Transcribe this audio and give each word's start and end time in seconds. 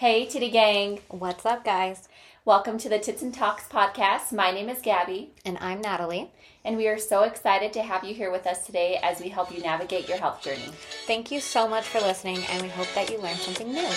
Hey, 0.00 0.24
Titty 0.24 0.48
Gang. 0.48 1.00
What's 1.08 1.44
up, 1.44 1.62
guys? 1.62 2.08
Welcome 2.46 2.78
to 2.78 2.88
the 2.88 2.98
Tits 2.98 3.20
and 3.20 3.34
Talks 3.34 3.68
podcast. 3.68 4.32
My 4.32 4.50
name 4.50 4.70
is 4.70 4.80
Gabby. 4.80 5.34
And 5.44 5.58
I'm 5.60 5.82
Natalie. 5.82 6.30
And 6.64 6.78
we 6.78 6.88
are 6.88 6.96
so 6.96 7.24
excited 7.24 7.74
to 7.74 7.82
have 7.82 8.02
you 8.02 8.14
here 8.14 8.32
with 8.32 8.46
us 8.46 8.64
today 8.64 8.98
as 9.02 9.20
we 9.20 9.28
help 9.28 9.54
you 9.54 9.60
navigate 9.60 10.08
your 10.08 10.16
health 10.16 10.40
journey. 10.40 10.72
Thank 11.06 11.30
you 11.30 11.38
so 11.38 11.68
much 11.68 11.84
for 11.84 12.00
listening, 12.00 12.38
and 12.48 12.62
we 12.62 12.70
hope 12.70 12.88
that 12.94 13.10
you 13.10 13.18
learned 13.18 13.40
something 13.40 13.70
new. 13.70 13.90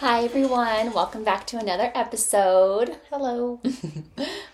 Hi, 0.00 0.24
everyone. 0.24 0.92
Welcome 0.92 1.24
back 1.24 1.46
to 1.46 1.58
another 1.58 1.90
episode. 1.94 2.98
Hello. 3.08 3.62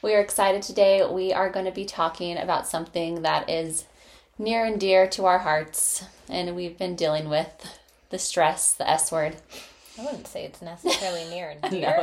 we 0.09 0.15
are 0.15 0.21
excited 0.23 0.63
today. 0.63 1.07
We 1.07 1.35
are 1.35 1.51
going 1.51 1.67
to 1.67 1.71
be 1.71 1.85
talking 1.85 2.39
about 2.39 2.67
something 2.67 3.21
that 3.21 3.51
is 3.51 3.85
near 4.39 4.65
and 4.65 4.81
dear 4.81 5.07
to 5.09 5.27
our 5.27 5.41
hearts, 5.41 6.03
and 6.31 6.57
we've 6.57 6.79
been 6.79 6.97
dealing 6.97 7.29
with 7.29 7.79
the 8.09 8.19
stress, 8.19 8.73
the 8.73 8.89
S 8.89 9.13
word. 9.13 9.37
I 9.99 10.05
wouldn't 10.07 10.27
say 10.27 10.47
it's 10.47 10.63
necessarily 10.63 11.29
near 11.29 11.51
and 11.51 11.61
dear. 11.71 12.01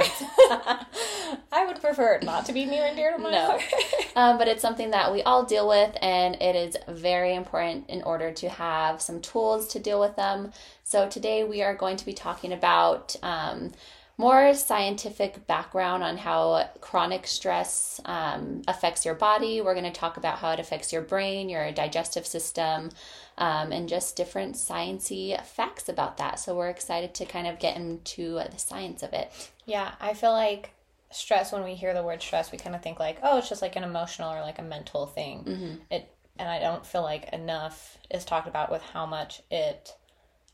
I 1.51 1.65
would 1.65 1.81
prefer 1.81 2.13
it 2.13 2.21
not 2.21 2.45
to 2.45 2.53
be 2.53 2.65
near 2.65 2.85
and 2.85 2.95
dear 2.95 3.11
to 3.11 3.17
my 3.17 3.31
no. 3.31 3.45
heart. 3.47 3.63
um, 4.15 4.37
but 4.37 4.47
it's 4.47 4.61
something 4.61 4.91
that 4.91 5.11
we 5.11 5.23
all 5.23 5.43
deal 5.43 5.67
with, 5.67 5.97
and 5.99 6.35
it 6.39 6.55
is 6.55 6.77
very 6.87 7.33
important 7.33 7.89
in 7.89 8.03
order 8.03 8.31
to 8.33 8.49
have 8.49 9.01
some 9.01 9.19
tools 9.19 9.67
to 9.69 9.79
deal 9.79 9.99
with 9.99 10.15
them. 10.15 10.51
So 10.83 11.09
today 11.09 11.43
we 11.43 11.63
are 11.63 11.73
going 11.73 11.97
to 11.97 12.05
be 12.05 12.13
talking 12.13 12.53
about 12.53 13.15
um, 13.23 13.71
more 14.17 14.53
scientific 14.53 15.45
background 15.45 16.03
on 16.03 16.17
how 16.17 16.69
chronic 16.79 17.27
stress 17.27 17.99
um, 18.05 18.61
affects 18.67 19.03
your 19.05 19.15
body. 19.15 19.61
We're 19.61 19.73
going 19.73 19.85
to 19.85 19.91
talk 19.91 20.17
about 20.17 20.39
how 20.39 20.51
it 20.51 20.59
affects 20.59 20.93
your 20.93 21.01
brain, 21.01 21.49
your 21.49 21.71
digestive 21.71 22.25
system, 22.25 22.91
um, 23.37 23.71
and 23.71 23.89
just 23.89 24.15
different 24.15 24.55
sciency 24.55 25.39
facts 25.43 25.89
about 25.89 26.17
that. 26.17 26.39
So 26.39 26.55
we're 26.55 26.69
excited 26.69 27.13
to 27.15 27.25
kind 27.25 27.45
of 27.45 27.59
get 27.59 27.75
into 27.75 28.35
the 28.35 28.57
science 28.57 29.03
of 29.03 29.11
it. 29.13 29.31
Yeah, 29.65 29.91
I 29.99 30.13
feel 30.13 30.31
like 30.31 30.71
stress 31.11 31.51
when 31.51 31.63
we 31.63 31.75
hear 31.75 31.93
the 31.93 32.03
word 32.03 32.21
stress, 32.21 32.51
we 32.51 32.57
kind 32.57 32.75
of 32.75 32.81
think 32.81 32.99
like, 32.99 33.19
oh, 33.21 33.37
it's 33.37 33.49
just 33.49 33.61
like 33.61 33.75
an 33.75 33.83
emotional 33.83 34.33
or 34.33 34.41
like 34.41 34.59
a 34.59 34.63
mental 34.63 35.07
thing. 35.07 35.43
Mm-hmm. 35.43 35.75
It 35.91 36.11
and 36.37 36.49
I 36.49 36.59
don't 36.59 36.85
feel 36.85 37.01
like 37.01 37.31
enough 37.31 37.97
is 38.11 38.25
talked 38.25 38.47
about 38.47 38.69
with 38.69 38.81
how 38.81 39.05
much 39.05 39.41
it 39.49 39.95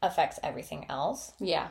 affects 0.02 0.40
everything 0.44 0.86
else. 0.90 1.34
Yeah. 1.40 1.70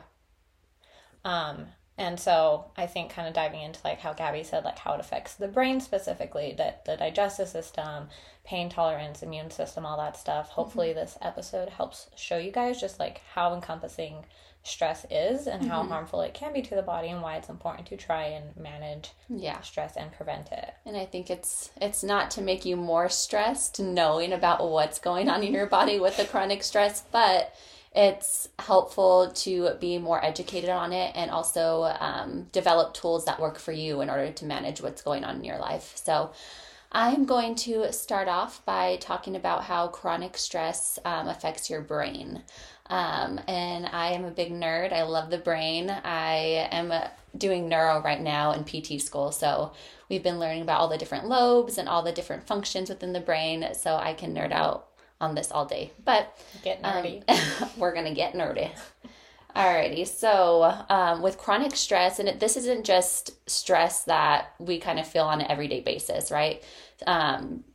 Um, 1.23 1.67
and 2.01 2.19
so 2.19 2.65
I 2.75 2.87
think 2.87 3.11
kind 3.11 3.27
of 3.27 3.35
diving 3.35 3.61
into 3.61 3.79
like 3.83 3.99
how 3.99 4.13
Gabby 4.13 4.43
said, 4.43 4.65
like 4.65 4.79
how 4.79 4.93
it 4.95 4.99
affects 4.99 5.35
the 5.35 5.47
brain 5.47 5.79
specifically, 5.79 6.55
that 6.57 6.83
the 6.83 6.97
digestive 6.97 7.47
system, 7.47 8.07
pain 8.43 8.69
tolerance, 8.69 9.21
immune 9.21 9.51
system, 9.51 9.85
all 9.85 9.97
that 9.97 10.17
stuff. 10.17 10.49
Hopefully 10.49 10.89
mm-hmm. 10.89 10.99
this 10.99 11.19
episode 11.21 11.69
helps 11.69 12.09
show 12.15 12.39
you 12.39 12.51
guys 12.51 12.81
just 12.81 12.99
like 12.99 13.21
how 13.35 13.53
encompassing 13.53 14.25
stress 14.63 15.05
is 15.11 15.45
and 15.45 15.67
how 15.67 15.81
mm-hmm. 15.81 15.91
harmful 15.91 16.21
it 16.21 16.33
can 16.33 16.53
be 16.53 16.63
to 16.63 16.73
the 16.73 16.81
body 16.81 17.09
and 17.09 17.21
why 17.21 17.35
it's 17.35 17.49
important 17.49 17.87
to 17.87 17.97
try 17.97 18.25
and 18.25 18.55
manage 18.55 19.09
yeah 19.27 19.59
stress 19.61 19.97
and 19.97 20.11
prevent 20.11 20.51
it 20.51 20.75
and 20.85 20.95
i 20.95 21.03
think 21.03 21.31
it's 21.31 21.71
it's 21.81 22.03
not 22.03 22.29
to 22.29 22.43
make 22.43 22.63
you 22.63 22.75
more 22.75 23.09
stressed 23.09 23.79
knowing 23.79 24.31
about 24.31 24.69
what's 24.69 24.99
going 24.99 25.27
on 25.27 25.41
in 25.41 25.51
your 25.51 25.65
body 25.65 25.99
with 25.99 26.15
the 26.15 26.25
chronic 26.25 26.61
stress 26.61 27.01
but 27.11 27.55
it's 27.93 28.47
helpful 28.59 29.31
to 29.31 29.75
be 29.79 29.97
more 29.97 30.23
educated 30.23 30.69
on 30.69 30.93
it 30.93 31.11
and 31.15 31.29
also 31.29 31.93
um, 31.99 32.47
develop 32.51 32.93
tools 32.93 33.25
that 33.25 33.39
work 33.39 33.59
for 33.59 33.71
you 33.71 34.01
in 34.01 34.09
order 34.09 34.31
to 34.31 34.45
manage 34.45 34.81
what's 34.81 35.01
going 35.01 35.23
on 35.23 35.37
in 35.37 35.43
your 35.43 35.59
life. 35.59 35.93
So, 35.95 36.31
I'm 36.93 37.23
going 37.23 37.55
to 37.55 37.93
start 37.93 38.27
off 38.27 38.65
by 38.65 38.97
talking 38.97 39.37
about 39.37 39.63
how 39.63 39.87
chronic 39.87 40.37
stress 40.37 40.99
um, 41.05 41.29
affects 41.29 41.69
your 41.69 41.79
brain. 41.79 42.43
Um, 42.87 43.39
and 43.47 43.85
I 43.85 44.11
am 44.11 44.25
a 44.25 44.31
big 44.31 44.51
nerd. 44.51 44.91
I 44.91 45.03
love 45.03 45.29
the 45.29 45.37
brain. 45.37 45.89
I 45.89 46.67
am 46.69 46.91
doing 47.37 47.69
neuro 47.69 48.01
right 48.01 48.19
now 48.19 48.51
in 48.51 48.65
PT 48.65 49.01
school. 49.01 49.31
So 49.31 49.71
we've 50.09 50.21
been 50.21 50.39
learning 50.39 50.63
about 50.63 50.81
all 50.81 50.89
the 50.89 50.97
different 50.97 51.29
lobes 51.29 51.77
and 51.77 51.87
all 51.87 52.03
the 52.03 52.11
different 52.11 52.45
functions 52.45 52.89
within 52.89 53.13
the 53.13 53.21
brain. 53.21 53.65
So 53.73 53.95
I 53.95 54.13
can 54.13 54.35
nerd 54.35 54.51
out 54.51 54.89
on 55.21 55.35
this 55.35 55.51
all 55.51 55.65
day. 55.65 55.91
But 56.03 56.37
get 56.63 56.81
nerdy. 56.83 57.23
Um, 57.29 57.69
we're 57.77 57.93
gonna 57.93 58.13
get 58.13 58.33
nerdy. 58.33 58.71
Alrighty, 59.55 60.07
so 60.07 60.63
um, 60.89 61.21
with 61.21 61.37
chronic 61.37 61.75
stress, 61.75 62.19
and 62.19 62.29
it, 62.29 62.39
this 62.39 62.55
isn't 62.55 62.85
just 62.85 63.49
stress 63.49 64.03
that 64.05 64.53
we 64.59 64.79
kind 64.79 64.97
of 64.97 65.05
feel 65.05 65.25
on 65.25 65.41
an 65.41 65.51
everyday 65.51 65.81
basis, 65.81 66.31
right? 66.31 66.63
Um, 67.05 67.65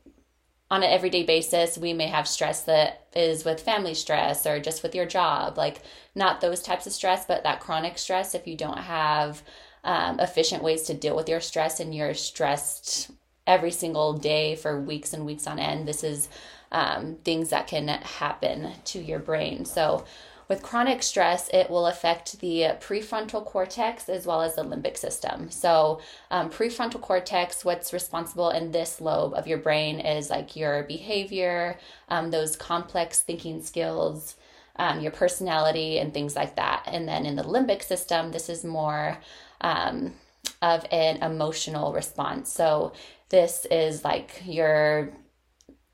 on 0.69 0.83
an 0.83 0.89
everyday 0.89 1.23
basis, 1.23 1.77
we 1.77 1.93
may 1.93 2.07
have 2.07 2.27
stress 2.27 2.63
that 2.63 3.07
is 3.15 3.45
with 3.45 3.61
family 3.61 3.93
stress 3.93 4.45
or 4.45 4.59
just 4.59 4.83
with 4.83 4.95
your 4.95 5.05
job, 5.05 5.57
like 5.57 5.81
not 6.15 6.41
those 6.41 6.61
types 6.61 6.87
of 6.87 6.93
stress, 6.93 7.25
but 7.25 7.43
that 7.43 7.59
chronic 7.59 7.97
stress. 7.97 8.35
If 8.35 8.47
you 8.47 8.57
don't 8.57 8.79
have 8.79 9.43
um, 9.83 10.19
efficient 10.19 10.63
ways 10.63 10.83
to 10.83 10.93
deal 10.93 11.15
with 11.15 11.29
your 11.29 11.39
stress 11.39 11.79
and 11.79 11.95
you're 11.95 12.13
stressed 12.13 13.11
every 13.45 13.71
single 13.71 14.13
day 14.13 14.55
for 14.55 14.81
weeks 14.81 15.13
and 15.13 15.25
weeks 15.25 15.47
on 15.47 15.59
end, 15.59 15.87
this 15.87 16.03
is 16.03 16.27
um, 16.71 17.17
things 17.23 17.49
that 17.49 17.67
can 17.67 17.87
happen 17.87 18.73
to 18.85 18.99
your 18.99 19.19
brain. 19.19 19.65
So, 19.65 20.05
with 20.47 20.63
chronic 20.63 21.03
stress, 21.03 21.49
it 21.49 21.69
will 21.69 21.87
affect 21.87 22.39
the 22.39 22.77
prefrontal 22.79 23.43
cortex 23.43 24.07
as 24.07 24.25
well 24.25 24.41
as 24.41 24.55
the 24.55 24.63
limbic 24.63 24.97
system. 24.97 25.51
So, 25.51 25.99
um, 26.31 26.49
prefrontal 26.49 27.01
cortex, 27.01 27.65
what's 27.65 27.91
responsible 27.91 28.51
in 28.51 28.71
this 28.71 29.01
lobe 29.01 29.33
of 29.33 29.47
your 29.47 29.57
brain 29.57 29.99
is 29.99 30.29
like 30.29 30.55
your 30.55 30.83
behavior, 30.83 31.77
um, 32.07 32.31
those 32.31 32.55
complex 32.55 33.19
thinking 33.19 33.61
skills, 33.61 34.35
um, 34.77 35.01
your 35.01 35.11
personality, 35.11 35.99
and 35.99 36.13
things 36.13 36.35
like 36.35 36.55
that. 36.55 36.83
And 36.87 37.07
then 37.07 37.25
in 37.25 37.35
the 37.35 37.43
limbic 37.43 37.83
system, 37.83 38.31
this 38.31 38.47
is 38.47 38.63
more 38.63 39.17
um, 39.59 40.13
of 40.61 40.85
an 40.91 41.17
emotional 41.17 41.91
response. 41.91 42.49
So, 42.49 42.93
this 43.29 43.67
is 43.69 44.05
like 44.05 44.41
your 44.45 45.11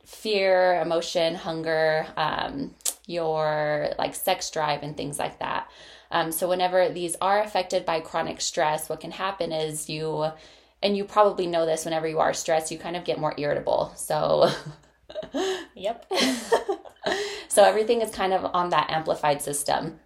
fear, 0.06 0.82
emotion, 0.82 1.36
hunger, 1.36 2.08
um, 2.18 2.74
your 3.08 3.90
like 3.98 4.16
sex 4.16 4.50
drive, 4.50 4.84
and 4.84 4.96
things 4.96 5.20
like 5.20 5.40
that. 5.40 5.70
Um, 6.12 6.32
so, 6.32 6.48
whenever 6.48 6.90
these 6.90 7.16
are 7.22 7.42
affected 7.42 7.86
by 7.86 8.00
chronic 8.00 8.40
stress, 8.40 8.88
what 8.88 9.00
can 9.00 9.12
happen 9.12 9.52
is 9.52 9.90
you, 9.90 10.28
and 10.82 10.96
you 10.96 11.06
probably 11.06 11.48
know 11.48 11.66
this 11.66 11.86
whenever 11.86 12.08
you 12.08 12.20
are 12.20 12.34
stressed, 12.34 12.72
you 12.72 12.78
kind 12.78 12.96
of 12.96 13.04
get 13.04 13.20
more 13.20 13.34
irritable. 13.38 13.92
So, 13.96 14.50
yep. 15.76 16.06
so, 17.48 17.64
everything 17.64 18.02
is 18.02 18.12
kind 18.12 18.32
of 18.32 18.46
on 18.54 18.70
that 18.70 18.92
amplified 18.92 19.42
system. 19.42 20.00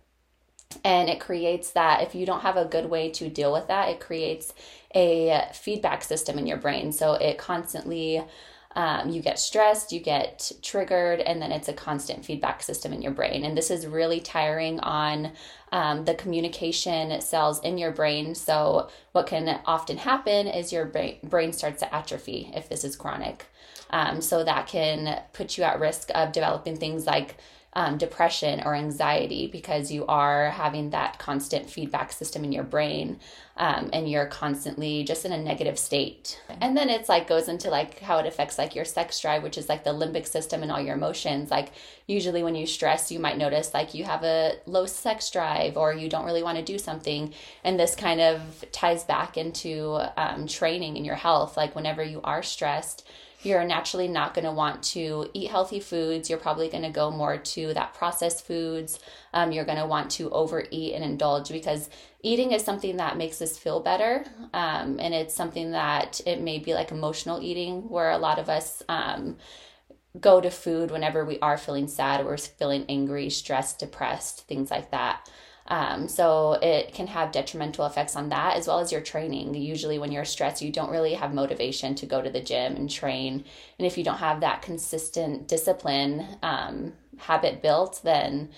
And 0.84 1.10
it 1.10 1.20
creates 1.20 1.72
that 1.72 2.04
if 2.04 2.14
you 2.14 2.26
don't 2.26 2.42
have 2.42 2.58
a 2.58 2.66
good 2.66 2.90
way 2.90 3.10
to 3.12 3.30
deal 3.30 3.52
with 3.52 3.68
that, 3.68 3.90
it 3.90 4.00
creates 4.00 4.54
a 4.94 5.48
feedback 5.54 6.04
system 6.04 6.38
in 6.38 6.48
your 6.48 6.58
brain. 6.58 6.92
So, 6.94 7.14
it 7.14 7.38
constantly 7.38 8.24
um, 8.78 9.10
you 9.10 9.24
get 9.24 9.40
stressed, 9.40 9.92
you 9.92 10.00
get 10.00 10.52
triggered, 10.62 11.20
and 11.20 11.42
then 11.42 11.52
it's 11.52 11.68
a 11.68 11.74
constant 11.74 12.24
feedback 12.24 12.62
system 12.62 12.94
in 12.94 13.02
your 13.02 13.12
brain. 13.12 13.44
And 13.44 13.58
this 13.58 13.72
is 13.72 13.88
really 13.88 14.20
tiring 14.20 14.80
on 14.82 15.32
um, 15.72 16.06
the 16.06 16.14
communication 16.14 17.20
cells 17.20 17.60
in 17.62 17.80
your 17.80 17.92
brain. 17.92 18.36
So, 18.36 18.90
what 19.14 19.26
can 19.26 19.60
often 19.66 19.98
happen 19.98 20.46
is 20.46 20.72
your 20.72 20.86
brain, 20.86 21.18
brain 21.24 21.54
starts 21.54 21.80
to 21.80 21.94
atrophy 21.94 22.52
if 22.54 22.70
this 22.70 22.84
is 22.84 22.96
chronic. 22.96 23.48
Um, 23.90 24.22
so, 24.22 24.44
that 24.44 24.68
can 24.68 25.24
put 25.34 25.58
you 25.58 25.64
at 25.64 25.80
risk 25.80 26.12
of 26.14 26.32
developing 26.32 26.78
things 26.78 27.08
like 27.08 27.38
um, 27.78 27.96
depression 28.00 28.64
or 28.66 28.74
anxiety 28.74 29.46
because 29.46 29.92
you 29.92 30.04
are 30.08 30.50
having 30.50 30.90
that 30.90 31.20
constant 31.20 31.70
feedback 31.70 32.12
system 32.12 32.44
in 32.44 32.52
your 32.52 32.64
brain 32.64 33.20
um, 33.56 33.92
and 33.94 34.10
you're 34.10 34.26
constantly 34.26 35.04
just 35.04 35.26
in 35.26 35.32
a 35.32 35.38
negative 35.38 35.78
state. 35.78 36.42
And 36.60 36.76
then 36.76 36.90
it's 36.90 37.08
like 37.08 37.28
goes 37.28 37.48
into 37.48 37.70
like 37.70 38.00
how 38.00 38.18
it 38.18 38.26
affects 38.26 38.58
like 38.58 38.74
your 38.74 38.84
sex 38.84 39.20
drive 39.20 39.44
which 39.44 39.60
is 39.60 39.70
like 39.70 39.84
the 39.84 39.92
limbic 39.92 40.26
system 40.26 40.64
and 40.64 40.72
all 40.72 40.82
your 40.82 40.96
emotions. 40.96 41.52
Like 41.52 41.72
usually 42.08 42.42
when 42.42 42.56
you 42.56 42.66
stress 42.66 43.12
you 43.12 43.20
might 43.20 43.38
notice 43.38 43.76
like 43.76 43.94
you 43.94 44.06
have 44.06 44.24
a 44.24 44.56
low 44.66 44.88
sex 44.88 45.30
drive 45.30 45.78
or 45.78 45.94
you 45.94 46.10
don't 46.10 46.26
really 46.26 46.42
want 46.42 46.58
to 46.58 46.64
do 46.64 46.80
something. 46.80 47.32
And 47.64 47.80
this 47.80 47.94
kind 47.94 48.20
of 48.20 48.66
ties 48.72 49.04
back 49.04 49.38
into 49.38 50.00
um, 50.18 50.48
training 50.48 50.98
in 50.98 51.06
your 51.06 51.16
health. 51.16 51.56
Like 51.56 51.76
whenever 51.76 52.04
you 52.04 52.22
are 52.24 52.42
stressed 52.42 53.08
you're 53.44 53.64
naturally 53.64 54.08
not 54.08 54.34
going 54.34 54.46
to 54.46 54.52
want 54.52 54.82
to 54.82 55.30
eat 55.34 55.52
healthy 55.52 55.80
foods. 55.80 56.30
You're 56.30 56.40
probably 56.40 56.70
going 56.70 56.84
to 56.84 56.90
go 56.90 57.12
more 57.12 57.38
to 57.38 57.74
that 57.74 57.94
processed 57.94 58.46
foods. 58.46 59.00
Um, 59.34 59.52
you're 59.52 59.66
going 59.66 59.78
to 59.78 59.86
want 59.86 60.10
to 60.12 60.32
overeat 60.32 60.94
and 60.94 61.04
indulge 61.04 61.50
because 61.50 61.90
eating 62.24 62.52
is 62.52 62.64
something 62.64 62.98
that 62.98 63.18
makes 63.18 63.42
us 63.42 63.58
feel 63.58 63.80
better. 63.80 64.26
Um, 64.54 65.00
and 65.00 65.14
it's 65.14 65.36
something 65.36 65.72
that 65.72 66.20
it 66.26 66.42
may 66.42 66.58
be 66.58 66.74
like 66.74 66.92
emotional 66.92 67.42
eating, 67.42 67.88
where 67.90 68.12
a 68.12 68.18
lot 68.18 68.40
of 68.40 68.50
us 68.50 68.82
um, 68.90 69.38
go 70.20 70.42
to 70.42 70.50
food 70.50 70.90
whenever 70.90 71.24
we 71.24 71.40
are 71.40 71.58
feeling 71.58 71.88
sad, 71.88 72.26
or 72.26 72.38
feeling 72.38 72.86
angry, 72.90 73.30
stressed, 73.30 73.80
depressed, 73.80 74.48
things 74.48 74.72
like 74.72 74.90
that. 74.92 75.30
Um, 75.70 76.08
so 76.08 76.54
it 76.54 76.94
can 76.94 77.08
have 77.08 77.32
detrimental 77.32 77.86
effects 77.86 78.16
on 78.16 78.30
that 78.30 78.56
as 78.56 78.68
well 78.68 78.80
as 78.80 78.92
your 78.92 79.02
training. 79.02 79.54
Usually, 79.54 80.00
when 80.00 80.12
you're 80.12 80.26
stressed, 80.26 80.62
you 80.62 80.72
don't 80.72 80.92
really 80.92 81.14
have 81.14 81.34
motivation 81.34 81.94
to 81.96 82.06
go 82.06 82.22
to 82.22 82.30
the 82.30 82.40
gym 82.42 82.76
and 82.76 82.90
train. 82.90 83.44
And 83.78 83.86
if 83.86 83.98
you 83.98 84.04
don't 84.04 84.18
have 84.18 84.42
that 84.42 84.62
consistent 84.62 85.48
discipline 85.48 86.26
um, 86.42 86.94
habit 87.18 87.62
built, 87.62 88.00
then 88.04 88.50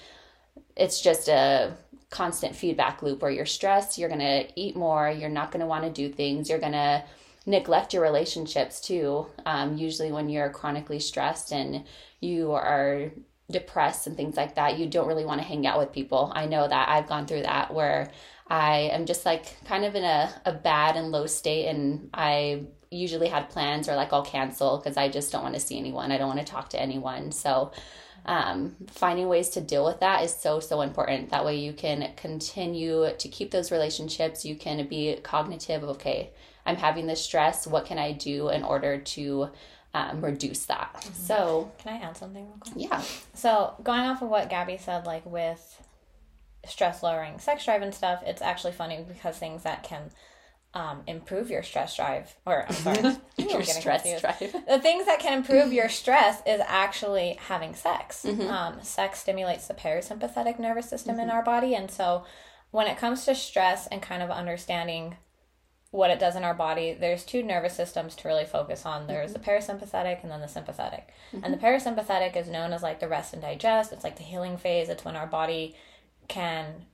it's 0.76 1.02
just 1.02 1.28
a 1.28 1.74
constant 2.10 2.56
feedback 2.56 3.02
loop 3.02 3.22
where 3.22 3.32
you're 3.32 3.46
stressed, 3.46 3.98
you're 3.98 4.10
going 4.10 4.20
to 4.20 4.48
eat 4.56 4.76
more, 4.76 5.10
you're 5.10 5.30
not 5.30 5.52
going 5.52 5.62
to 5.62 5.68
want 5.68 5.84
to 5.84 5.90
do 5.90 6.14
things, 6.14 6.50
you're 6.50 6.60
going 6.60 6.72
to 6.72 7.04
neglect 7.46 7.94
your 7.94 8.04
relationships 8.04 8.80
too. 8.80 9.26
Um, 9.46 9.78
usually, 9.78 10.12
when 10.12 10.30
you're 10.30 10.50
chronically 10.50 11.00
stressed 11.00 11.52
and 11.52 11.86
you 12.20 12.52
are 12.52 13.12
depressed 13.52 14.08
and 14.08 14.16
things 14.16 14.38
like 14.38 14.56
that, 14.56 14.78
you 14.78 14.88
don't 14.88 15.08
really 15.08 15.26
want 15.26 15.42
to 15.42 15.48
hang 15.48 15.66
out 15.66 15.80
with 15.80 15.92
people. 15.92 16.32
I 16.36 16.46
know 16.46 16.68
that 16.68 16.90
I've 16.90 17.08
gone 17.08 17.26
through 17.26 17.44
that 17.44 17.74
where 17.74 18.12
I 18.48 18.90
am 18.92 19.06
just 19.06 19.26
like 19.26 19.64
kind 19.66 19.86
of 19.86 19.96
in 19.96 20.04
a, 20.04 20.34
a 20.46 20.54
bad 20.54 20.96
and 20.96 21.12
low 21.12 21.26
state, 21.26 21.68
and 21.68 22.10
I 22.14 22.64
usually 22.92 23.28
had 23.28 23.50
plans 23.50 23.88
or 23.88 23.96
like 23.96 24.12
I'll 24.12 24.26
cancel 24.26 24.78
because 24.78 24.98
I 24.98 25.10
just 25.10 25.32
don't 25.32 25.44
want 25.44 25.56
to 25.56 25.62
see 25.62 25.78
anyone. 25.78 26.12
I 26.12 26.18
don't 26.18 26.28
want 26.28 26.40
to 26.40 26.46
talk 26.46 26.70
to 26.70 26.82
anyone. 26.82 27.32
So, 27.32 27.72
um, 28.26 28.76
finding 28.88 29.28
ways 29.28 29.50
to 29.50 29.62
deal 29.62 29.86
with 29.86 30.00
that 30.02 30.24
is 30.24 30.36
so 30.36 30.60
so 30.60 30.82
important 30.82 31.30
that 31.30 31.46
way 31.46 31.56
you 31.56 31.74
can 31.74 32.12
continue 32.16 33.10
to 33.18 33.28
keep 33.30 33.52
those 33.52 33.72
relationships 33.72 34.46
you 34.46 34.56
can 34.56 34.86
be 34.88 35.18
cognitive 35.24 35.84
of 35.84 35.90
okay 35.90 36.32
i'm 36.66 36.76
having 36.76 37.08
this 37.08 37.24
stress 37.24 37.66
what 37.66 37.86
can 37.86 37.98
i 37.98 38.12
do 38.12 38.50
in 38.50 38.62
order 38.62 38.98
to 39.00 39.50
um, 39.94 40.22
reduce 40.22 40.66
that 40.66 40.94
mm-hmm. 41.00 41.14
so 41.14 41.72
can 41.80 41.94
i 41.94 42.06
add 42.06 42.16
something 42.16 42.46
real 42.46 42.58
quick 42.60 42.76
yeah 42.78 43.02
so 43.34 43.74
going 43.84 44.02
off 44.02 44.22
of 44.22 44.30
what 44.30 44.50
gabby 44.50 44.78
said 44.78 45.06
like 45.06 45.26
with 45.26 45.82
stress 46.66 47.02
lowering 47.02 47.40
sex 47.40 47.66
drive 47.66 47.82
and 47.82 47.94
stuff 47.94 48.22
it's 48.26 48.42
actually 48.42 48.74
funny 48.74 49.04
because 49.08 49.38
things 49.38 49.64
that 49.64 49.84
can 49.84 50.12
um, 50.74 51.02
improve 51.08 51.50
your 51.50 51.64
stress 51.64 51.96
drive, 51.96 52.36
or 52.46 52.66
I'm 52.68 52.74
sorry, 52.74 53.02
your 53.38 53.64
stress 53.64 54.04
confused. 54.04 54.22
drive. 54.22 54.66
The 54.68 54.80
things 54.80 55.06
that 55.08 55.20
can 55.20 55.34
improve 55.34 55.74
your 55.74 55.90
stress 55.90 56.42
is 56.46 56.62
actually 56.66 57.38
having 57.48 57.74
sex. 57.74 58.24
Mm-hmm. 58.24 58.48
Um, 58.48 58.82
sex 58.84 59.20
stimulates 59.20 59.68
the 59.68 59.74
parasympathetic 59.74 60.60
nervous 60.60 60.88
system 60.88 61.14
mm-hmm. 61.16 61.24
in 61.24 61.30
our 61.32 61.44
body, 61.44 61.74
and 61.74 61.90
so 61.90 62.24
when 62.72 62.88
it 62.88 62.98
comes 62.98 63.26
to 63.26 63.34
stress 63.34 63.88
and 63.88 64.02
kind 64.02 64.22
of 64.22 64.30
understanding 64.30 65.18
what 65.92 66.12
it 66.12 66.20
does 66.20 66.36
in 66.36 66.44
our 66.44 66.54
body, 66.54 66.94
there's 66.94 67.24
two 67.24 67.42
nervous 67.42 67.76
systems 67.76 68.16
to 68.16 68.28
really 68.28 68.46
focus 68.46 68.86
on. 68.86 69.08
There's 69.08 69.34
mm-hmm. 69.34 69.42
the 69.42 69.50
parasympathetic 69.52 70.22
and 70.22 70.32
then 70.32 70.42
the 70.42 70.48
sympathetic. 70.48 71.10
And 71.32 71.44
the 71.44 71.58
mm-hmm. 71.58 71.66
parasympathetic 71.66 72.36
is 72.36 72.48
known 72.48 72.74
as 72.74 72.84
like 72.84 73.00
the 73.00 73.08
rest 73.08 73.34
and 73.34 73.42
digest. 73.42 73.92
It's 73.92 74.04
like 74.04 74.18
the 74.18 74.24
healing 74.24 74.58
phase. 74.58 74.90
It's 74.90 75.04
when 75.04 75.16
our 75.16 75.26
body 75.26 75.76
can 76.28 76.86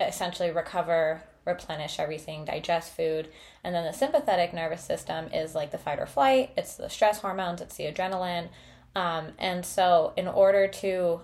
essentially 0.00 0.50
recover 0.50 1.22
replenish 1.46 1.98
everything, 1.98 2.44
digest 2.44 2.94
food. 2.94 3.28
And 3.64 3.74
then 3.74 3.84
the 3.84 3.92
sympathetic 3.92 4.52
nervous 4.52 4.82
system 4.82 5.28
is 5.32 5.54
like 5.54 5.70
the 5.70 5.78
fight 5.78 5.98
or 5.98 6.06
flight, 6.06 6.50
it's 6.56 6.74
the 6.74 6.90
stress 6.90 7.20
hormones, 7.20 7.60
it's 7.60 7.76
the 7.76 7.84
adrenaline. 7.84 8.48
Um, 8.94 9.32
and 9.38 9.64
so, 9.64 10.12
in 10.16 10.26
order 10.26 10.66
to, 10.66 11.20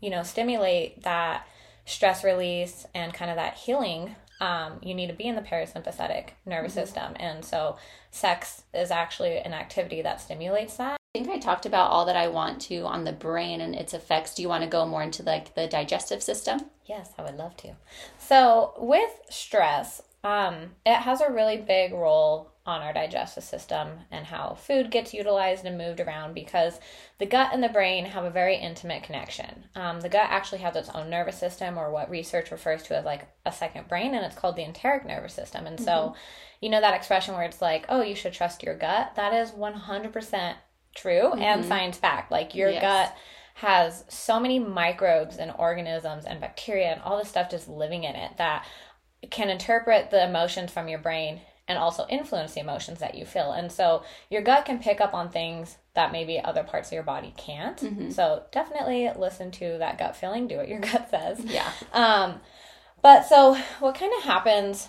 you 0.00 0.10
know, 0.10 0.22
stimulate 0.22 1.02
that 1.02 1.46
stress 1.84 2.24
release 2.24 2.86
and 2.94 3.12
kind 3.12 3.30
of 3.30 3.36
that 3.36 3.54
healing, 3.54 4.16
um, 4.40 4.78
you 4.82 4.94
need 4.94 5.08
to 5.08 5.14
be 5.14 5.24
in 5.24 5.36
the 5.36 5.42
parasympathetic 5.42 6.30
nervous 6.44 6.72
mm-hmm. 6.72 6.80
system. 6.80 7.12
And 7.16 7.44
so, 7.44 7.76
sex 8.10 8.62
is 8.72 8.90
actually 8.90 9.38
an 9.38 9.52
activity 9.52 10.02
that 10.02 10.20
stimulates 10.20 10.76
that. 10.76 10.96
I 11.14 11.18
think 11.18 11.28
I 11.28 11.38
talked 11.38 11.66
about 11.66 11.90
all 11.90 12.06
that 12.06 12.16
I 12.16 12.26
want 12.26 12.60
to 12.62 12.82
on 12.82 13.04
the 13.04 13.12
brain 13.12 13.60
and 13.60 13.74
its 13.74 13.94
effects. 13.94 14.34
Do 14.34 14.42
you 14.42 14.48
want 14.48 14.64
to 14.64 14.68
go 14.68 14.84
more 14.84 15.02
into 15.02 15.22
like 15.22 15.54
the 15.54 15.68
digestive 15.68 16.22
system? 16.22 16.62
Yes, 16.86 17.10
I 17.16 17.22
would 17.22 17.36
love 17.36 17.56
to. 17.58 17.74
So, 18.18 18.74
with 18.78 19.20
stress, 19.30 20.02
um, 20.24 20.72
it 20.84 20.96
has 20.96 21.20
a 21.20 21.30
really 21.30 21.58
big 21.58 21.92
role 21.92 22.50
on 22.66 22.80
our 22.80 22.94
digestive 22.94 23.44
system 23.44 23.88
and 24.10 24.24
how 24.24 24.54
food 24.54 24.90
gets 24.90 25.12
utilized 25.12 25.66
and 25.66 25.76
moved 25.76 26.00
around 26.00 26.32
because 26.32 26.80
the 27.18 27.26
gut 27.26 27.50
and 27.52 27.62
the 27.62 27.68
brain 27.68 28.06
have 28.06 28.24
a 28.24 28.30
very 28.30 28.56
intimate 28.56 29.02
connection. 29.02 29.64
Um, 29.74 30.00
the 30.00 30.08
gut 30.08 30.28
actually 30.30 30.62
has 30.62 30.74
its 30.74 30.88
own 30.88 31.10
nervous 31.10 31.38
system, 31.38 31.76
or 31.76 31.90
what 31.90 32.08
research 32.08 32.50
refers 32.50 32.82
to 32.84 32.96
as 32.96 33.04
like 33.04 33.28
a 33.44 33.52
second 33.52 33.88
brain, 33.88 34.14
and 34.14 34.24
it's 34.24 34.36
called 34.36 34.56
the 34.56 34.64
enteric 34.64 35.04
nervous 35.04 35.34
system. 35.34 35.66
And 35.66 35.76
mm-hmm. 35.76 35.84
so, 35.84 36.14
you 36.62 36.70
know, 36.70 36.80
that 36.80 36.94
expression 36.94 37.34
where 37.34 37.44
it's 37.44 37.60
like, 37.60 37.84
oh, 37.90 38.00
you 38.00 38.14
should 38.14 38.32
trust 38.32 38.62
your 38.62 38.76
gut, 38.76 39.14
that 39.16 39.34
is 39.34 39.50
100% 39.50 40.54
true 40.96 41.12
mm-hmm. 41.12 41.42
and 41.42 41.64
science 41.66 41.98
fact. 41.98 42.30
Like 42.30 42.54
your 42.54 42.70
yes. 42.70 42.80
gut 42.80 43.16
has 43.54 44.04
so 44.08 44.40
many 44.40 44.58
microbes 44.58 45.36
and 45.36 45.52
organisms 45.58 46.24
and 46.24 46.40
bacteria 46.40 46.92
and 46.92 47.02
all 47.02 47.18
this 47.18 47.28
stuff 47.28 47.50
just 47.50 47.68
living 47.68 48.04
in 48.04 48.16
it 48.16 48.32
that 48.38 48.66
can 49.30 49.50
interpret 49.50 50.10
the 50.10 50.26
emotions 50.26 50.72
from 50.72 50.88
your 50.88 50.98
brain 50.98 51.40
and 51.66 51.78
also 51.78 52.06
influence 52.10 52.54
the 52.54 52.60
emotions 52.60 53.00
that 53.00 53.14
you 53.14 53.24
feel. 53.24 53.52
And 53.52 53.72
so 53.72 54.04
your 54.30 54.42
gut 54.42 54.66
can 54.66 54.78
pick 54.78 55.00
up 55.00 55.14
on 55.14 55.30
things 55.30 55.78
that 55.94 56.12
maybe 56.12 56.40
other 56.40 56.62
parts 56.62 56.88
of 56.88 56.92
your 56.92 57.02
body 57.02 57.32
can't. 57.36 57.78
Mm-hmm. 57.78 58.10
So 58.10 58.42
definitely 58.52 59.10
listen 59.16 59.50
to 59.52 59.78
that 59.78 59.98
gut 59.98 60.16
feeling, 60.16 60.46
do 60.46 60.56
what 60.56 60.68
your 60.68 60.80
gut 60.92 61.08
says. 61.10 61.40
Yeah. 61.44 61.70
Um 61.92 62.40
but 63.02 63.26
so 63.26 63.54
what 63.80 63.94
kind 63.94 64.12
of 64.18 64.24
happens 64.24 64.88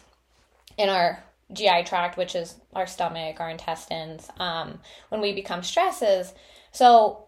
in 0.77 0.89
our 0.89 1.24
GI 1.54 1.83
tract, 1.83 2.18
which 2.18 2.36
is 2.36 2.56
our 2.74 2.88
stomach, 2.88 3.39
our 3.39 3.50
intestines, 3.50 4.30
um, 4.39 4.80
when 5.10 5.22
we 5.22 5.33
become 5.33 5.63
stresses. 5.63 6.33
So, 6.72 7.27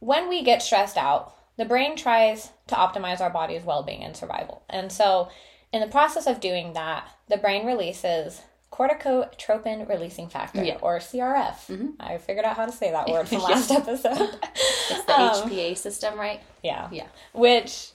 when 0.00 0.28
we 0.28 0.42
get 0.42 0.62
stressed 0.62 0.96
out, 0.96 1.34
the 1.56 1.64
brain 1.64 1.96
tries 1.96 2.50
to 2.66 2.74
optimize 2.74 3.20
our 3.20 3.30
body's 3.30 3.62
well 3.62 3.82
being 3.82 4.02
and 4.02 4.16
survival. 4.16 4.64
And 4.68 4.90
so, 4.90 5.28
in 5.74 5.80
the 5.80 5.88
process 5.88 6.28
of 6.28 6.38
doing 6.38 6.74
that, 6.74 7.08
the 7.28 7.36
brain 7.36 7.66
releases 7.66 8.40
corticotropin 8.72 9.88
releasing 9.88 10.28
factor 10.28 10.62
yeah. 10.62 10.78
or 10.80 10.98
CRF. 10.98 11.66
Mm-hmm. 11.66 11.88
I 11.98 12.18
figured 12.18 12.44
out 12.44 12.56
how 12.56 12.66
to 12.66 12.70
say 12.72 12.92
that 12.92 13.08
word 13.08 13.28
from 13.28 13.38
last 13.42 13.72
episode. 13.72 14.38
it's 14.54 15.04
the 15.04 15.20
um, 15.20 15.50
HPA 15.50 15.76
system, 15.76 16.16
right? 16.16 16.40
Yeah. 16.62 16.88
Yeah. 16.92 17.08
Which 17.32 17.90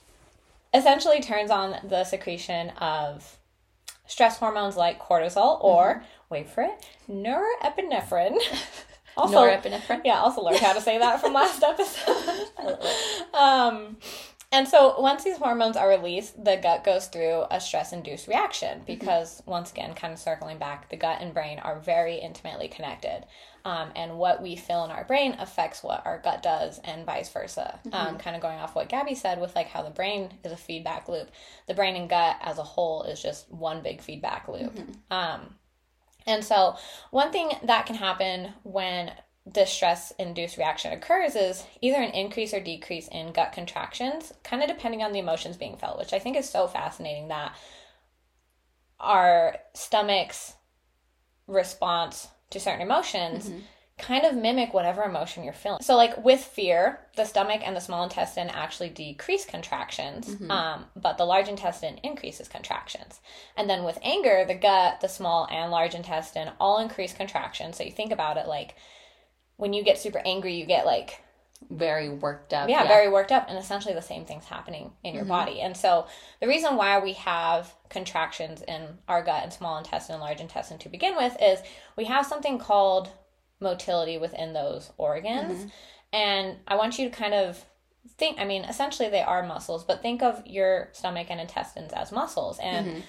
essentially 0.74 1.22
turns 1.22 1.50
on 1.50 1.76
the 1.88 2.04
secretion 2.04 2.68
of 2.76 3.38
stress 4.06 4.36
hormones 4.36 4.76
like 4.76 5.00
cortisol 5.00 5.62
or 5.64 5.94
mm-hmm. 5.94 6.04
wait 6.30 6.48
for 6.48 6.62
it 6.62 6.86
norepinephrine 7.08 8.36
also 9.16 9.36
norepinephrine 9.36 10.00
yeah 10.04 10.18
also 10.18 10.42
learned 10.42 10.58
how 10.58 10.72
to 10.72 10.80
say 10.80 10.98
that 10.98 11.20
from 11.20 11.32
last 11.32 11.62
episode 11.62 12.78
um 13.34 13.96
and 14.52 14.66
so 14.66 15.00
once 15.00 15.22
these 15.22 15.36
hormones 15.36 15.76
are 15.76 15.88
released, 15.88 16.42
the 16.42 16.56
gut 16.56 16.82
goes 16.82 17.06
through 17.06 17.44
a 17.50 17.60
stress 17.60 17.92
induced 17.92 18.26
reaction 18.26 18.78
mm-hmm. 18.78 18.86
because, 18.86 19.40
mm-hmm. 19.40 19.50
once 19.50 19.70
again, 19.70 19.94
kind 19.94 20.12
of 20.12 20.18
circling 20.18 20.58
back, 20.58 20.88
the 20.88 20.96
gut 20.96 21.20
and 21.20 21.32
brain 21.32 21.58
are 21.60 21.78
very 21.78 22.16
intimately 22.16 22.68
connected. 22.68 23.24
Um, 23.64 23.90
and 23.94 24.16
what 24.18 24.42
we 24.42 24.56
feel 24.56 24.84
in 24.84 24.90
our 24.90 25.04
brain 25.04 25.36
affects 25.38 25.82
what 25.82 26.04
our 26.04 26.18
gut 26.18 26.42
does, 26.42 26.80
and 26.82 27.06
vice 27.06 27.28
versa. 27.28 27.78
Mm-hmm. 27.86 27.94
Um, 27.94 28.18
kind 28.18 28.34
of 28.34 28.42
going 28.42 28.58
off 28.58 28.74
what 28.74 28.88
Gabby 28.88 29.14
said 29.14 29.40
with 29.40 29.54
like 29.54 29.68
how 29.68 29.82
the 29.82 29.90
brain 29.90 30.32
is 30.44 30.52
a 30.52 30.56
feedback 30.56 31.08
loop, 31.08 31.30
the 31.68 31.74
brain 31.74 31.94
and 31.94 32.08
gut 32.08 32.36
as 32.42 32.58
a 32.58 32.64
whole 32.64 33.02
is 33.04 33.22
just 33.22 33.50
one 33.52 33.82
big 33.82 34.00
feedback 34.00 34.48
loop. 34.48 34.74
Mm-hmm. 34.74 35.12
Um, 35.12 35.54
and 36.26 36.44
so, 36.44 36.76
one 37.10 37.32
thing 37.32 37.52
that 37.64 37.86
can 37.86 37.96
happen 37.96 38.52
when 38.62 39.12
this 39.46 39.70
stress 39.70 40.12
induced 40.18 40.58
reaction 40.58 40.92
occurs 40.92 41.34
is 41.34 41.64
either 41.80 41.96
an 41.96 42.12
increase 42.12 42.52
or 42.52 42.60
decrease 42.60 43.08
in 43.08 43.32
gut 43.32 43.52
contractions, 43.52 44.32
kind 44.44 44.62
of 44.62 44.68
depending 44.68 45.02
on 45.02 45.12
the 45.12 45.18
emotions 45.18 45.56
being 45.56 45.76
felt, 45.76 45.98
which 45.98 46.12
I 46.12 46.18
think 46.18 46.36
is 46.36 46.48
so 46.48 46.66
fascinating 46.66 47.28
that 47.28 47.54
our 49.00 49.56
stomach's 49.74 50.54
response 51.46 52.28
to 52.50 52.60
certain 52.60 52.82
emotions 52.82 53.48
mm-hmm. 53.48 53.60
kind 53.98 54.24
of 54.24 54.34
mimic 54.34 54.74
whatever 54.74 55.02
emotion 55.02 55.42
you're 55.42 55.52
feeling. 55.54 55.80
So, 55.82 55.96
like 55.96 56.22
with 56.22 56.40
fear, 56.40 57.00
the 57.16 57.24
stomach 57.24 57.62
and 57.64 57.74
the 57.74 57.80
small 57.80 58.04
intestine 58.04 58.50
actually 58.50 58.90
decrease 58.90 59.46
contractions, 59.46 60.28
mm-hmm. 60.28 60.50
um, 60.50 60.84
but 60.94 61.16
the 61.16 61.24
large 61.24 61.48
intestine 61.48 61.98
increases 62.02 62.46
contractions. 62.46 63.20
And 63.56 63.70
then 63.70 63.84
with 63.84 63.98
anger, 64.02 64.44
the 64.46 64.54
gut, 64.54 65.00
the 65.00 65.08
small 65.08 65.48
and 65.50 65.70
large 65.70 65.94
intestine 65.94 66.52
all 66.60 66.78
increase 66.78 67.14
contractions. 67.14 67.78
So, 67.78 67.84
you 67.84 67.90
think 67.90 68.12
about 68.12 68.36
it 68.36 68.46
like, 68.46 68.76
when 69.60 69.72
you 69.72 69.84
get 69.84 69.98
super 69.98 70.20
angry, 70.24 70.54
you 70.54 70.66
get 70.66 70.86
like 70.86 71.22
very 71.68 72.08
worked 72.08 72.54
up. 72.54 72.68
Yeah, 72.68 72.82
yeah, 72.82 72.88
very 72.88 73.10
worked 73.10 73.30
up. 73.30 73.46
And 73.48 73.58
essentially 73.58 73.94
the 73.94 74.00
same 74.00 74.24
thing's 74.24 74.46
happening 74.46 74.92
in 75.04 75.14
your 75.14 75.24
mm-hmm. 75.24 75.32
body. 75.32 75.60
And 75.60 75.76
so 75.76 76.06
the 76.40 76.48
reason 76.48 76.76
why 76.76 76.98
we 76.98 77.12
have 77.14 77.72
contractions 77.90 78.62
in 78.66 78.98
our 79.06 79.22
gut 79.22 79.42
and 79.42 79.52
small 79.52 79.76
intestine 79.76 80.14
and 80.14 80.22
large 80.22 80.40
intestine 80.40 80.78
to 80.78 80.88
begin 80.88 81.14
with 81.16 81.36
is 81.40 81.60
we 81.96 82.06
have 82.06 82.26
something 82.26 82.58
called 82.58 83.10
motility 83.60 84.16
within 84.16 84.54
those 84.54 84.90
organs. 84.96 85.58
Mm-hmm. 85.58 85.68
And 86.12 86.56
I 86.66 86.76
want 86.76 86.98
you 86.98 87.10
to 87.10 87.14
kind 87.14 87.34
of 87.34 87.62
think, 88.16 88.40
I 88.40 88.44
mean, 88.44 88.64
essentially 88.64 89.10
they 89.10 89.22
are 89.22 89.46
muscles, 89.46 89.84
but 89.84 90.00
think 90.00 90.22
of 90.22 90.42
your 90.46 90.88
stomach 90.92 91.26
and 91.28 91.40
intestines 91.40 91.92
as 91.92 92.10
muscles. 92.10 92.58
And 92.58 92.86
mm-hmm 92.86 93.00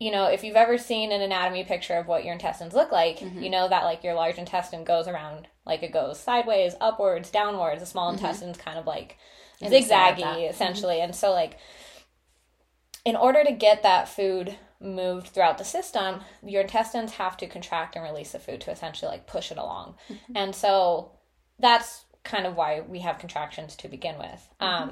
you 0.00 0.10
know, 0.10 0.24
if 0.24 0.42
you've 0.42 0.56
ever 0.56 0.78
seen 0.78 1.12
an 1.12 1.20
anatomy 1.20 1.62
picture 1.62 1.94
of 1.94 2.08
what 2.08 2.24
your 2.24 2.32
intestines 2.32 2.72
look 2.72 2.90
like, 2.90 3.18
mm-hmm. 3.18 3.42
you 3.42 3.50
know 3.50 3.68
that 3.68 3.84
like 3.84 4.02
your 4.02 4.14
large 4.14 4.38
intestine 4.38 4.82
goes 4.82 5.06
around, 5.06 5.46
like 5.70 5.82
it 5.82 5.92
goes 5.92 6.20
sideways, 6.20 6.74
upwards, 6.80 7.30
downwards. 7.30 7.80
The 7.80 7.86
small 7.86 8.12
mm-hmm. 8.12 8.22
intestine's 8.24 8.58
kind 8.58 8.78
of 8.78 8.86
like 8.86 9.16
zigzaggy, 9.62 10.18
mm-hmm. 10.18 10.50
essentially. 10.50 10.96
Mm-hmm. 10.96 11.04
And 11.04 11.14
so, 11.14 11.30
like, 11.30 11.58
in 13.04 13.16
order 13.16 13.42
to 13.44 13.52
get 13.52 13.82
that 13.84 14.08
food 14.08 14.56
moved 14.80 15.28
throughout 15.28 15.58
the 15.58 15.64
system, 15.64 16.20
your 16.44 16.62
intestines 16.62 17.12
have 17.12 17.36
to 17.36 17.46
contract 17.46 17.96
and 17.96 18.04
release 18.04 18.32
the 18.32 18.38
food 18.38 18.60
to 18.62 18.70
essentially 18.70 19.10
like 19.10 19.26
push 19.26 19.50
it 19.50 19.58
along. 19.58 19.94
Mm-hmm. 20.08 20.32
And 20.36 20.54
so 20.54 21.12
that's 21.58 22.04
kind 22.24 22.46
of 22.46 22.56
why 22.56 22.80
we 22.80 23.00
have 23.00 23.18
contractions 23.18 23.76
to 23.76 23.88
begin 23.88 24.18
with. 24.18 24.48
Mm-hmm. 24.60 24.64
Um, 24.64 24.90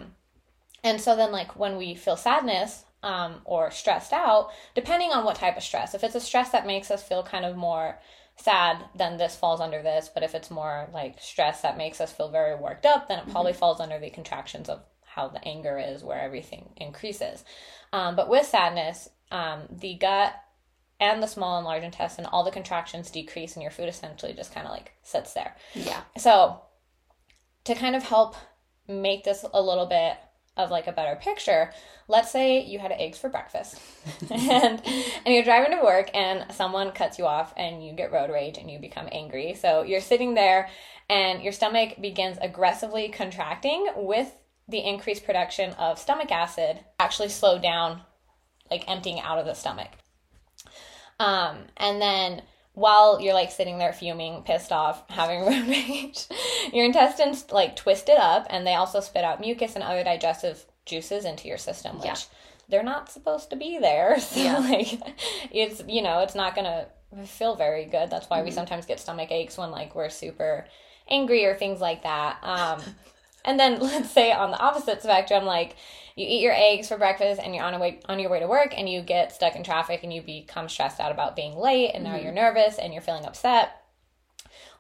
and 0.85 1.01
so 1.01 1.17
then, 1.17 1.33
like, 1.33 1.59
when 1.59 1.77
we 1.77 1.97
feel 1.97 2.17
sadness 2.17 2.85
um, 3.03 3.41
or 3.45 3.71
stressed 3.73 4.13
out, 4.13 4.51
depending 4.77 5.11
on 5.11 5.25
what 5.25 5.37
type 5.37 5.57
of 5.57 5.63
stress, 5.65 5.95
if 5.95 6.05
it's 6.05 6.15
a 6.15 6.21
stress 6.21 6.51
that 6.51 6.67
makes 6.67 6.91
us 6.91 7.03
feel 7.03 7.25
kind 7.25 7.45
of 7.45 7.57
more 7.57 7.99
sad, 8.41 8.85
then 8.95 9.17
this 9.17 9.37
falls 9.37 9.61
under 9.61 9.83
this. 9.83 10.11
But 10.13 10.23
if 10.23 10.35
it's 10.35 10.51
more 10.51 10.89
like 10.93 11.21
stress 11.21 11.63
that 11.63 11.77
makes 11.77 12.01
us 12.01 12.13
feel 12.13 12.31
very 12.31 12.55
worked 12.55 12.87
up, 12.87 13.09
then 13.09 13.19
it 13.19 13.31
probably 13.31 13.53
mm-hmm. 13.53 13.61
falls 13.61 13.81
under 13.81 13.99
the 13.99 14.11
contractions 14.11 14.69
of 14.69 14.81
how 15.05 15.29
the 15.29 15.45
anger 15.47 15.79
is, 15.79 16.05
where 16.05 16.21
everything 16.21 16.71
increases. 16.77 17.45
Um, 17.93 18.17
but 18.17 18.29
with 18.29 18.47
sadness, 18.47 19.09
um, 19.31 19.63
the 19.71 19.95
gut 19.95 20.35
and 21.01 21.23
the 21.23 21.27
small 21.27 21.59
and 21.59 21.65
large 21.65 21.83
intestine, 21.83 22.27
all 22.27 22.45
the 22.45 22.51
contractions 22.51 23.11
decrease, 23.11 23.55
and 23.55 23.63
your 23.63 23.71
food 23.71 23.89
essentially 23.89 24.33
just 24.33 24.55
kind 24.55 24.67
of 24.67 24.73
like 24.73 24.93
sits 25.03 25.33
there. 25.33 25.57
Yeah. 25.75 26.01
So, 26.17 26.63
to 27.65 27.75
kind 27.75 27.95
of 27.95 28.03
help 28.03 28.37
make 28.89 29.25
this 29.25 29.45
a 29.53 29.61
little 29.61 29.87
bit 29.87 30.17
of 30.59 30.71
like 30.71 30.87
a 30.87 30.93
better 30.93 31.17
picture, 31.17 31.73
let's 32.09 32.31
say 32.31 32.63
you 32.65 32.79
had 32.79 32.93
eggs 32.93 33.17
for 33.17 33.31
breakfast 33.31 33.81
and 34.31 34.83
and 34.85 35.35
you're 35.35 35.45
driving 35.45 35.79
to 35.79 35.83
work 35.83 36.11
and 36.15 36.53
someone 36.53 36.91
cuts 36.91 37.19
you 37.19 37.27
off 37.27 37.55
and 37.57 37.85
you 37.85 37.93
get 37.93 38.13
road 38.13 38.31
rage 38.31 38.59
and 38.59 38.71
you 38.71 38.79
become 38.79 39.09
angry. 39.13 39.55
So 39.55 39.83
you're 39.83 40.01
sitting 40.01 40.35
there 40.35 40.69
and 41.09 41.43
your 41.43 41.53
stomach 41.53 42.01
begins 42.01 42.37
aggressively 42.41 43.09
contracting 43.09 43.89
with 43.97 44.33
the 44.69 44.81
increased 44.81 45.25
production 45.25 45.73
of 45.75 45.99
stomach 45.99 46.31
acid 46.31 46.81
actually 47.01 47.31
slow 47.31 47.59
down 47.59 48.03
like 48.71 48.85
emptying 48.89 49.21
out 49.21 49.39
of 49.39 49.47
the 49.47 49.55
stomach. 49.55 49.89
Um, 51.19 51.65
and 51.77 52.01
then 52.03 52.43
while 52.79 53.21
you're 53.21 53.35
like 53.35 53.51
sitting 53.51 53.79
there 53.79 53.93
fuming, 53.93 54.43
pissed 54.43 54.71
off, 54.71 55.03
having 55.11 55.41
road 55.47 55.67
rage, 55.67 56.27
your 56.73 56.85
intestines 56.85 57.51
like 57.51 57.75
twist 57.75 58.09
it 58.09 58.19
up 58.19 58.47
and 58.51 58.67
they 58.67 58.75
also 58.75 59.01
spit 59.01 59.25
out 59.25 59.41
mucus 59.41 59.75
and 59.75 59.83
other 59.83 60.05
digestive 60.05 60.65
juices 60.87 61.25
into 61.25 61.49
your 61.49 61.59
system, 61.59 61.97
which 61.97 62.07
yeah. 62.07 62.17
they're 62.69 62.83
not 62.85 63.11
supposed 63.11 63.51
to 63.51 63.57
be 63.57 63.79
there. 63.79 64.17
So 64.29 64.41
yeah. 64.41 64.59
like 64.59 65.01
it's 65.51 65.83
you 65.89 66.03
know, 66.03 66.21
it's 66.21 66.37
not 66.37 66.55
gonna 66.55 66.87
feel 67.27 67.57
very 67.57 67.85
good. 67.85 68.11
That's 68.11 68.31
why 68.31 68.39
mm-hmm. 68.39 68.47
we 68.47 68.53
sometimes 68.53 68.87
get 68.87 69.01
stomach 69.01 69.33
aches 69.33 69.59
when 69.59 69.73
like 69.73 69.97
we're 69.97 70.09
super 70.09 70.67
angry 71.09 71.45
or 71.47 71.57
things 71.57 71.81
like 71.81 72.05
that. 72.05 72.39
Um 72.43 72.81
and 73.45 73.59
then 73.59 73.81
let's 73.81 74.13
say 74.13 74.31
on 74.31 74.53
the 74.53 74.59
opposite 74.59 75.03
spectrum, 75.03 75.45
like 75.45 75.75
you 76.19 76.27
eat 76.29 76.43
your 76.43 76.53
eggs 76.53 76.89
for 76.89 76.99
breakfast 76.99 77.41
and 77.43 77.55
you're 77.55 77.65
on 77.65 77.75
a 77.75 77.79
way 77.79 78.01
on 78.09 78.19
your 78.19 78.29
way 78.29 78.41
to 78.41 78.49
work 78.49 78.75
and 78.77 78.89
you 78.89 79.01
get 79.01 79.33
stuck 79.33 79.55
in 79.55 79.63
traffic 79.63 80.01
and 80.03 80.13
you 80.13 80.21
become 80.21 80.69
stressed 80.69 80.99
out 80.99 81.13
about 81.13 81.37
being 81.37 81.57
late 81.57 81.93
and 81.95 82.03
now 82.03 82.15
mm-hmm. 82.15 82.25
you're 82.25 82.33
nervous 82.33 82.77
and 82.77 82.93
you're 82.93 83.03
feeling 83.03 83.25
upset. 83.25 83.85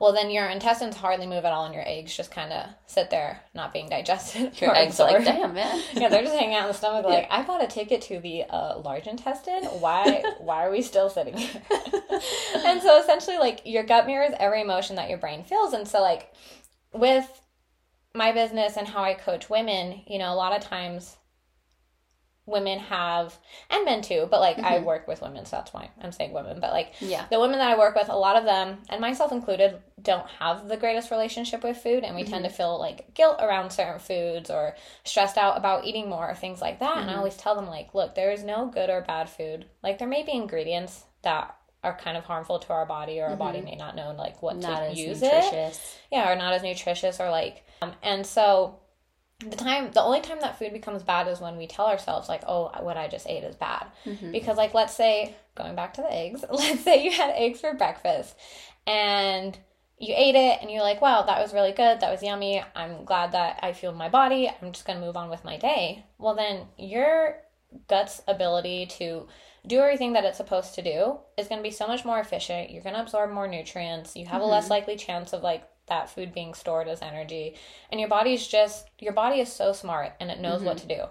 Well, 0.01 0.13
then 0.13 0.31
your 0.31 0.47
intestines 0.47 0.97
hardly 0.97 1.27
move 1.27 1.45
at 1.45 1.53
all, 1.53 1.65
and 1.65 1.75
your 1.75 1.83
eggs 1.85 2.17
just 2.17 2.31
kind 2.31 2.53
of 2.53 2.67
sit 2.87 3.11
there, 3.11 3.41
not 3.53 3.73
being 3.73 3.89
digested. 3.89 4.61
Your 4.61 4.73
eggs 4.75 5.01
are 5.01 5.11
like, 5.11 5.25
damn 5.25 5.55
man. 5.55 5.83
yeah, 5.93 6.09
they're 6.09 6.23
just 6.23 6.37
hanging 6.37 6.55
out 6.55 6.63
in 6.63 6.69
the 6.69 6.75
stomach. 6.75 7.05
Like, 7.05 7.25
yeah. 7.25 7.37
I 7.37 7.43
bought 7.43 7.65
a 7.65 7.67
ticket 7.67 8.01
to 8.03 8.21
the 8.21 8.45
uh, 8.45 8.79
large 8.79 9.09
intestine. 9.09 9.65
Why? 9.65 10.23
why 10.39 10.65
are 10.65 10.71
we 10.71 10.83
still 10.83 11.11
sitting 11.11 11.37
here? 11.37 11.63
and 12.65 12.81
so 12.81 13.01
essentially, 13.01 13.39
like 13.39 13.63
your 13.65 13.83
gut 13.83 14.07
mirrors 14.07 14.35
every 14.39 14.63
emotion 14.63 14.95
that 14.97 15.09
your 15.09 15.19
brain 15.19 15.43
feels, 15.43 15.73
and 15.73 15.87
so 15.87 16.01
like 16.01 16.33
with 16.93 17.29
my 18.15 18.31
business 18.31 18.77
and 18.77 18.87
how 18.87 19.03
I 19.03 19.15
coach 19.15 19.51
women, 19.51 20.03
you 20.07 20.19
know, 20.19 20.33
a 20.33 20.37
lot 20.37 20.57
of 20.57 20.63
times 20.63 21.17
women 22.49 22.79
have 22.79 23.37
and 23.71 23.85
men 23.85 24.03
too 24.03 24.27
but 24.31 24.41
like 24.41 24.57
mm-hmm. 24.57 24.67
i 24.67 24.79
work 24.79 25.07
with 25.07 25.21
women 25.23 25.45
so 25.45 25.57
that's 25.57 25.73
why 25.73 25.91
i'm 26.03 26.13
saying 26.13 26.33
women 26.33 26.59
but 26.61 26.73
like 26.73 26.95
yeah 27.01 27.27
the 27.31 27.39
women 27.39 27.59
that 27.59 27.71
i 27.71 27.79
work 27.79 27.95
with 27.95 28.09
a 28.09 28.17
lot 28.17 28.37
of 28.37 28.45
them 28.45 28.79
and 28.89 29.01
myself 29.01 29.31
included 29.31 29.79
don't 30.01 30.27
have 30.39 30.69
the 30.69 30.77
greatest 30.77 31.11
relationship 31.11 31.63
with 31.63 31.77
food 31.77 32.05
and 32.05 32.17
we 32.17 32.23
mm-hmm. 32.23 32.33
tend 32.33 32.45
to 32.45 32.51
feel 32.51 32.79
like 32.79 33.13
guilt 33.15 33.37
around 33.41 33.71
certain 33.71 33.99
foods 33.99 34.51
or 34.51 34.75
stressed 35.05 35.37
out 35.37 35.57
about 35.57 35.85
eating 35.85 36.09
more 36.09 36.31
or 36.31 36.35
things 36.35 36.61
like 36.61 36.81
that 36.81 36.91
mm-hmm. 36.91 37.01
and 37.01 37.11
i 37.11 37.13
mm-hmm. 37.13 37.19
always 37.19 37.37
tell 37.37 37.55
them 37.55 37.67
like 37.67 37.95
look 37.95 38.15
there 38.15 38.33
is 38.33 38.43
no 38.43 38.67
good 38.67 38.91
or 38.91 39.03
bad 39.03 39.29
food 39.29 39.67
like 39.83 39.99
there 39.99 40.09
may 40.09 40.23
be 40.23 40.33
ingredients 40.33 41.05
that 41.23 41.55
are 41.85 41.97
kind 41.97 42.17
of 42.17 42.25
harmful 42.25 42.59
to 42.59 42.73
our 42.73 42.87
body 42.87 43.21
or 43.21 43.27
our 43.27 43.37
body 43.37 43.59
mm-hmm. 43.59 43.67
may 43.67 43.77
not 43.77 43.95
know 43.95 44.13
like 44.17 44.43
what 44.43 44.57
not 44.57 44.81
to 44.81 45.01
use 45.01 45.23
nutritious. 45.23 45.77
it 45.77 45.99
yeah 46.11 46.31
or 46.31 46.35
not 46.35 46.53
as 46.53 46.63
nutritious 46.63 47.21
or 47.21 47.31
like 47.31 47.65
um, 47.83 47.93
and 48.03 48.27
so 48.27 48.81
the 49.41 49.57
time 49.57 49.91
the 49.93 50.03
only 50.03 50.21
time 50.21 50.41
that 50.41 50.59
food 50.59 50.73
becomes 50.73 51.03
bad 51.03 51.29
is 51.29 51.41
when 51.41 51.57
we 51.57 51.67
tell 51.67 51.87
ourselves 51.87 52.29
like 52.29 52.43
oh 52.49 52.73
what 52.81 52.97
i 52.97 53.07
just 53.07 53.29
ate 53.29 53.45
is 53.45 53.55
bad 53.55 53.87
mm-hmm. 54.05 54.33
because 54.33 54.57
like 54.57 54.75
let's 54.75 54.95
say 54.95 55.35
going 55.55 55.77
back 55.77 55.95
to 55.95 56.03
the 56.03 56.13
eggs 56.13 56.45
let's 56.51 56.83
say 56.83 57.05
you 57.05 57.13
had 57.13 57.31
eggs 57.37 57.61
for 57.61 57.73
breakfast 57.75 58.37
and 58.87 59.57
you 60.01 60.13
ate 60.17 60.35
it 60.35 60.59
and 60.61 60.71
you're 60.71 60.83
like 60.83 61.01
wow 61.01 61.23
that 61.23 61.41
was 61.41 61.55
really 61.55 61.71
good 61.71 62.01
that 62.01 62.11
was 62.11 62.23
yummy 62.23 62.63
i'm 62.75 63.05
glad 63.05 63.31
that 63.31 63.61
i 63.63 63.73
fueled 63.73 63.97
my 63.97 64.09
body 64.09 64.51
i'm 64.61 64.73
just 64.73 64.87
going 64.87 64.99
to 64.99 65.05
move 65.05 65.17
on 65.17 65.31
with 65.31 65.45
my 65.45 65.57
day 65.57 66.05
well 66.19 66.35
then 66.35 66.67
your 66.77 67.37
gut's 67.87 68.23
ability 68.27 68.87
to 68.87 69.29
do 69.67 69.79
everything 69.79 70.15
that 70.15 70.25
it's 70.25 70.39
supposed 70.39 70.75
to 70.75 70.83
do 70.83 71.17
is 71.37 71.47
going 71.47 71.59
to 71.59 71.69
be 71.69 71.71
so 71.71 71.87
much 71.87 72.05
more 72.05 72.19
efficient 72.19 72.71
you're 72.71 72.83
going 72.83 72.95
to 72.95 73.03
absorb 73.03 73.31
more 73.31 73.47
nutrients 73.47 74.17
you 74.17 74.27
have 74.27 74.41
mm-hmm. 74.41 74.51
a 74.51 74.53
less 74.53 74.69
likely 74.69 74.97
chance 74.97 75.33
of 75.33 75.43
like 75.43 75.63
that 75.89 76.11
food 76.11 76.33
being 76.33 76.55
stored 76.55 76.89
as 76.89 77.03
energy 77.03 77.55
and 77.91 78.01
your 78.01 78.09
body's 78.09 78.47
just 78.47 78.87
your 78.99 79.13
body 79.13 79.41
is 79.41 79.53
so 79.53 79.73
smart 79.73 80.13
and 80.21 80.31
it 80.31 80.41
knows 80.41 80.59
mm-hmm. 80.59 80.67
what 80.67 80.79
to 80.79 80.87
do 80.87 81.05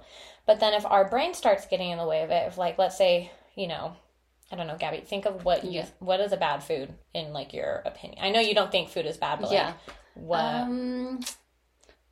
but 0.46 0.60
then 0.60 0.74
if 0.74 0.86
our 0.86 1.08
brain 1.08 1.34
starts 1.34 1.68
getting 1.68 1.92
in 1.92 1.98
the 1.98 2.06
way 2.06 2.24
of 2.24 2.30
it 2.30 2.48
if 2.48 2.58
like 2.58 2.78
let's 2.78 2.98
say 2.98 3.32
you 3.56 3.68
know 3.68 3.96
I 4.52 4.56
don't 4.56 4.68
know, 4.68 4.78
Gabby. 4.78 5.02
Think 5.02 5.26
of 5.26 5.44
what 5.44 5.66
you 5.66 5.84
what 6.00 6.20
is 6.20 6.32
a 6.32 6.38
bad 6.38 6.64
food 6.64 6.94
in 7.14 7.34
like 7.34 7.54
your 7.54 7.82
opinion. 7.86 8.20
I 8.22 8.30
know 8.30 8.40
you 8.40 8.56
don't 8.56 8.72
think 8.72 8.90
food 8.90 9.06
is 9.06 9.18
bad, 9.18 9.42
but 9.42 9.52
yeah. 9.52 9.68
like 9.68 9.76
what? 10.14 10.40
Um, 10.40 11.20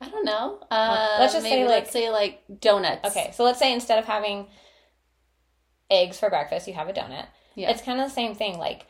I 0.00 0.10
don't 0.10 0.24
know. 0.24 0.60
Uh, 0.70 1.16
let's 1.18 1.32
just 1.32 1.46
say 1.46 1.64
like 1.64 1.70
let's 1.70 1.90
say 1.90 2.10
like 2.10 2.42
donuts. 2.60 3.08
Okay, 3.08 3.32
so 3.34 3.44
let's 3.44 3.58
say 3.58 3.72
instead 3.72 3.98
of 3.98 4.04
having 4.04 4.46
eggs 5.90 6.18
for 6.18 6.28
breakfast, 6.28 6.68
you 6.68 6.74
have 6.74 6.88
a 6.88 6.92
donut. 6.92 7.26
Yeah, 7.54 7.70
it's 7.70 7.80
kind 7.80 8.00
of 8.00 8.08
the 8.08 8.14
same 8.14 8.34
thing. 8.34 8.58
Like, 8.58 8.86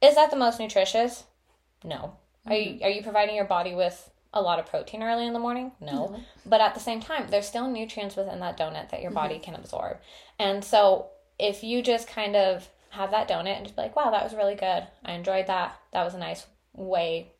is 0.00 0.16
that 0.16 0.30
the 0.30 0.36
most 0.36 0.58
nutritious? 0.58 1.24
No. 1.84 2.16
Are 2.46 2.54
you 2.54 2.80
are 2.82 2.90
you 2.90 3.02
providing 3.02 3.36
your 3.36 3.44
body 3.44 3.74
with 3.74 4.10
a 4.34 4.40
lot 4.40 4.58
of 4.58 4.66
protein 4.66 5.02
early 5.02 5.26
in 5.26 5.32
the 5.32 5.38
morning? 5.38 5.72
No. 5.80 6.08
Mm-hmm. 6.08 6.22
But 6.46 6.60
at 6.60 6.74
the 6.74 6.80
same 6.80 7.00
time, 7.00 7.26
there's 7.30 7.46
still 7.46 7.70
nutrients 7.70 8.16
within 8.16 8.40
that 8.40 8.58
donut 8.58 8.90
that 8.90 9.02
your 9.02 9.10
mm-hmm. 9.10 9.14
body 9.14 9.38
can 9.38 9.54
absorb. 9.54 9.98
And 10.38 10.64
so 10.64 11.08
if 11.38 11.62
you 11.62 11.82
just 11.82 12.08
kind 12.08 12.34
of 12.36 12.68
have 12.90 13.10
that 13.10 13.28
donut 13.28 13.56
and 13.56 13.64
just 13.64 13.76
be 13.76 13.82
like, 13.82 13.96
wow, 13.96 14.10
that 14.10 14.24
was 14.24 14.34
really 14.34 14.54
good. 14.54 14.86
I 15.04 15.12
enjoyed 15.12 15.46
that. 15.46 15.78
That 15.92 16.04
was 16.04 16.14
a 16.14 16.18
nice 16.18 16.46
way 16.74 17.32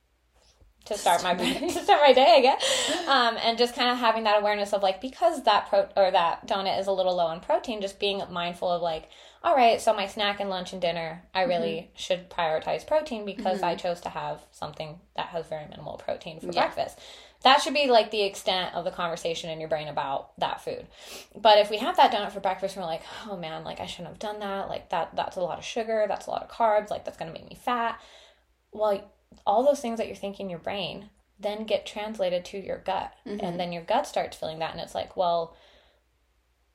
to 0.87 0.99
start 0.99 1.23
my 1.23 1.35
to 1.35 1.71
start 1.71 2.01
my 2.03 2.13
day, 2.13 2.35
I 2.37 2.41
guess. 2.41 2.99
Um, 3.13 3.37
and 3.43 3.59
just 3.59 3.75
kind 3.75 3.91
of 3.91 3.99
having 3.99 4.25
that 4.25 4.41
awareness 4.41 4.73
of 4.73 4.83
like 4.83 5.01
because 5.01 5.43
that 5.43 5.69
pro 5.69 5.89
or 5.97 6.11
that 6.13 6.47
donut 6.47 6.79
is 6.79 6.87
a 6.87 6.93
little 6.93 7.17
low 7.17 7.33
in 7.33 7.41
protein, 7.41 7.81
just 7.81 7.99
being 7.99 8.23
mindful 8.31 8.71
of 8.71 8.81
like, 8.81 9.09
all 9.45 9.57
right, 9.57 9.81
so 9.81 9.93
my 9.93 10.07
snack 10.07 10.39
and 10.39 10.49
lunch 10.49 10.73
and 10.73 10.81
dinner, 10.81 11.23
I 11.35 11.43
really 11.43 11.73
mm-hmm. 11.73 11.97
should 11.97 12.31
prioritize 12.31 12.87
protein 12.87 13.25
because 13.25 13.57
mm-hmm. 13.57 13.67
I 13.67 13.75
chose 13.75 14.01
to 14.03 14.09
have 14.09 14.41
something 14.53 15.01
that 15.17 15.27
has 15.27 15.47
very 15.49 15.67
minimal 15.69 15.97
protein 15.97 16.39
for 16.39 16.47
yeah. 16.47 16.53
breakfast. 16.67 17.01
That 17.43 17.61
should 17.61 17.75
be 17.75 17.89
like 17.89 18.13
the 18.13 18.23
extent 18.23 18.73
of 18.75 18.85
the 18.85 18.93
conversation 18.93 19.51
in 19.51 19.59
your 19.59 19.69
brain 19.69 19.89
about 19.89 20.39
that 20.39 20.63
food. 20.63 20.87
But 21.35 21.59
if 21.59 21.71
we 21.71 21.79
have 21.79 21.97
that 21.97 22.13
donut 22.13 22.31
for 22.31 22.39
breakfast 22.39 22.77
and 22.77 22.85
we're 22.85 22.91
like, 22.91 23.03
oh 23.27 23.37
man, 23.37 23.65
like 23.65 23.81
I 23.81 23.87
shouldn't 23.87 24.11
have 24.11 24.21
done 24.21 24.39
that, 24.39 24.69
like 24.69 24.91
that 24.91 25.17
that's 25.17 25.37
a 25.37 25.41
lot 25.41 25.59
of 25.59 25.65
sugar, 25.65 26.05
that's 26.07 26.29
a 26.29 26.31
lot 26.31 26.45
of 26.45 26.49
carbs, 26.49 26.91
like 26.91 27.05
that's 27.05 27.17
gonna 27.17 27.33
make 27.33 27.49
me 27.49 27.59
fat. 27.61 28.01
Well, 28.71 29.11
all 29.45 29.65
those 29.65 29.81
things 29.81 29.99
that 29.99 30.07
you're 30.07 30.15
thinking 30.15 30.47
in 30.47 30.51
your 30.51 30.61
brain 30.61 31.11
then 31.41 31.65
get 31.65 31.85
translated 31.85 32.45
to 32.45 32.59
your 32.59 32.79
gut. 32.79 33.13
Mm-hmm. 33.27 33.45
And 33.45 33.59
then 33.59 33.73
your 33.73 33.83
gut 33.83 34.07
starts 34.07 34.37
feeling 34.37 34.61
that 34.61 34.71
and 34.71 34.81
it's 34.81 34.95
like, 34.95 35.17
well, 35.17 35.57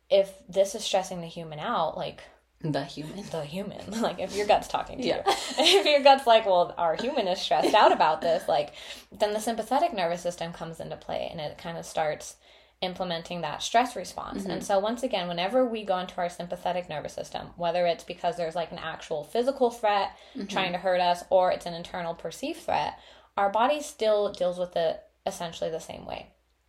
if 0.09 0.33
this 0.49 0.75
is 0.75 0.83
stressing 0.83 1.21
the 1.21 1.27
human 1.27 1.59
out, 1.59 1.95
like 1.97 2.23
the 2.61 2.83
human. 2.83 3.23
The 3.29 3.43
human. 3.43 3.77
Like 4.01 4.19
if 4.19 4.35
your 4.35 4.47
gut's 4.47 4.67
talking 4.67 4.99
to 4.99 5.07
yeah. 5.07 5.23
you. 5.25 5.33
if 5.59 5.85
your 5.85 6.01
gut's 6.01 6.25
like, 6.25 6.45
well, 6.45 6.73
our 6.77 6.95
human 6.95 7.27
is 7.27 7.39
stressed 7.39 7.73
out 7.73 7.91
about 7.91 8.21
this, 8.21 8.47
like 8.47 8.73
then 9.11 9.33
the 9.33 9.39
sympathetic 9.39 9.93
nervous 9.93 10.21
system 10.21 10.53
comes 10.53 10.79
into 10.79 10.95
play 10.95 11.27
and 11.31 11.39
it 11.39 11.57
kind 11.57 11.77
of 11.77 11.85
starts 11.85 12.35
implementing 12.81 13.41
that 13.41 13.63
stress 13.63 13.95
response. 13.95 14.43
Mm-hmm. 14.43 14.51
And 14.51 14.63
so 14.63 14.79
once 14.79 15.03
again, 15.03 15.27
whenever 15.27 15.65
we 15.65 15.83
go 15.83 15.97
into 15.97 16.17
our 16.17 16.29
sympathetic 16.29 16.89
nervous 16.89 17.13
system, 17.13 17.47
whether 17.57 17.85
it's 17.85 18.03
because 18.03 18.37
there's 18.37 18.55
like 18.55 18.71
an 18.71 18.79
actual 18.79 19.23
physical 19.23 19.71
threat 19.71 20.15
mm-hmm. 20.35 20.47
trying 20.47 20.71
to 20.73 20.77
hurt 20.77 21.01
us 21.01 21.23
or 21.29 21.51
it's 21.51 21.65
an 21.65 21.73
internal 21.73 22.13
perceived 22.13 22.59
threat, 22.59 22.99
our 23.35 23.49
body 23.49 23.81
still 23.81 24.31
deals 24.31 24.59
with 24.59 24.75
it 24.75 25.01
essentially 25.25 25.71
the 25.71 25.79
same 25.79 26.05
way. 26.05 26.27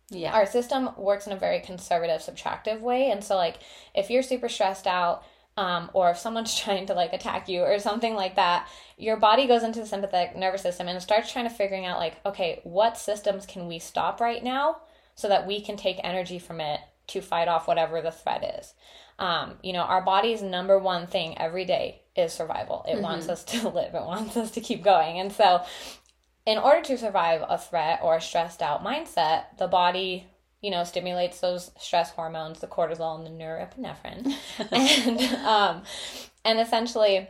Yeah. 0.09 0.33
Our 0.33 0.47
system 0.47 0.89
works 0.97 1.27
in 1.27 1.33
a 1.33 1.37
very 1.37 1.59
conservative, 1.59 2.21
subtractive 2.21 2.81
way. 2.81 3.11
And 3.11 3.23
so 3.23 3.35
like 3.35 3.57
if 3.93 4.09
you're 4.09 4.23
super 4.23 4.49
stressed 4.49 4.87
out, 4.87 5.23
um, 5.59 5.91
or 5.93 6.09
if 6.11 6.17
someone's 6.17 6.57
trying 6.59 6.85
to 6.85 6.93
like 6.93 7.11
attack 7.11 7.49
you 7.49 7.61
or 7.61 7.77
something 7.79 8.15
like 8.15 8.37
that, 8.37 8.67
your 8.97 9.17
body 9.17 9.45
goes 9.45 9.63
into 9.63 9.81
the 9.81 9.85
sympathetic 9.85 10.35
nervous 10.37 10.61
system 10.61 10.87
and 10.87 11.01
starts 11.01 11.31
trying 11.31 11.47
to 11.47 11.53
figuring 11.53 11.85
out 11.85 11.99
like, 11.99 12.15
okay, 12.25 12.61
what 12.63 12.97
systems 12.97 13.45
can 13.45 13.67
we 13.67 13.77
stop 13.77 14.21
right 14.21 14.41
now 14.43 14.77
so 15.15 15.27
that 15.27 15.45
we 15.45 15.61
can 15.61 15.75
take 15.75 15.99
energy 16.01 16.39
from 16.39 16.61
it 16.61 16.79
to 17.07 17.19
fight 17.19 17.49
off 17.49 17.67
whatever 17.67 18.01
the 18.01 18.11
threat 18.11 18.57
is. 18.57 18.73
Um, 19.17 19.55
you 19.61 19.73
know, 19.73 19.81
our 19.81 20.01
body's 20.01 20.41
number 20.41 20.79
one 20.79 21.07
thing 21.07 21.37
every 21.37 21.65
day 21.65 22.03
is 22.15 22.31
survival. 22.31 22.85
It 22.87 22.93
mm-hmm. 22.93 23.03
wants 23.03 23.27
us 23.27 23.43
to 23.55 23.67
live, 23.67 23.93
it 23.93 24.05
wants 24.05 24.37
us 24.37 24.51
to 24.51 24.61
keep 24.61 24.81
going. 24.81 25.19
And 25.19 25.31
so, 25.31 25.61
in 26.45 26.57
order 26.57 26.81
to 26.83 26.97
survive 26.97 27.43
a 27.47 27.57
threat 27.57 27.99
or 28.01 28.15
a 28.15 28.21
stressed 28.21 28.61
out 28.61 28.83
mindset, 28.83 29.57
the 29.57 29.67
body 29.67 30.27
you 30.61 30.71
know, 30.71 30.83
stimulates 30.83 31.39
those 31.39 31.71
stress 31.79 32.11
hormones, 32.11 32.59
the 32.59 32.67
cortisol 32.67 33.17
and 33.17 33.25
the 33.25 33.43
norepinephrine. 33.43 34.33
and 34.71 35.21
um, 35.45 35.83
and 36.43 36.59
essentially 36.59 37.27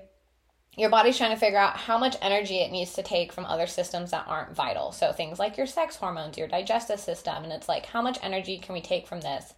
your 0.79 0.89
body's 0.89 1.17
trying 1.17 1.31
to 1.31 1.39
figure 1.39 1.59
out 1.59 1.75
how 1.75 1.97
much 1.97 2.15
energy 2.21 2.59
it 2.59 2.71
needs 2.71 2.93
to 2.93 3.03
take 3.03 3.33
from 3.33 3.45
other 3.45 3.67
systems 3.67 4.11
that 4.11 4.25
aren't 4.27 4.55
vital. 4.55 4.91
So 4.91 5.11
things 5.11 5.37
like 5.37 5.57
your 5.57 5.65
sex 5.65 5.97
hormones, 5.97 6.37
your 6.37 6.47
digestive 6.47 6.99
system, 6.99 7.43
and 7.43 7.51
it's 7.51 7.67
like 7.67 7.85
how 7.85 8.01
much 8.01 8.17
energy 8.23 8.57
can 8.59 8.73
we 8.73 8.81
take 8.81 9.05
from 9.05 9.19
this 9.19 9.53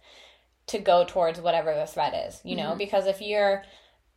to 0.66 0.78
go 0.78 1.04
towards 1.06 1.40
whatever 1.40 1.74
the 1.74 1.86
threat 1.86 2.26
is, 2.26 2.40
you 2.44 2.56
know? 2.56 2.70
Mm-hmm. 2.70 2.78
Because 2.78 3.06
if 3.06 3.20
you're 3.20 3.62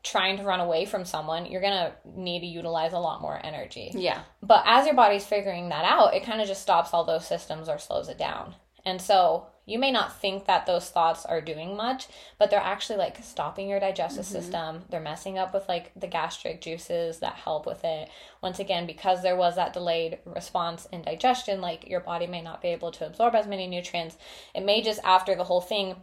trying 0.04 0.38
to 0.38 0.44
run 0.44 0.60
away 0.60 0.86
from 0.86 1.06
someone, 1.06 1.46
you're 1.46 1.62
going 1.62 1.74
to 1.74 1.94
need 2.06 2.40
to 2.40 2.46
utilize 2.46 2.94
a 2.94 3.00
lot 3.00 3.22
more 3.22 3.40
energy. 3.44 3.92
Yeah. 3.94 4.22
But 4.42 4.64
as 4.66 4.86
your 4.86 4.96
body's 4.96 5.26
figuring 5.26 5.70
that 5.70 5.86
out, 5.86 6.14
it 6.14 6.24
kind 6.24 6.42
of 6.42 6.48
just 6.48 6.62
stops 6.62 6.92
all 6.92 7.06
those 7.06 7.28
systems 7.28 7.70
or 7.70 7.78
slows 7.78 8.10
it 8.10 8.18
down. 8.18 8.56
And 8.86 9.02
so 9.02 9.48
you 9.66 9.80
may 9.80 9.92
not 9.92 10.20
think 10.20 10.46
that 10.46 10.68
those 10.68 10.90
thoughts 10.90 11.26
are 11.26 11.42
doing 11.42 11.76
much, 11.76 12.08
but 12.38 12.52
they're 12.52 12.60
actually 12.60 13.00
like 13.00 13.24
stopping 13.24 13.68
your 13.68 13.80
digestive 13.80 14.26
mm-hmm. 14.26 14.36
system. 14.36 14.84
They're 14.90 15.00
messing 15.00 15.40
up 15.40 15.54
with 15.54 15.68
like 15.68 15.92
the 15.96 16.08
gastric 16.08 16.62
juices 16.62 17.20
that 17.20 17.34
help 17.34 17.66
with 17.66 17.84
it. 17.84 18.10
Once 18.44 18.60
again, 18.60 18.86
because 18.86 19.24
there 19.24 19.36
was 19.36 19.56
that 19.56 19.74
delayed 19.74 20.20
response 20.26 20.88
in 20.92 21.02
digestion, 21.02 21.62
like 21.62 21.88
your 21.88 22.00
body 22.00 22.28
may 22.28 22.42
not 22.42 22.62
be 22.62 22.70
able 22.70 22.92
to 22.92 23.08
absorb 23.08 23.34
as 23.34 23.48
many 23.48 23.66
nutrients. 23.66 24.18
It 24.54 24.64
may 24.64 24.84
just, 24.84 25.00
after 25.04 25.36
the 25.36 25.44
whole 25.44 25.62
thing, 25.62 25.96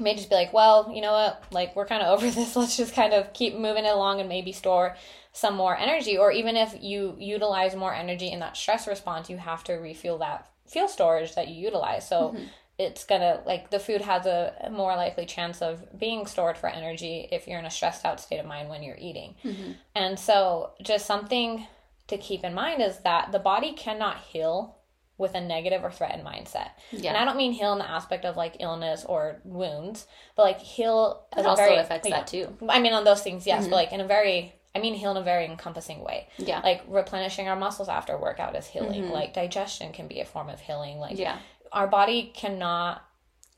may 0.00 0.14
just 0.14 0.28
be 0.28 0.34
like, 0.34 0.52
well, 0.52 0.90
you 0.92 1.00
know 1.00 1.12
what, 1.12 1.44
like 1.52 1.76
we're 1.76 1.86
kind 1.86 2.02
of 2.02 2.08
over 2.18 2.28
this. 2.28 2.56
Let's 2.56 2.76
just 2.76 2.94
kind 2.94 3.12
of 3.12 3.32
keep 3.32 3.54
moving 3.54 3.84
it 3.84 3.94
along 3.94 4.18
and 4.18 4.28
maybe 4.28 4.50
store 4.50 4.96
some 5.32 5.54
more 5.54 5.76
energy. 5.76 6.18
Or 6.18 6.32
even 6.32 6.56
if 6.56 6.74
you 6.80 7.14
utilize 7.20 7.76
more 7.76 7.94
energy 7.94 8.32
in 8.32 8.40
that 8.40 8.56
stress 8.56 8.88
response, 8.88 9.30
you 9.30 9.36
have 9.36 9.62
to 9.64 9.74
refuel 9.74 10.18
that 10.18 10.50
fuel 10.68 10.88
storage 10.88 11.34
that 11.34 11.48
you 11.48 11.54
utilize. 11.54 12.08
So 12.08 12.32
mm-hmm 12.34 12.44
it's 12.78 13.04
gonna 13.04 13.40
like 13.44 13.70
the 13.70 13.80
food 13.80 14.00
has 14.02 14.24
a 14.24 14.70
more 14.70 14.94
likely 14.94 15.26
chance 15.26 15.60
of 15.60 15.98
being 15.98 16.26
stored 16.26 16.56
for 16.56 16.68
energy 16.68 17.28
if 17.32 17.48
you're 17.48 17.58
in 17.58 17.64
a 17.64 17.70
stressed 17.70 18.04
out 18.04 18.20
state 18.20 18.38
of 18.38 18.46
mind 18.46 18.68
when 18.68 18.84
you're 18.84 18.98
eating. 18.98 19.34
Mm-hmm. 19.44 19.72
And 19.96 20.18
so, 20.18 20.70
just 20.80 21.04
something 21.04 21.66
to 22.06 22.16
keep 22.16 22.44
in 22.44 22.54
mind 22.54 22.80
is 22.80 22.98
that 22.98 23.32
the 23.32 23.40
body 23.40 23.72
cannot 23.72 24.18
heal 24.18 24.76
with 25.18 25.34
a 25.34 25.40
negative 25.40 25.82
or 25.82 25.90
threatened 25.90 26.24
mindset. 26.24 26.70
Yeah. 26.92 27.10
And 27.10 27.18
I 27.18 27.24
don't 27.24 27.36
mean 27.36 27.50
heal 27.50 27.72
in 27.72 27.80
the 27.80 27.90
aspect 27.90 28.24
of 28.24 28.36
like 28.36 28.58
illness 28.60 29.04
or 29.04 29.40
wounds, 29.42 30.06
but 30.36 30.44
like 30.44 30.60
heal 30.60 31.26
it 31.36 31.44
also 31.44 31.60
very, 31.60 31.76
affects 31.78 32.08
that 32.08 32.28
too. 32.28 32.56
I 32.68 32.78
mean 32.78 32.92
on 32.92 33.02
those 33.02 33.22
things, 33.22 33.44
yes, 33.44 33.62
mm-hmm. 33.62 33.70
but 33.70 33.76
like 33.76 33.92
in 33.92 34.00
a 34.00 34.06
very 34.06 34.54
I 34.78 34.80
mean 34.80 34.94
heal 34.94 35.10
in 35.10 35.16
a 35.16 35.22
very 35.22 35.44
encompassing 35.44 36.04
way. 36.04 36.28
Yeah. 36.38 36.60
Like 36.60 36.82
replenishing 36.88 37.48
our 37.48 37.56
muscles 37.56 37.88
after 37.88 38.16
workout 38.16 38.56
is 38.56 38.66
healing. 38.66 39.04
Mm-hmm. 39.04 39.12
Like 39.12 39.34
digestion 39.34 39.92
can 39.92 40.08
be 40.08 40.20
a 40.20 40.24
form 40.24 40.48
of 40.48 40.60
healing. 40.60 40.98
Like 40.98 41.18
yeah 41.18 41.38
our 41.72 41.86
body 41.86 42.32
cannot 42.34 43.04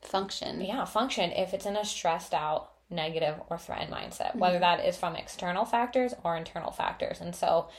function. 0.01 0.61
Yeah, 0.61 0.85
function 0.85 1.31
if 1.31 1.53
it's 1.53 1.65
in 1.65 1.75
a 1.75 1.85
stressed 1.85 2.33
out, 2.33 2.71
negative, 2.89 3.35
or 3.49 3.57
threatened 3.57 3.91
mindset, 3.91 4.29
mm-hmm. 4.29 4.39
whether 4.39 4.59
that 4.59 4.85
is 4.85 4.97
from 4.97 5.15
external 5.15 5.65
factors 5.65 6.13
or 6.23 6.35
internal 6.35 6.71
factors. 6.71 7.21
And 7.21 7.35
so 7.35 7.69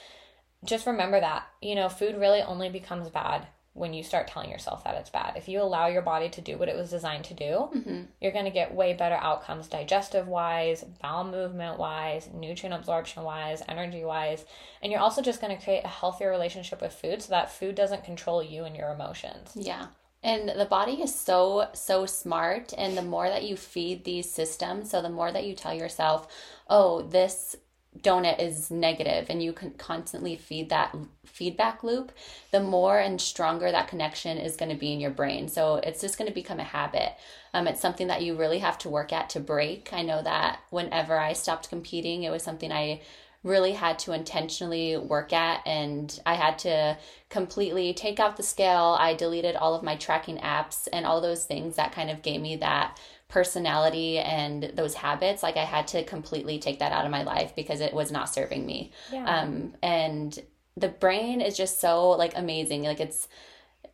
just 0.65 0.87
remember 0.87 1.21
that, 1.21 1.47
you 1.61 1.75
know, 1.75 1.89
food 1.89 2.17
really 2.17 2.41
only 2.41 2.69
becomes 2.69 3.09
bad 3.09 3.47
when 3.75 3.95
you 3.95 4.03
start 4.03 4.29
telling 4.29 4.51
yourself 4.51 4.85
that 4.85 4.97
it's 4.97 5.09
bad. 5.09 5.33
If 5.37 5.49
you 5.49 5.63
allow 5.63 5.87
your 5.87 6.03
body 6.03 6.29
to 6.29 6.41
do 6.43 6.59
what 6.59 6.69
it 6.69 6.77
was 6.77 6.91
designed 6.91 7.25
to 7.25 7.35
do, 7.35 7.69
mm-hmm. 7.75 8.03
you're 8.21 8.33
going 8.33 8.45
to 8.45 8.51
get 8.51 8.75
way 8.75 8.93
better 8.93 9.15
outcomes 9.15 9.67
digestive 9.67 10.29
wise, 10.29 10.85
bowel 11.01 11.25
movement 11.25 11.79
wise, 11.79 12.29
nutrient 12.35 12.79
absorption 12.79 13.23
wise, 13.23 13.63
energy 13.69 14.05
wise. 14.05 14.45
And 14.83 14.93
you're 14.93 15.01
also 15.01 15.23
just 15.23 15.41
going 15.41 15.57
to 15.57 15.63
create 15.63 15.85
a 15.85 15.89
healthier 15.89 16.31
relationship 16.31 16.83
with 16.83 16.93
food 16.93 17.23
so 17.23 17.31
that 17.31 17.51
food 17.51 17.75
doesn't 17.75 18.05
control 18.05 18.43
you 18.43 18.65
and 18.65 18.77
your 18.77 18.91
emotions. 18.91 19.53
Yeah. 19.55 19.87
And 20.23 20.51
the 20.51 20.67
body 20.67 21.03
is 21.03 21.15
so, 21.15 21.69
so 21.73 22.05
smart. 22.07 22.73
And 22.77 22.97
the 22.97 23.03
more 23.03 23.29
that 23.29 23.45
you 23.45 23.57
feed 23.57 24.05
these 24.05 24.31
systems, 24.31 24.91
so 24.91 25.03
the 25.03 25.09
more 25.09 25.33
that 25.33 25.45
you 25.45 25.55
tell 25.55 25.75
yourself, 25.75 26.29
oh, 26.69 27.03
this 27.03 27.57
donut 28.01 28.41
is 28.41 28.71
negative 28.71 29.27
and 29.29 29.43
you 29.43 29.53
can 29.53 29.71
constantly 29.73 30.35
feed 30.35 30.71
that 30.71 30.97
feedback 31.27 31.85
loop 31.85 32.11
the 32.51 32.61
more 32.61 32.99
and 32.99 33.21
stronger 33.21 33.71
that 33.71 33.89
connection 33.89 34.39
is 34.39 34.57
going 34.57 34.71
to 34.71 34.79
be 34.79 34.93
in 34.93 35.01
your 35.01 35.11
brain. 35.11 35.49
So 35.49 35.77
it's 35.77 36.01
just 36.01 36.17
going 36.17 36.29
to 36.29 36.35
become 36.35 36.59
a 36.59 36.65
habit. 36.65 37.13
Um, 37.53 37.67
it's 37.67 37.81
something 37.81 38.07
that 38.07 38.23
you 38.23 38.35
really 38.35 38.61
have 38.61 38.79
to 38.79 38.89
work 38.89 39.13
at 39.13 39.31
to 39.31 39.41
break. 39.41 39.93
I 39.93 40.03
know 40.03 40.23
that 40.23 40.61
whenever 40.71 41.19
i 41.19 41.33
stopped 41.33 41.69
competing 41.69 42.23
it 42.23 42.31
was 42.31 42.43
something 42.43 42.73
i 42.73 43.01
really 43.45 43.73
had 43.73 43.99
to 43.99 44.13
intentionally 44.13 44.97
work 44.97 45.33
at 45.33 45.67
and 45.67 46.21
I 46.25 46.35
had 46.35 46.59
to 46.61 46.97
completely 47.29 47.93
take 47.93 48.21
off 48.21 48.37
the 48.37 48.43
scale. 48.43 48.97
I 48.99 49.15
deleted 49.15 49.57
all 49.57 49.75
of 49.75 49.83
my 49.83 49.97
tracking 49.97 50.39
apps 50.39 50.87
and 50.93 51.05
all 51.05 51.21
those 51.21 51.45
things 51.45 51.77
that 51.77 51.93
kind 51.93 52.11
of 52.11 52.23
gave 52.23 52.41
me 52.41 52.57
that 52.57 53.01
personality 53.33 54.19
and 54.19 54.73
those 54.75 54.95
habits 54.95 55.43
like 55.43 55.57
i 55.57 55.65
had 55.65 55.87
to 55.87 56.05
completely 56.05 56.59
take 56.59 56.79
that 56.79 56.93
out 56.93 57.07
of 57.07 57.11
my 57.11 57.23
life 57.23 57.55
because 57.57 57.81
it 57.81 57.95
was 57.95 58.13
not 58.13 58.29
serving 58.29 58.67
me 58.67 58.93
yeah. 59.11 59.25
um 59.25 59.75
and 59.83 60.41
the 60.77 60.89
brain 60.89 61.41
is 61.41 61.57
just 61.57 61.81
so 61.81 62.11
like 62.11 62.37
amazing 62.37 62.83
like 62.83 63.01
it's 63.01 63.29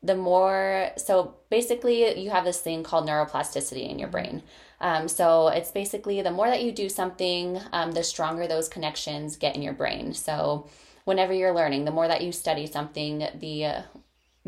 the 0.02 0.16
more 0.16 0.90
so 0.96 1.36
basically 1.50 2.18
you 2.20 2.30
have 2.30 2.44
this 2.44 2.60
thing 2.60 2.82
called 2.82 3.06
neuroplasticity 3.06 3.88
in 3.88 3.98
your 3.98 4.08
brain 4.08 4.42
um, 4.80 5.08
so 5.08 5.48
it's 5.48 5.70
basically 5.70 6.22
the 6.22 6.30
more 6.30 6.48
that 6.48 6.62
you 6.62 6.72
do 6.72 6.88
something, 6.88 7.60
um, 7.72 7.92
the 7.92 8.04
stronger 8.04 8.46
those 8.46 8.68
connections 8.68 9.36
get 9.36 9.56
in 9.56 9.62
your 9.62 9.72
brain. 9.72 10.14
So 10.14 10.68
whenever 11.04 11.32
you're 11.32 11.54
learning, 11.54 11.84
the 11.84 11.90
more 11.90 12.06
that 12.06 12.22
you 12.22 12.32
study 12.32 12.66
something, 12.66 13.26
the 13.34 13.64
uh, 13.64 13.82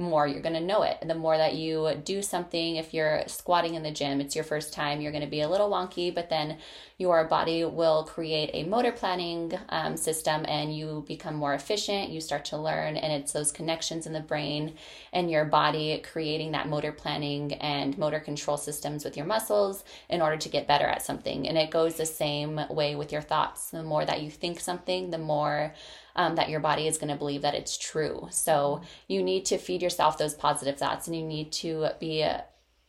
more 0.01 0.27
you're 0.27 0.43
going 0.43 0.55
to 0.55 0.61
know 0.61 0.83
it. 0.83 0.99
The 1.07 1.15
more 1.15 1.37
that 1.37 1.55
you 1.55 1.95
do 2.05 2.23
something, 2.23 2.77
if 2.77 2.93
you're 2.93 3.23
squatting 3.27 3.75
in 3.75 3.83
the 3.83 3.91
gym, 3.93 4.21
it's 4.21 4.35
your 4.35 4.45
first 4.45 4.73
time, 4.73 5.01
you're 5.01 5.13
going 5.13 5.25
to 5.25 5.31
be 5.31 5.43
a 5.43 5.49
little 5.49 5.71
wonky, 5.71 6.13
but 6.13 6.31
then 6.31 6.59
your 6.99 7.25
body 7.25 7.65
will 7.65 8.05
create 8.05 8.51
a 8.53 8.65
motor 8.65 8.93
planning 8.93 9.53
um, 9.69 9.97
system 9.97 10.45
and 10.49 10.77
you 10.77 11.05
become 11.07 11.35
more 11.35 11.55
efficient. 11.55 12.11
You 12.11 12.21
start 12.21 12.45
to 12.47 12.59
learn, 12.59 12.97
and 12.97 13.13
it's 13.13 13.33
those 13.33 13.53
connections 13.53 14.07
in 14.07 14.13
the 14.13 14.21
brain 14.21 14.75
and 15.13 15.31
your 15.31 15.45
body 15.45 16.03
creating 16.13 16.53
that 16.53 16.69
motor 16.69 16.93
planning 16.93 17.55
and 17.55 17.97
motor 17.97 18.21
control 18.21 18.57
systems 18.57 19.05
with 19.05 19.17
your 19.17 19.27
muscles 19.27 19.85
in 20.09 20.21
order 20.21 20.37
to 20.37 20.49
get 20.49 20.67
better 20.67 20.87
at 20.87 21.03
something. 21.03 21.49
And 21.49 21.57
it 21.57 21.71
goes 21.71 21.95
the 21.95 22.07
same 22.07 22.61
way 22.69 22.95
with 22.97 23.13
your 23.13 23.23
thoughts. 23.23 23.71
The 23.71 23.83
more 23.83 24.05
that 24.05 24.23
you 24.23 24.31
think 24.31 24.61
something, 24.61 25.11
the 25.11 25.19
more 25.19 25.75
um, 26.17 26.37
that 26.37 26.49
your 26.49 26.61
body 26.61 26.87
is 26.87 26.99
going 26.99 27.11
to 27.11 27.17
believe 27.17 27.43
that 27.43 27.55
it's 27.55 27.77
true. 27.77 28.29
So 28.31 28.83
you 29.09 29.23
need 29.23 29.45
to 29.47 29.59
feed 29.59 29.83
yourself 29.83 30.19
those 30.19 30.35
positive 30.35 30.79
thoughts 30.79 31.07
and 31.07 31.17
you 31.17 31.25
need 31.25 31.53
to 31.53 31.89
be 31.99 32.27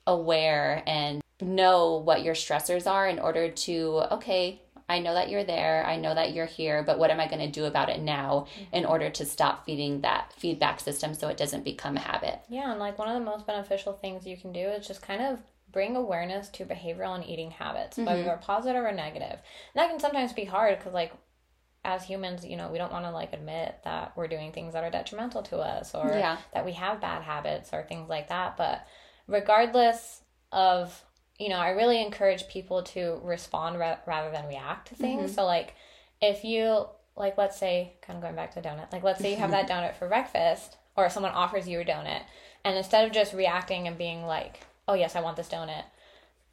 aware 0.07 0.84
and 0.88 1.21
know 1.41 1.97
what 1.97 2.23
your 2.23 2.36
stressors 2.36 2.89
are 2.89 3.07
in 3.07 3.19
order 3.19 3.49
to, 3.49 4.03
okay, 4.12 4.62
I 4.91 4.99
know 4.99 5.13
that 5.13 5.29
you're 5.29 5.43
there. 5.43 5.86
I 5.86 5.95
know 5.95 6.13
that 6.13 6.34
you're 6.34 6.45
here, 6.45 6.84
but 6.84 6.99
what 6.99 7.12
am 7.12 7.19
I 7.19 7.27
going 7.27 7.39
to 7.39 7.47
do 7.51 7.65
about 7.65 7.89
it 7.89 8.01
now 8.01 8.47
mm-hmm. 8.49 8.75
in 8.75 8.86
order 8.86 9.10
to 9.10 9.25
stop 9.25 9.65
feeding 9.65 10.01
that 10.01 10.34
feedback 10.38 10.81
system 10.81 11.13
so 11.13 11.29
it 11.29 11.38
doesn't 11.38 11.63
become 11.63 11.95
a 11.95 12.01
habit? 12.01 12.41
Yeah, 12.49 12.71
and 12.71 12.79
like 12.79 12.99
one 12.99 13.07
of 13.07 13.13
the 13.13 13.25
most 13.25 13.47
beneficial 13.47 13.93
things 13.93 14.27
you 14.27 14.36
can 14.36 14.51
do 14.51 14.60
is 14.60 14.86
just 14.86 15.01
kind 15.01 15.21
of 15.21 15.39
bring 15.71 15.95
awareness 15.95 16.49
to 16.49 16.65
behavioral 16.65 17.15
and 17.15 17.25
eating 17.25 17.51
habits, 17.51 17.97
mm-hmm. 17.97 18.05
whether 18.05 18.23
they're 18.23 18.38
positive 18.38 18.84
or 18.84 18.91
negative. 18.91 19.39
And 19.39 19.75
that 19.75 19.89
can 19.89 19.99
sometimes 19.99 20.34
be 20.34 20.43
hard 20.43 20.77
because, 20.77 20.93
like, 20.93 21.13
as 21.83 22.03
humans, 22.03 22.45
you 22.45 22.57
know, 22.57 22.69
we 22.69 22.77
don't 22.77 22.91
want 22.91 23.05
to 23.05 23.11
like 23.11 23.33
admit 23.33 23.75
that 23.83 24.13
we're 24.15 24.27
doing 24.27 24.51
things 24.51 24.73
that 24.73 24.83
are 24.83 24.91
detrimental 24.91 25.41
to 25.43 25.57
us 25.57 25.95
or 25.95 26.07
yeah. 26.09 26.37
that 26.53 26.65
we 26.65 26.73
have 26.73 27.01
bad 27.01 27.23
habits 27.23 27.71
or 27.73 27.83
things 27.83 28.07
like 28.07 28.29
that. 28.29 28.55
But 28.55 28.85
regardless 29.27 30.21
of, 30.51 31.03
you 31.39 31.49
know, 31.49 31.55
I 31.55 31.69
really 31.69 32.01
encourage 32.01 32.47
people 32.47 32.83
to 32.83 33.19
respond 33.23 33.79
ra- 33.79 33.97
rather 34.05 34.31
than 34.31 34.47
react 34.47 34.89
to 34.89 34.95
things. 34.95 35.31
Mm-hmm. 35.31 35.35
So, 35.35 35.45
like, 35.45 35.73
if 36.21 36.43
you, 36.43 36.85
like, 37.15 37.37
let's 37.37 37.57
say, 37.57 37.93
kind 38.01 38.17
of 38.17 38.21
going 38.21 38.35
back 38.35 38.53
to 38.53 38.61
donut, 38.61 38.91
like, 38.91 39.03
let's 39.03 39.19
say 39.19 39.31
you 39.31 39.37
have 39.37 39.51
that 39.51 39.69
donut 39.69 39.95
for 39.95 40.07
breakfast 40.07 40.77
or 40.95 41.09
someone 41.09 41.31
offers 41.31 41.67
you 41.67 41.79
a 41.79 41.85
donut, 41.85 42.21
and 42.63 42.77
instead 42.77 43.05
of 43.05 43.11
just 43.11 43.33
reacting 43.33 43.87
and 43.87 43.97
being 43.97 44.23
like, 44.23 44.59
oh, 44.87 44.93
yes, 44.93 45.15
I 45.15 45.21
want 45.21 45.37
this 45.37 45.49
donut, 45.49 45.85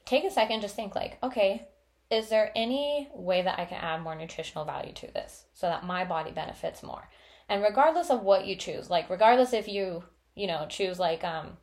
take 0.06 0.24
a 0.24 0.30
second, 0.30 0.62
just 0.62 0.76
think, 0.76 0.94
like, 0.94 1.18
okay, 1.22 1.66
is 2.10 2.28
there 2.28 2.52
any 2.56 3.08
way 3.14 3.42
that 3.42 3.58
I 3.58 3.64
can 3.64 3.78
add 3.78 4.02
more 4.02 4.14
nutritional 4.14 4.64
value 4.64 4.92
to 4.94 5.12
this 5.12 5.44
so 5.52 5.68
that 5.68 5.84
my 5.84 6.04
body 6.04 6.30
benefits 6.30 6.82
more? 6.82 7.08
And 7.48 7.62
regardless 7.62 8.10
of 8.10 8.22
what 8.22 8.46
you 8.46 8.56
choose, 8.56 8.90
like 8.90 9.10
regardless 9.10 9.52
if 9.52 9.68
you, 9.68 10.04
you 10.34 10.46
know, 10.46 10.66
choose 10.68 10.98
like 10.98 11.24
um 11.24 11.58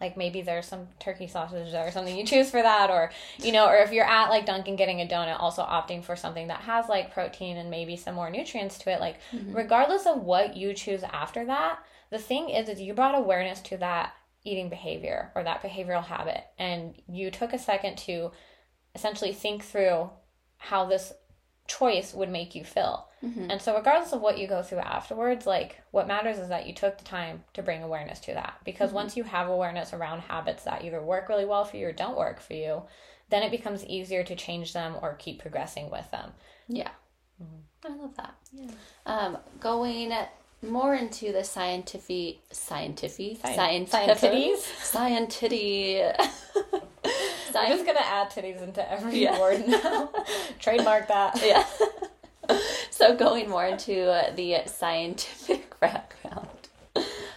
like 0.00 0.16
maybe 0.16 0.40
there's 0.40 0.66
some 0.66 0.88
turkey 0.98 1.26
sausage 1.26 1.74
or 1.74 1.90
something 1.90 2.16
you 2.16 2.24
choose 2.24 2.50
for 2.50 2.62
that 2.62 2.90
or 2.90 3.10
you 3.38 3.52
know 3.52 3.66
or 3.66 3.76
if 3.76 3.92
you're 3.92 4.04
at 4.04 4.30
like 4.30 4.46
dunkin 4.46 4.76
getting 4.76 5.00
a 5.00 5.06
donut 5.06 5.38
also 5.38 5.62
opting 5.62 6.02
for 6.02 6.16
something 6.16 6.48
that 6.48 6.60
has 6.60 6.88
like 6.88 7.12
protein 7.12 7.58
and 7.58 7.70
maybe 7.70 7.96
some 7.96 8.14
more 8.14 8.30
nutrients 8.30 8.78
to 8.78 8.90
it 8.90 9.00
like 9.00 9.18
mm-hmm. 9.30 9.54
regardless 9.54 10.06
of 10.06 10.22
what 10.22 10.56
you 10.56 10.72
choose 10.72 11.02
after 11.02 11.44
that 11.44 11.78
the 12.10 12.18
thing 12.18 12.48
is 12.48 12.68
is 12.68 12.80
you 12.80 12.94
brought 12.94 13.14
awareness 13.14 13.60
to 13.60 13.76
that 13.76 14.14
eating 14.42 14.70
behavior 14.70 15.30
or 15.34 15.44
that 15.44 15.62
behavioral 15.62 16.04
habit 16.04 16.44
and 16.58 16.94
you 17.06 17.30
took 17.30 17.52
a 17.52 17.58
second 17.58 17.98
to 17.98 18.30
essentially 18.94 19.32
think 19.32 19.64
through 19.64 20.10
how 20.58 20.84
this 20.84 21.12
choice 21.66 22.12
would 22.12 22.28
make 22.28 22.54
you 22.54 22.64
feel. 22.64 23.08
Mm-hmm. 23.24 23.50
And 23.50 23.62
so 23.62 23.76
regardless 23.76 24.12
of 24.12 24.20
what 24.20 24.38
you 24.38 24.46
go 24.46 24.62
through 24.62 24.78
afterwards, 24.78 25.46
like 25.46 25.80
what 25.90 26.08
matters 26.08 26.38
is 26.38 26.48
that 26.48 26.66
you 26.66 26.74
took 26.74 26.98
the 26.98 27.04
time 27.04 27.44
to 27.54 27.62
bring 27.62 27.82
awareness 27.82 28.18
to 28.20 28.34
that. 28.34 28.58
Because 28.64 28.88
mm-hmm. 28.88 28.96
once 28.96 29.16
you 29.16 29.24
have 29.24 29.48
awareness 29.48 29.92
around 29.92 30.20
habits 30.20 30.64
that 30.64 30.84
either 30.84 31.02
work 31.02 31.28
really 31.28 31.44
well 31.44 31.64
for 31.64 31.76
you 31.76 31.86
or 31.86 31.92
don't 31.92 32.18
work 32.18 32.40
for 32.40 32.54
you, 32.54 32.82
then 33.28 33.42
it 33.42 33.50
becomes 33.50 33.84
easier 33.84 34.24
to 34.24 34.34
change 34.34 34.72
them 34.72 34.96
or 35.00 35.14
keep 35.14 35.40
progressing 35.40 35.90
with 35.90 36.10
them. 36.10 36.32
Yeah. 36.68 36.90
Mm-hmm. 37.42 37.92
I 37.92 37.96
love 37.96 38.16
that. 38.16 38.34
Yeah. 38.52 38.70
Um, 39.06 39.38
going 39.60 40.12
more 40.62 40.94
into 40.94 41.32
the 41.32 41.42
scientific, 41.42 42.40
scientific, 42.52 43.38
scientific, 43.40 43.88
scientific, 43.88 44.58
scientific. 44.82 46.16
I'm 47.54 47.72
just 47.72 47.86
gonna 47.86 48.00
add 48.00 48.30
titties 48.30 48.62
into 48.62 48.90
every 48.90 49.22
yeah. 49.22 49.40
word 49.40 49.66
now. 49.66 50.10
Trademark 50.58 51.08
that. 51.08 51.40
Yeah. 51.42 52.58
so 52.90 53.16
going 53.16 53.48
more 53.48 53.66
into 53.66 54.24
the 54.36 54.62
scientific 54.66 55.78
background 55.80 56.48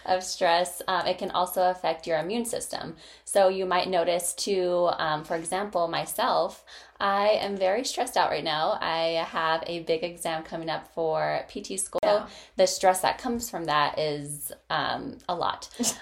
of 0.06 0.22
stress, 0.22 0.82
um, 0.86 1.06
it 1.06 1.18
can 1.18 1.30
also 1.30 1.70
affect 1.70 2.06
your 2.06 2.18
immune 2.18 2.44
system. 2.44 2.96
So 3.24 3.48
you 3.48 3.66
might 3.66 3.88
notice 3.88 4.34
too, 4.34 4.90
um, 4.98 5.24
for 5.24 5.36
example, 5.36 5.88
myself, 5.88 6.64
I 7.04 7.32
am 7.42 7.58
very 7.58 7.84
stressed 7.84 8.16
out 8.16 8.30
right 8.30 8.42
now. 8.42 8.78
I 8.80 9.26
have 9.28 9.62
a 9.66 9.80
big 9.80 10.02
exam 10.02 10.42
coming 10.42 10.70
up 10.70 10.90
for 10.94 11.44
PT 11.50 11.78
school. 11.78 12.00
Yeah. 12.02 12.26
The 12.56 12.66
stress 12.66 13.02
that 13.02 13.18
comes 13.18 13.50
from 13.50 13.66
that 13.66 13.98
is 13.98 14.50
um, 14.70 15.18
a 15.28 15.34
lot. 15.34 15.68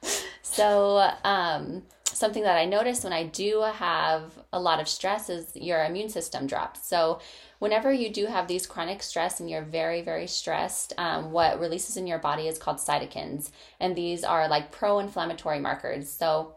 so, 0.42 1.10
um, 1.24 1.82
something 2.04 2.44
that 2.44 2.56
I 2.56 2.66
notice 2.66 3.02
when 3.02 3.12
I 3.12 3.24
do 3.24 3.62
have 3.62 4.30
a 4.52 4.60
lot 4.60 4.78
of 4.78 4.86
stress 4.86 5.28
is 5.28 5.50
your 5.56 5.84
immune 5.84 6.08
system 6.08 6.46
drops. 6.46 6.86
So, 6.86 7.18
whenever 7.58 7.92
you 7.92 8.12
do 8.12 8.26
have 8.26 8.46
these 8.46 8.64
chronic 8.64 9.02
stress 9.02 9.40
and 9.40 9.50
you're 9.50 9.64
very, 9.64 10.02
very 10.02 10.28
stressed, 10.28 10.92
um, 10.98 11.32
what 11.32 11.58
releases 11.58 11.96
in 11.96 12.06
your 12.06 12.18
body 12.20 12.46
is 12.46 12.58
called 12.58 12.76
cytokines. 12.76 13.50
And 13.80 13.96
these 13.96 14.22
are 14.22 14.46
like 14.46 14.70
pro 14.70 15.00
inflammatory 15.00 15.58
markers. 15.58 16.08
So, 16.08 16.54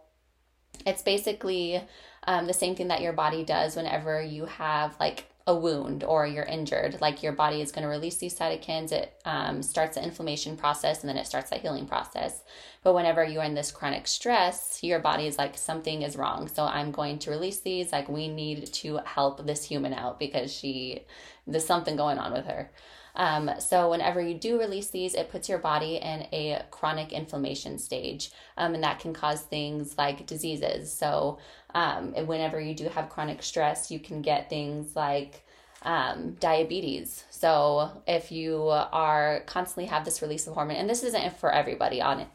it's 0.86 1.01
basically 1.01 1.81
um, 2.28 2.46
the 2.46 2.54
same 2.54 2.76
thing 2.76 2.90
that 2.90 3.02
your 3.02 3.13
body 3.13 3.44
does 3.44 3.76
whenever 3.76 4.22
you 4.22 4.46
have 4.46 4.96
like 5.00 5.26
a 5.48 5.56
wound 5.56 6.04
or 6.04 6.28
you're 6.28 6.44
injured. 6.44 7.00
Like 7.00 7.24
your 7.24 7.32
body 7.32 7.62
is 7.62 7.72
going 7.72 7.84
to 7.84 7.88
release 7.88 8.18
these 8.18 8.38
cytokines. 8.38 8.92
It 8.92 9.13
um, 9.24 9.63
starts 9.63 9.96
the 9.96 10.04
inflammation 10.04 10.58
process 10.58 11.02
and 11.02 11.10
then 11.10 11.16
it 11.16 11.26
starts 11.26 11.50
the 11.50 11.56
healing 11.56 11.88
process. 11.88 12.44
But 12.84 12.94
whenever 12.94 13.24
you're 13.24 13.44
in 13.44 13.56
this 13.56 13.72
chronic 13.72 14.08
stress, 14.08 14.84
your 14.84 15.00
body 15.00 15.26
is 15.26 15.38
like, 15.38 15.58
something 15.58 16.02
is 16.02 16.18
wrong. 16.18 16.50
So 16.50 16.66
I'm 16.66 16.92
going 16.92 17.20
to 17.20 17.32
release 17.32 17.62
these. 17.62 17.94
Like, 17.94 18.10
we 18.10 18.28
need 18.28 18.66
to 18.74 19.00
help 19.06 19.46
this 19.46 19.63
human 19.63 19.94
out 19.94 20.20
because 20.20 20.54
she, 20.54 21.06
there's 21.48 21.66
something 21.66 21.96
going 21.96 22.18
on 22.18 22.34
with 22.34 22.46
her. 22.46 22.70
Um, 23.17 23.51
so, 23.60 23.89
whenever 23.89 24.21
you 24.21 24.36
do 24.36 24.60
release 24.60 24.89
these, 24.89 25.15
it 25.15 25.30
puts 25.32 25.49
your 25.49 25.58
body 25.58 25.97
in 25.97 26.27
a 26.32 26.63
chronic 26.71 27.12
inflammation 27.12 27.80
stage, 27.80 28.32
um, 28.58 28.75
and 28.75 28.84
that 28.84 28.99
can 28.99 29.12
cause 29.12 29.41
things 29.41 29.97
like 29.97 30.27
diseases. 30.27 30.93
So, 30.93 31.39
um, 31.73 32.13
whenever 32.13 32.62
you 32.62 32.75
do 32.75 32.88
have 32.89 33.10
chronic 33.10 33.43
stress, 33.43 33.91
you 33.91 33.99
can 33.99 34.21
get 34.21 34.49
things 34.49 34.95
like 34.95 35.43
um, 35.82 36.38
diabetes. 36.39 37.25
So, 37.32 38.03
if 38.08 38.32
you 38.32 38.67
are 38.69 39.41
constantly 39.47 39.86
have 39.86 40.06
this 40.06 40.21
release 40.21 40.45
of 40.45 40.53
hormone, 40.53 40.77
and 40.77 40.89
this 40.89 41.03
isn't 41.03 41.39
for 41.39 41.51
everybody, 41.51 42.01
on 42.01 42.27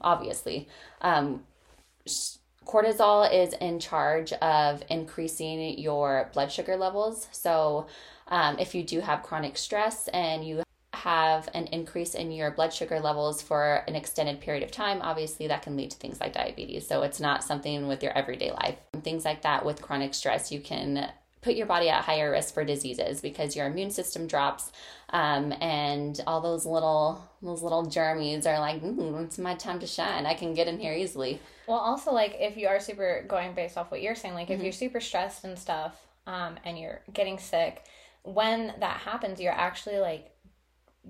obviously. 0.00 0.68
Um, 1.00 1.42
cortisol 2.64 3.32
is 3.32 3.54
in 3.54 3.80
charge 3.80 4.32
of 4.34 4.82
increasing 4.88 5.78
your 5.78 6.30
blood 6.32 6.52
sugar 6.52 6.76
levels. 6.76 7.28
So, 7.32 7.86
um, 8.32 8.58
if 8.58 8.74
you 8.74 8.82
do 8.82 9.00
have 9.00 9.22
chronic 9.22 9.58
stress 9.58 10.08
and 10.08 10.42
you 10.42 10.62
have 10.94 11.50
an 11.52 11.66
increase 11.66 12.14
in 12.14 12.32
your 12.32 12.50
blood 12.50 12.72
sugar 12.72 12.98
levels 12.98 13.42
for 13.42 13.84
an 13.86 13.94
extended 13.94 14.40
period 14.40 14.62
of 14.62 14.70
time, 14.70 15.00
obviously 15.02 15.48
that 15.48 15.60
can 15.60 15.76
lead 15.76 15.90
to 15.90 15.98
things 15.98 16.18
like 16.18 16.32
diabetes. 16.32 16.86
So 16.86 17.02
it's 17.02 17.20
not 17.20 17.44
something 17.44 17.88
with 17.88 18.02
your 18.02 18.16
everyday 18.16 18.50
life. 18.50 18.78
Things 19.02 19.26
like 19.26 19.42
that 19.42 19.66
with 19.66 19.82
chronic 19.82 20.14
stress, 20.14 20.50
you 20.50 20.60
can 20.60 21.10
put 21.42 21.56
your 21.56 21.66
body 21.66 21.90
at 21.90 22.04
higher 22.04 22.30
risk 22.30 22.54
for 22.54 22.64
diseases 22.64 23.20
because 23.20 23.54
your 23.54 23.66
immune 23.66 23.90
system 23.90 24.26
drops 24.26 24.72
um, 25.10 25.52
and 25.60 26.18
all 26.26 26.40
those 26.40 26.64
little 26.64 27.28
those 27.42 27.62
little 27.62 27.84
germies 27.84 28.46
are 28.46 28.60
like 28.60 28.80
mm, 28.80 29.24
it's 29.24 29.38
my 29.38 29.56
time 29.56 29.80
to 29.80 29.86
shine 29.88 30.24
i 30.24 30.34
can 30.34 30.54
get 30.54 30.68
in 30.68 30.78
here 30.78 30.92
easily 30.92 31.40
well 31.66 31.78
also 31.78 32.12
like 32.12 32.36
if 32.38 32.56
you 32.56 32.68
are 32.68 32.78
super 32.78 33.24
going 33.26 33.52
based 33.54 33.76
off 33.76 33.90
what 33.90 34.00
you're 34.00 34.14
saying 34.14 34.34
like 34.34 34.44
mm-hmm. 34.44 34.54
if 34.54 34.62
you're 34.62 34.72
super 34.72 35.00
stressed 35.00 35.42
and 35.42 35.58
stuff 35.58 36.00
um, 36.28 36.54
and 36.64 36.78
you're 36.78 37.00
getting 37.12 37.38
sick 37.38 37.82
when 38.22 38.74
that 38.80 38.98
happens, 38.98 39.40
you're 39.40 39.52
actually 39.52 39.98
like 39.98 40.30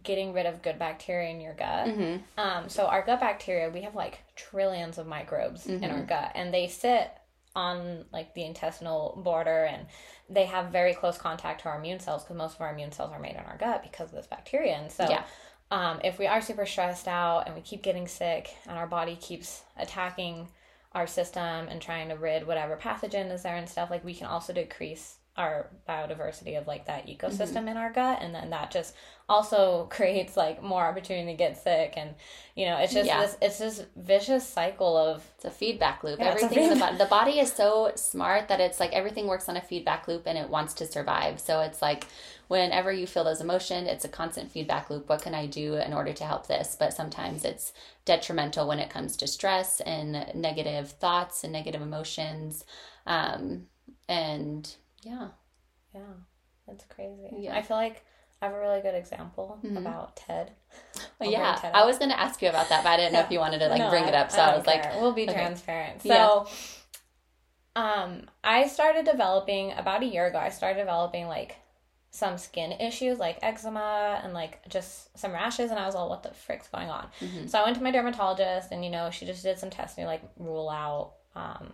getting 0.02 0.32
rid 0.32 0.46
of 0.46 0.62
good 0.62 0.78
bacteria 0.78 1.30
in 1.30 1.40
your 1.40 1.54
gut. 1.54 1.88
Mm-hmm. 1.88 2.40
Um, 2.40 2.68
so 2.68 2.86
our 2.86 3.02
gut 3.02 3.20
bacteria, 3.20 3.70
we 3.70 3.82
have 3.82 3.94
like 3.94 4.20
trillions 4.36 4.98
of 4.98 5.06
microbes 5.06 5.66
mm-hmm. 5.66 5.84
in 5.84 5.90
our 5.90 5.98
mm-hmm. 5.98 6.06
gut, 6.06 6.32
and 6.34 6.52
they 6.52 6.68
sit 6.68 7.10
on 7.54 8.06
like 8.12 8.34
the 8.34 8.44
intestinal 8.44 9.20
border, 9.22 9.64
and 9.64 9.86
they 10.30 10.46
have 10.46 10.72
very 10.72 10.94
close 10.94 11.18
contact 11.18 11.62
to 11.62 11.68
our 11.68 11.78
immune 11.78 12.00
cells 12.00 12.22
because 12.22 12.36
most 12.36 12.54
of 12.54 12.62
our 12.62 12.72
immune 12.72 12.92
cells 12.92 13.12
are 13.12 13.20
made 13.20 13.36
in 13.36 13.44
our 13.44 13.58
gut 13.58 13.82
because 13.82 14.08
of 14.08 14.14
this 14.14 14.26
bacteria. 14.26 14.72
And 14.72 14.90
so, 14.90 15.06
yeah. 15.08 15.24
um, 15.70 16.00
if 16.02 16.18
we 16.18 16.26
are 16.26 16.40
super 16.40 16.64
stressed 16.64 17.06
out 17.06 17.46
and 17.46 17.54
we 17.54 17.60
keep 17.60 17.82
getting 17.82 18.08
sick, 18.08 18.56
and 18.66 18.78
our 18.78 18.86
body 18.86 19.16
keeps 19.16 19.62
attacking 19.76 20.48
our 20.92 21.06
system 21.06 21.68
and 21.68 21.80
trying 21.80 22.08
to 22.08 22.14
rid 22.14 22.46
whatever 22.46 22.76
pathogen 22.76 23.30
is 23.30 23.42
there 23.42 23.56
and 23.56 23.68
stuff, 23.68 23.90
like 23.90 24.04
we 24.04 24.14
can 24.14 24.26
also 24.26 24.54
decrease 24.54 25.16
our 25.36 25.70
biodiversity 25.88 26.58
of 26.58 26.66
like 26.66 26.86
that 26.86 27.06
ecosystem 27.06 27.54
mm-hmm. 27.54 27.68
in 27.68 27.76
our 27.78 27.90
gut 27.90 28.18
and 28.20 28.34
then 28.34 28.50
that 28.50 28.70
just 28.70 28.94
also 29.30 29.86
creates 29.90 30.36
like 30.36 30.62
more 30.62 30.84
opportunity 30.84 31.32
to 31.32 31.36
get 31.36 31.56
sick 31.56 31.94
and 31.96 32.14
you 32.54 32.66
know 32.66 32.76
it's 32.76 32.92
just 32.92 33.06
yeah. 33.06 33.20
this 33.20 33.36
it's 33.40 33.58
this 33.58 33.84
vicious 33.96 34.46
cycle 34.46 34.94
of 34.94 35.24
it's 35.36 35.46
a 35.46 35.50
feedback 35.50 36.04
loop 36.04 36.18
yeah, 36.18 36.26
everything 36.26 36.50
feedback. 36.50 36.72
in 36.72 36.78
the 36.78 36.84
body 36.84 36.98
the 36.98 37.06
body 37.06 37.38
is 37.40 37.50
so 37.50 37.90
smart 37.94 38.48
that 38.48 38.60
it's 38.60 38.78
like 38.78 38.92
everything 38.92 39.26
works 39.26 39.48
on 39.48 39.56
a 39.56 39.60
feedback 39.60 40.06
loop 40.06 40.24
and 40.26 40.36
it 40.36 40.50
wants 40.50 40.74
to 40.74 40.86
survive 40.86 41.40
so 41.40 41.60
it's 41.60 41.80
like 41.80 42.06
whenever 42.48 42.92
you 42.92 43.06
feel 43.06 43.24
those 43.24 43.40
emotions 43.40 43.88
it's 43.88 44.04
a 44.04 44.08
constant 44.10 44.50
feedback 44.50 44.90
loop 44.90 45.08
what 45.08 45.22
can 45.22 45.34
i 45.34 45.46
do 45.46 45.76
in 45.76 45.94
order 45.94 46.12
to 46.12 46.24
help 46.24 46.46
this 46.46 46.76
but 46.78 46.92
sometimes 46.92 47.42
it's 47.42 47.72
detrimental 48.04 48.68
when 48.68 48.78
it 48.78 48.90
comes 48.90 49.16
to 49.16 49.26
stress 49.26 49.80
and 49.80 50.26
negative 50.34 50.90
thoughts 50.90 51.42
and 51.42 51.54
negative 51.54 51.80
emotions 51.80 52.66
um, 53.06 53.62
and 54.08 54.76
yeah. 55.02 55.28
Yeah. 55.94 56.00
That's 56.66 56.84
crazy. 56.86 57.28
Yeah. 57.38 57.56
I 57.56 57.62
feel 57.62 57.76
like 57.76 58.04
I 58.40 58.46
have 58.46 58.54
a 58.54 58.58
really 58.58 58.80
good 58.80 58.94
example 58.94 59.60
mm-hmm. 59.64 59.76
about 59.76 60.16
Ted. 60.16 60.52
Well, 61.20 61.30
yeah, 61.30 61.56
Ted 61.60 61.72
I 61.74 61.84
was 61.84 61.98
going 61.98 62.10
to 62.10 62.18
ask 62.18 62.42
you 62.42 62.48
about 62.48 62.68
that, 62.70 62.82
but 62.82 62.90
I 62.90 62.96
didn't 62.96 63.12
know 63.12 63.20
if 63.20 63.30
you 63.30 63.38
wanted 63.38 63.58
to 63.60 63.68
like 63.68 63.78
no, 63.78 63.90
bring 63.90 64.04
it 64.04 64.14
up. 64.14 64.32
So 64.32 64.40
I, 64.40 64.50
I 64.50 64.56
was 64.56 64.64
care. 64.64 64.82
like, 64.82 65.00
we'll 65.00 65.12
be 65.12 65.24
okay. 65.24 65.34
transparent. 65.34 66.02
So, 66.02 66.48
yeah. 67.76 68.02
um, 68.02 68.22
I 68.42 68.66
started 68.66 69.04
developing 69.04 69.72
about 69.72 70.02
a 70.02 70.06
year 70.06 70.26
ago. 70.26 70.38
I 70.38 70.48
started 70.48 70.80
developing 70.80 71.26
like 71.26 71.56
some 72.10 72.36
skin 72.36 72.72
issues, 72.72 73.18
like 73.18 73.38
eczema 73.42 74.20
and 74.22 74.34
like 74.34 74.68
just 74.68 75.16
some 75.18 75.32
rashes, 75.32 75.70
and 75.70 75.78
I 75.78 75.86
was 75.86 75.94
all, 75.94 76.08
what 76.08 76.22
the 76.22 76.30
frick's 76.30 76.68
going 76.68 76.90
on? 76.90 77.06
Mm-hmm. 77.20 77.46
So 77.46 77.58
I 77.58 77.64
went 77.64 77.76
to 77.76 77.82
my 77.82 77.90
dermatologist, 77.90 78.70
and 78.70 78.84
you 78.84 78.90
know, 78.90 79.10
she 79.10 79.24
just 79.24 79.42
did 79.42 79.58
some 79.58 79.70
testing, 79.70 80.04
like 80.04 80.22
rule 80.38 80.68
out 80.68 81.14
um 81.34 81.72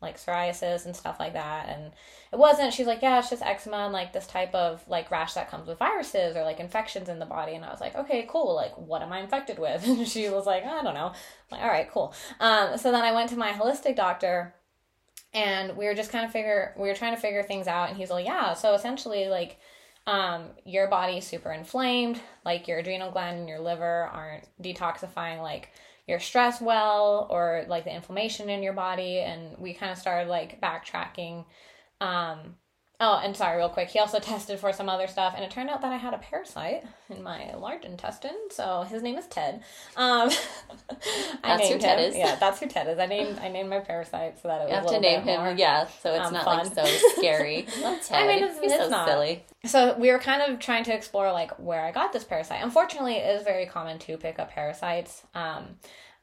like 0.00 0.16
psoriasis 0.16 0.86
and 0.86 0.94
stuff 0.94 1.18
like 1.18 1.32
that 1.32 1.68
and 1.68 1.92
it 2.32 2.38
wasn't 2.38 2.72
she's 2.72 2.86
like 2.86 3.02
yeah 3.02 3.18
it's 3.18 3.30
just 3.30 3.42
eczema 3.42 3.78
and 3.78 3.92
like 3.92 4.12
this 4.12 4.28
type 4.28 4.54
of 4.54 4.86
like 4.88 5.10
rash 5.10 5.34
that 5.34 5.50
comes 5.50 5.66
with 5.66 5.78
viruses 5.78 6.36
or 6.36 6.44
like 6.44 6.60
infections 6.60 7.08
in 7.08 7.18
the 7.18 7.26
body 7.26 7.54
and 7.54 7.64
i 7.64 7.70
was 7.70 7.80
like 7.80 7.96
okay 7.96 8.24
cool 8.28 8.54
like 8.54 8.76
what 8.78 9.02
am 9.02 9.12
i 9.12 9.18
infected 9.18 9.58
with? 9.58 9.86
And 9.88 10.06
she 10.06 10.28
was 10.28 10.46
like 10.46 10.64
i 10.64 10.82
don't 10.82 10.94
know. 10.94 11.08
I'm 11.08 11.50
like 11.50 11.62
all 11.62 11.68
right 11.68 11.90
cool. 11.90 12.14
Um, 12.38 12.78
so 12.78 12.92
then 12.92 13.02
i 13.02 13.12
went 13.12 13.30
to 13.30 13.36
my 13.36 13.50
holistic 13.52 13.96
doctor 13.96 14.54
and 15.34 15.76
we 15.76 15.86
were 15.86 15.94
just 15.94 16.12
kind 16.12 16.24
of 16.24 16.30
figure 16.30 16.74
we 16.78 16.88
were 16.88 16.94
trying 16.94 17.14
to 17.14 17.20
figure 17.20 17.42
things 17.42 17.66
out 17.66 17.88
and 17.88 17.98
he's 17.98 18.10
like 18.10 18.26
yeah 18.26 18.54
so 18.54 18.74
essentially 18.74 19.26
like 19.26 19.58
um, 20.06 20.46
your 20.64 20.88
body's 20.88 21.26
super 21.26 21.52
inflamed 21.52 22.18
like 22.44 22.66
your 22.66 22.78
adrenal 22.78 23.10
gland 23.10 23.40
and 23.40 23.48
your 23.48 23.60
liver 23.60 24.08
aren't 24.10 24.48
detoxifying 24.62 25.42
like 25.42 25.70
your 26.08 26.18
stress 26.18 26.60
well 26.60 27.28
or 27.30 27.64
like 27.68 27.84
the 27.84 27.94
inflammation 27.94 28.48
in 28.48 28.62
your 28.62 28.72
body 28.72 29.18
and 29.20 29.56
we 29.58 29.74
kind 29.74 29.92
of 29.92 29.98
started 29.98 30.28
like 30.28 30.60
backtracking 30.60 31.44
um 32.00 32.56
oh 33.00 33.20
and 33.22 33.36
sorry 33.36 33.56
real 33.56 33.68
quick 33.68 33.88
he 33.88 33.98
also 33.98 34.18
tested 34.20 34.58
for 34.58 34.72
some 34.72 34.88
other 34.88 35.06
stuff 35.06 35.34
and 35.36 35.44
it 35.44 35.50
turned 35.50 35.70
out 35.70 35.80
that 35.80 35.92
i 35.92 35.96
had 35.96 36.14
a 36.14 36.18
parasite 36.18 36.84
in 37.10 37.22
my 37.22 37.54
large 37.54 37.84
intestine 37.84 38.36
so 38.50 38.82
his 38.88 39.02
name 39.02 39.16
is 39.16 39.26
ted 39.26 39.62
um 39.96 40.30
I 41.42 41.56
that's 41.56 41.68
who 41.68 41.78
ted 41.78 41.98
him. 41.98 42.10
is 42.10 42.16
yeah 42.16 42.36
that's 42.36 42.60
who 42.60 42.66
ted 42.66 42.88
is 42.88 42.98
i 42.98 43.06
named 43.06 43.38
i 43.38 43.48
named 43.48 43.70
my 43.70 43.80
parasite 43.80 44.40
so 44.40 44.48
that 44.48 44.62
it 44.62 44.68
was 44.68 44.78
a 44.78 44.84
little 44.84 45.00
bit 45.00 45.02
more. 45.02 45.10
you 45.10 45.16
have 45.16 45.24
to 45.24 45.30
name 45.30 45.36
him 45.36 45.44
more, 45.44 45.54
yeah 45.54 45.86
so 46.02 46.14
it's 46.14 46.26
um, 46.26 46.32
not 46.32 46.44
fun. 46.44 46.58
like 46.58 46.74
so 46.74 46.84
scary 47.16 47.66
i 48.10 48.26
mean 48.26 48.44
it's, 48.44 48.58
it's 48.62 48.74
so 48.74 48.88
not. 48.88 49.06
silly 49.08 49.44
so 49.64 49.96
we 49.98 50.10
were 50.10 50.18
kind 50.18 50.42
of 50.42 50.58
trying 50.58 50.84
to 50.84 50.94
explore 50.94 51.32
like 51.32 51.52
where 51.58 51.84
i 51.84 51.92
got 51.92 52.12
this 52.12 52.24
parasite 52.24 52.62
unfortunately 52.62 53.14
it 53.14 53.36
is 53.36 53.42
very 53.42 53.66
common 53.66 53.98
to 53.98 54.16
pick 54.16 54.38
up 54.38 54.50
parasites 54.50 55.22
um 55.34 55.64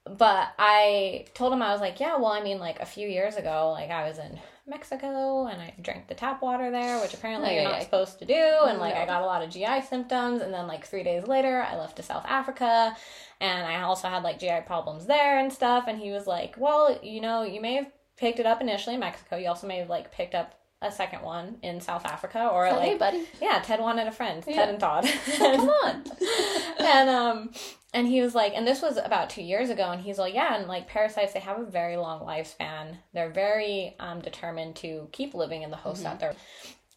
but 0.07 0.53
I 0.59 1.25
told 1.33 1.51
him 1.51 1.63
I 1.63 1.71
was 1.71 1.81
like, 1.81 1.99
yeah, 1.99 2.17
well, 2.17 2.27
I 2.27 2.43
mean, 2.43 2.59
like 2.59 2.79
a 2.79 2.85
few 2.85 3.07
years 3.07 3.37
ago, 3.37 3.71
like 3.71 3.89
I 3.89 4.07
was 4.07 4.19
in 4.19 4.39
Mexico 4.67 5.45
and 5.45 5.61
I 5.61 5.73
drank 5.81 6.07
the 6.07 6.15
tap 6.15 6.41
water 6.41 6.71
there, 6.71 6.99
which 6.99 7.13
apparently 7.13 7.53
you're 7.55 7.63
not 7.63 7.73
yeah. 7.77 7.83
supposed 7.83 8.19
to 8.19 8.25
do. 8.25 8.33
And 8.67 8.79
like 8.79 8.95
No. 8.95 9.01
I 9.01 9.05
got 9.05 9.21
a 9.21 9.25
lot 9.25 9.43
of 9.43 9.49
GI 9.51 9.81
symptoms. 9.87 10.41
And 10.41 10.53
then 10.53 10.67
like 10.67 10.85
three 10.85 11.03
days 11.03 11.27
later, 11.27 11.61
I 11.61 11.75
left 11.77 11.97
to 11.97 12.03
South 12.03 12.25
Africa 12.27 12.95
and 13.39 13.67
I 13.67 13.81
also 13.81 14.07
had 14.07 14.23
like 14.23 14.39
GI 14.39 14.61
problems 14.65 15.05
there 15.05 15.39
and 15.39 15.51
stuff. 15.53 15.85
And 15.87 15.99
he 15.99 16.11
was 16.11 16.25
like, 16.27 16.55
well, 16.57 16.97
you 17.03 17.21
know, 17.21 17.43
you 17.43 17.61
may 17.61 17.75
have 17.75 17.91
picked 18.17 18.39
it 18.39 18.45
up 18.45 18.61
initially 18.61 18.95
in 18.95 19.01
Mexico. 19.01 19.37
You 19.37 19.49
also 19.49 19.67
may 19.67 19.77
have 19.77 19.89
like 19.89 20.11
picked 20.11 20.33
up 20.35 20.55
a 20.81 20.91
second 20.91 21.21
one 21.21 21.57
in 21.63 21.79
South 21.81 22.05
Africa 22.05 22.47
or 22.51 22.69
like 22.71 22.81
hey, 22.81 22.97
buddy, 22.97 23.25
yeah, 23.41 23.59
Ted 23.63 23.79
wanted 23.79 24.07
a 24.07 24.11
friend, 24.11 24.43
Yeah. 24.45 24.55
Ted 24.55 24.69
and 24.69 24.79
Todd. 24.79 25.07
come 25.37 25.69
on. 25.69 26.03
and 26.79 27.09
um 27.09 27.51
and 27.95 28.07
he 28.07 28.21
was 28.21 28.35
like 28.35 28.53
and 28.53 28.67
this 28.67 28.81
was 28.81 28.97
about 28.97 29.29
two 29.29 29.41
years 29.41 29.69
ago 29.69 29.89
and 29.89 30.01
he's 30.01 30.19
like 30.19 30.33
yeah 30.33 30.55
and 30.55 30.67
like 30.67 30.87
parasites 30.87 31.33
they 31.33 31.39
have 31.39 31.59
a 31.59 31.65
very 31.65 31.97
long 31.97 32.19
lifespan. 32.19 32.97
They're 33.13 33.31
very 33.31 33.95
um 33.99 34.19
determined 34.19 34.75
to 34.77 35.07
keep 35.11 35.33
living 35.33 35.63
in 35.63 35.71
the 35.71 35.77
host 35.77 36.03
that 36.03 36.19
they're 36.19 36.35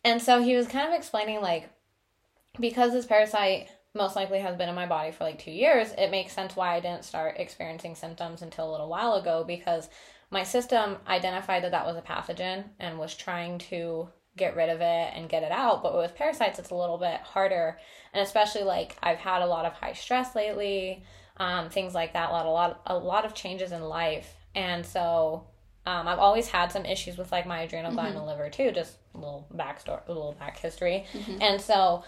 and 0.05 0.21
so 0.21 0.43
he 0.43 0.57
was 0.57 0.67
kind 0.67 0.89
of 0.89 0.95
explaining 0.95 1.41
like 1.41 1.71
because 2.61 2.93
this 2.93 3.07
parasite 3.07 3.69
most 3.95 4.17
likely 4.17 4.41
has 4.41 4.57
been 4.57 4.69
in 4.69 4.75
my 4.75 4.87
body 4.87 5.13
for 5.13 5.25
like 5.25 5.39
two 5.39 5.53
years 5.53 5.93
it 5.97 6.11
makes 6.11 6.33
sense 6.33 6.57
why 6.57 6.75
i 6.75 6.81
didn't 6.81 7.05
start 7.05 7.37
experiencing 7.39 7.95
symptoms 7.95 8.43
until 8.43 8.69
a 8.69 8.73
little 8.73 8.89
while 8.89 9.15
ago 9.15 9.45
because 9.47 9.89
my 10.31 10.43
system 10.43 10.99
identified 11.07 11.65
that 11.65 11.71
that 11.71 11.87
was 11.87 11.97
a 11.97 12.03
pathogen 12.03 12.65
and 12.79 12.99
was 12.99 13.15
trying 13.15 13.59
to 13.59 14.09
get 14.39 14.57
rid 14.57 14.71
of 14.71 14.81
it 14.81 15.13
and 15.15 15.29
get 15.29 15.43
it 15.43 15.53
out 15.53 15.83
but 15.83 15.97
with 15.97 16.15
parasites 16.15 16.59
it's 16.59 16.71
a 16.71 16.75
little 16.75 16.99
bit 16.99 17.21
harder 17.21 17.79
and 18.13 18.23
especially 18.23 18.63
like 18.63 18.97
I've 19.03 19.19
had 19.19 19.43
a 19.43 19.47
lot 19.47 19.65
of 19.65 19.73
high 19.75 19.93
stress 19.93 20.35
lately, 20.35 21.05
um, 21.37 21.71
things 21.71 21.95
like 21.95 22.15
that, 22.15 22.31
a 22.31 22.33
lot, 22.33 22.47
a 22.47 22.51
lot, 22.51 22.83
a 22.87 22.97
lot 22.97 23.25
of 23.25 23.35
changes 23.35 23.73
in 23.73 23.83
life, 23.83 24.35
and 24.55 24.85
so 24.85 25.45
um, 25.87 26.09
I've 26.09 26.19
always 26.19 26.49
had 26.49 26.73
some 26.73 26.85
issues 26.85 27.17
with 27.17 27.31
like 27.33 27.47
my 27.47 27.63
adrenal 27.63 27.93
gland 27.93 28.17
and 28.17 28.27
liver 28.27 28.51
too. 28.51 28.73
Just 28.73 28.97
a 29.15 29.19
little 29.19 29.47
backstory, 29.55 30.07
a 30.07 30.13
little 30.13 30.33
back 30.33 30.59
history, 30.59 31.07
and 31.41 31.61
so 31.61 32.05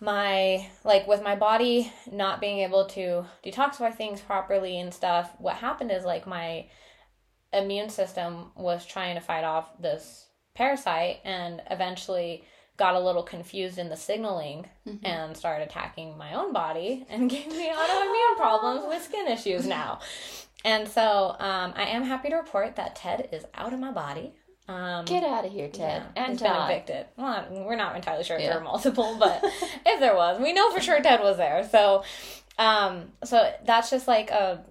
my 0.00 0.68
like 0.82 1.06
with 1.06 1.22
my 1.22 1.36
body 1.36 1.92
not 2.10 2.40
being 2.40 2.58
able 2.58 2.86
to 2.86 3.24
detoxify 3.44 3.94
things 3.94 4.20
properly 4.20 4.78
and 4.78 4.92
stuff. 4.92 5.30
What 5.38 5.56
happened 5.56 5.92
is 5.92 6.04
like 6.04 6.26
my 6.26 6.66
immune 7.52 7.88
system 7.88 8.50
was 8.56 8.84
trying 8.84 9.14
to 9.14 9.20
fight 9.20 9.44
off 9.44 9.80
this 9.80 10.26
parasite 10.54 11.18
and 11.24 11.60
eventually 11.70 12.44
got 12.76 12.94
a 12.94 13.00
little 13.00 13.22
confused 13.22 13.78
in 13.78 13.88
the 13.88 13.96
signaling 13.96 14.66
and 15.04 15.36
started 15.36 15.64
attacking 15.68 16.16
my 16.18 16.34
own 16.34 16.52
body 16.52 17.04
and 17.08 17.30
gave 17.34 17.46
me 17.48 17.68
autoimmune 17.70 18.36
problems 18.36 18.84
with 18.88 19.02
skin 19.02 19.26
issues 19.28 19.66
now. 19.66 20.00
And 20.66 20.88
so 20.88 21.36
um, 21.40 21.74
I 21.76 21.88
am 21.88 22.04
happy 22.04 22.30
to 22.30 22.36
report 22.36 22.76
that 22.76 22.96
Ted 22.96 23.28
is 23.32 23.44
out 23.52 23.74
of 23.74 23.78
my 23.80 23.90
body. 23.92 24.32
Um, 24.66 25.04
Get 25.04 25.22
out 25.22 25.44
of 25.44 25.52
here, 25.52 25.68
Ted. 25.68 26.04
yeah, 26.16 26.22
and 26.22 26.32
he's 26.32 26.40
been 26.40 26.52
evicted. 26.56 27.04
Well, 27.18 27.46
we're 27.50 27.76
not 27.76 27.94
entirely 27.96 28.24
sure 28.24 28.36
if 28.36 28.42
Yeah. 28.44 28.48
there 28.52 28.58
were 28.60 28.64
multiple, 28.64 29.14
but 29.20 29.44
if 29.84 30.00
there 30.00 30.16
was, 30.16 30.40
we 30.40 30.54
know 30.54 30.70
for 30.70 30.80
sure 30.80 31.02
Ted 31.02 31.20
was 31.20 31.36
there. 31.36 31.68
So, 31.70 32.02
um, 32.58 33.12
so 33.24 33.52
that's 33.66 33.90
just 33.90 34.08
like 34.08 34.30
a 34.30 34.64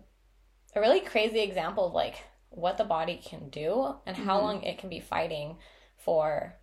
a 0.76 0.82
really 0.82 1.00
crazy 1.00 1.42
example 1.42 1.86
of 1.86 1.94
like 1.94 2.16
what 2.50 2.80
the 2.80 2.86
body 2.86 3.22
can 3.24 3.50
do 3.50 3.94
and 4.08 4.18
how 4.18 4.38
Mm-hmm. 4.38 4.46
long 4.48 4.64
it 4.64 4.80
can 4.80 4.90
be 4.90 5.00
fighting 5.00 5.58
for, 6.04 6.56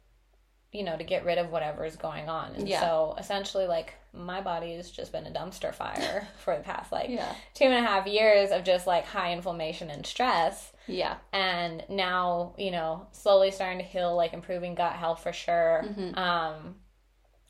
you 0.73 0.83
know, 0.85 0.97
to 0.97 1.05
get 1.05 1.25
rid 1.25 1.39
of 1.39 1.51
whatever 1.51 1.85
is 1.85 1.97
going 1.97 2.29
on. 2.29 2.55
And 2.55 2.69
Yeah. 2.69 2.81
so 2.81 3.15
essentially, 3.19 3.67
like 3.67 3.95
my 4.13 4.41
body 4.41 4.75
has 4.77 4.91
just 4.91 5.13
been 5.13 5.27
a 5.27 5.31
dumpster 5.31 5.73
fire 5.75 6.27
for 6.39 6.57
the 6.57 6.63
past 6.63 6.91
like 6.91 7.09
Yeah. 7.11 7.33
two 7.55 7.65
and 7.65 7.75
a 7.75 7.89
half 7.89 8.07
years 8.07 8.51
of 8.51 8.65
just 8.65 8.87
like 8.87 9.05
high 9.07 9.33
inflammation 9.33 9.89
and 9.91 10.05
stress 10.05 10.73
Yeah. 10.89 11.19
and 11.33 11.85
now 11.89 12.55
you 12.59 12.73
know 12.73 13.07
slowly 13.13 13.53
starting 13.53 13.79
to 13.79 13.85
heal 13.85 14.17
like 14.17 14.33
improving 14.33 14.75
gut 14.75 14.95
health 14.95 15.23
for 15.23 15.33
sure 15.33 15.85
Mhm. 15.87 16.17
um 16.19 16.75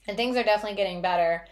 and 0.07 0.19
things 0.19 0.37
are 0.37 0.43
definitely 0.43 0.77
getting 0.77 1.01
better 1.01 1.47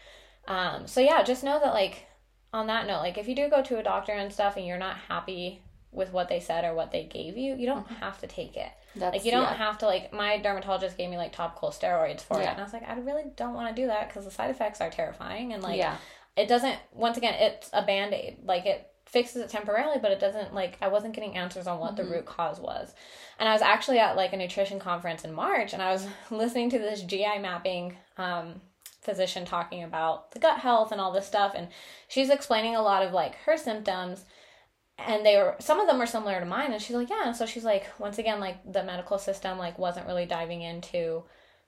um 0.47 0.87
so 0.87 1.01
yeah 1.01 1.23
just 1.23 1.43
know 1.43 1.59
that 1.59 1.73
like 1.73 2.07
on 2.53 2.67
that 2.67 2.87
note 2.87 2.99
like 3.01 3.17
if 3.17 3.27
you 3.29 3.35
do 3.35 3.49
go 3.49 3.63
to 3.63 3.79
a 3.79 3.83
doctor 3.83 4.13
and 4.13 4.31
stuff 4.31 4.59
and 4.59 4.67
you're 4.67 4.77
not 4.77 4.97
happy 5.09 5.63
with 5.91 6.13
what 6.13 6.29
they 6.29 6.39
said 6.41 6.65
or 6.67 6.75
what 6.75 6.93
they 6.93 7.05
gave 7.05 7.39
you 7.39 7.55
you 7.55 7.65
don't 7.65 7.87
have 7.87 8.19
to 8.21 8.27
take 8.27 8.59
it 8.59 8.71
That's 8.99 9.17
like 9.17 9.25
you 9.25 9.31
don't 9.31 9.43
yeah. 9.43 9.55
have 9.55 9.79
to 9.79 9.87
like 9.87 10.13
my 10.13 10.39
dermatologist 10.39 10.97
gave 10.97 11.11
me 11.11 11.17
like 11.17 11.33
topical 11.33 11.71
steroids 11.71 12.21
for 12.21 12.41
it 12.41 12.47
and 12.47 12.59
i 12.59 12.63
was 12.63 12.73
like 12.73 12.89
i 12.89 12.99
really 12.99 13.25
don't 13.37 13.55
want 13.55 13.75
to 13.75 13.83
do 13.83 13.87
that 13.89 14.09
because 14.09 14.25
the 14.25 14.31
side 14.31 14.51
effects 14.51 14.81
are 14.81 14.91
terrifying 14.91 15.53
and 15.53 15.63
like 15.63 15.79
yeah. 15.79 15.97
it 16.37 16.49
doesn't 16.49 16.79
once 16.93 17.17
again 17.17 17.35
it's 17.39 17.71
a 17.73 17.83
band-aid 17.85 18.39
like 18.45 18.67
it 18.67 18.91
fixes 19.07 19.43
it 19.43 19.49
temporarily 19.49 19.99
but 20.01 20.11
it 20.13 20.21
doesn't 20.21 20.55
like 20.55 20.77
i 20.83 20.89
wasn't 20.89 21.15
getting 21.15 21.37
answers 21.37 21.67
on 21.67 21.79
what 21.79 21.95
Mm-hmm. 21.95 22.09
the 22.09 22.17
root 22.17 22.27
cause 22.27 22.61
was 22.61 22.93
and 23.39 23.49
i 23.49 23.53
was 23.53 23.63
actually 23.63 23.99
at 23.99 24.17
like 24.17 24.33
a 24.33 24.37
nutrition 24.37 24.79
conference 24.79 25.25
in 25.25 25.33
march 25.33 25.73
and 25.73 25.83
i 25.83 25.93
was 25.93 26.07
listening 26.31 26.71
to 26.71 26.79
this 26.79 27.03
gi 27.03 27.39
mapping 27.41 27.97
um, 28.19 28.61
physician 29.01 29.45
talking 29.45 29.83
about 29.85 30.33
the 30.33 30.39
gut 30.39 30.59
health 30.59 30.93
and 30.93 31.01
all 31.01 31.13
this 31.13 31.27
stuff 31.27 31.53
and 31.57 31.69
she's 32.09 32.29
explaining 32.29 32.77
a 32.77 32.83
lot 32.83 33.03
of 33.03 33.13
like 33.13 33.37
her 33.47 33.57
symptoms 33.57 34.25
and 34.99 35.25
they 35.25 35.37
were 35.37 35.55
some 35.61 35.81
of 35.81 35.87
them 35.87 35.99
were 35.99 36.07
similar 36.07 36.41
to 36.41 36.47
mine 36.47 36.73
and 36.73 36.83
she's 36.83 36.97
like 36.97 37.11
yeah 37.11 37.27
and 37.27 37.37
so 37.37 37.47
she's 37.47 37.65
like 37.65 37.87
once 37.99 38.19
again 38.19 38.41
like 38.41 38.73
the 38.73 38.83
medical 38.83 39.19
system 39.19 39.59
like 39.59 39.79
wasn't 39.79 40.07
really 40.07 40.27
diving 40.27 40.63
into 40.63 41.23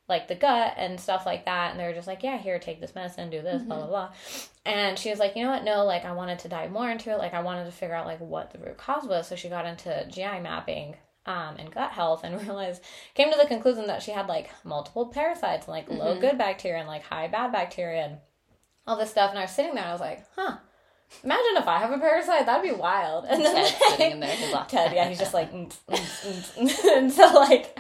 like 0.09 0.27
the 0.27 0.35
gut 0.35 0.75
and 0.77 0.99
stuff 0.99 1.25
like 1.25 1.45
that 1.45 1.71
and 1.71 1.79
they 1.79 1.85
were 1.85 1.93
just 1.93 2.09
like 2.09 2.23
yeah 2.25 2.37
here 2.37 2.59
take 2.59 2.81
this 2.81 2.95
medicine 2.95 3.31
do 3.31 3.41
this 3.43 3.63
blah 3.63 3.77
blah 3.77 3.87
blah. 3.87 4.13
And 4.67 4.99
she 4.99 5.09
was 5.11 5.21
like 5.21 5.37
you 5.37 5.45
know 5.45 5.51
what? 5.51 5.65
No 5.65 5.85
like 5.85 6.05
i 6.05 6.13
wanted 6.13 6.41
to 6.41 6.49
dive 6.49 6.73
more 6.73 6.91
into 6.91 7.11
it 7.11 7.19
like 7.19 7.33
i 7.33 7.41
wanted 7.41 7.67
to 7.67 7.73
figure 7.73 7.95
out 7.95 8.07
like 8.07 8.21
what 8.21 8.51
the 8.51 8.59
root 8.59 8.77
cause 8.77 9.07
was. 9.07 9.29
So 9.29 9.37
she 9.37 9.49
got 9.49 9.67
into 9.67 10.07
gi 10.11 10.41
mapping 10.41 10.97
um, 11.27 11.57
and 11.59 11.71
gut 11.73 11.93
health 11.93 12.25
and 12.25 12.41
realized 12.47 12.83
came 13.15 13.31
to 13.31 13.39
the 13.39 13.47
conclusion 13.47 13.87
that 13.87 14.03
she 14.03 14.11
had 14.11 14.27
like 14.27 14.51
multiple 14.65 15.07
parasites 15.07 15.67
and 15.67 15.75
like 15.75 15.89
low 15.89 16.19
good 16.19 16.39
bacteria 16.39 16.79
and 16.81 16.89
like 16.89 17.05
high 17.05 17.29
bad 17.29 17.53
bacteria 17.53 18.05
and 18.07 18.19
all 18.87 18.97
this 18.97 19.11
stuff 19.11 19.31
and 19.31 19.39
i 19.39 19.43
was 19.43 19.51
sitting 19.51 19.75
there 19.75 19.85
and 19.85 19.91
i 19.91 19.93
was 19.93 20.01
like 20.01 20.25
huh 20.35 20.57
imagine 21.25 21.57
if 21.57 21.69
i 21.69 21.79
have 21.79 21.93
a 21.93 21.99
parasite 21.99 22.47
that'd 22.47 22.63
be 22.63 22.75
wild 22.77 23.25
and 23.29 23.45
then 23.45 23.55
Ted 23.55 23.81
sitting 23.91 24.13
in 24.13 24.21
there. 24.21 24.35
He's 24.35 24.53
like, 24.53 24.69
Ted, 24.69 24.93
yeah, 24.93 25.09
he's 25.09 25.19
just 25.19 25.35
like, 25.35 25.53
mm, 25.55 25.73
mm, 25.89 26.57
mm, 26.57 26.85
and 26.97 27.13
so 27.13 27.27
like, 27.35 27.79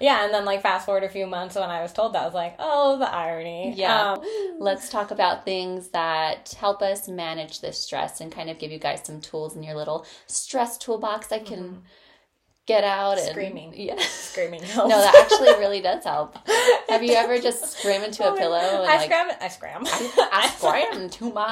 yeah, 0.00 0.24
and 0.24 0.34
then 0.34 0.44
like 0.44 0.62
fast 0.62 0.86
forward 0.86 1.04
a 1.04 1.08
few 1.08 1.26
months 1.26 1.54
when 1.54 1.70
I 1.70 1.82
was 1.82 1.92
told 1.92 2.14
that, 2.14 2.22
I 2.22 2.24
was 2.26 2.34
like, 2.34 2.56
oh, 2.58 2.98
the 2.98 3.10
irony. 3.10 3.74
Yeah. 3.76 4.12
Um, 4.12 4.24
Let's 4.58 4.88
talk 4.88 5.10
about 5.10 5.44
things 5.44 5.88
that 5.88 6.54
help 6.58 6.82
us 6.82 7.08
manage 7.08 7.60
this 7.60 7.78
stress 7.78 8.20
and 8.20 8.30
kind 8.30 8.50
of 8.50 8.58
give 8.58 8.70
you 8.70 8.78
guys 8.78 9.02
some 9.04 9.20
tools 9.20 9.56
in 9.56 9.62
your 9.62 9.74
little 9.74 10.06
stress 10.26 10.78
toolbox 10.78 11.32
I 11.32 11.38
can 11.40 11.82
get 12.66 12.82
out 12.84 13.18
and 13.18 13.28
Screaming. 13.28 13.72
Yeah. 13.76 13.98
screaming. 13.98 14.62
Helps. 14.74 14.88
no, 14.90 14.98
that 15.00 15.14
actually 15.14 15.50
really 15.62 15.80
does 15.80 16.02
help. 16.04 16.36
Have 16.88 17.02
you 17.02 17.12
ever 17.12 17.38
just 17.38 17.64
scream 17.78 18.02
into 18.02 18.26
a 18.26 18.36
pillow 18.36 18.56
and 18.56 18.76
I 18.78 18.80
like 18.96 19.02
scrammed. 19.02 19.32
I 19.40 19.48
scram. 19.48 19.82
I 19.86 20.48
scream 20.56 21.10
too 21.10 21.32
much? 21.32 21.46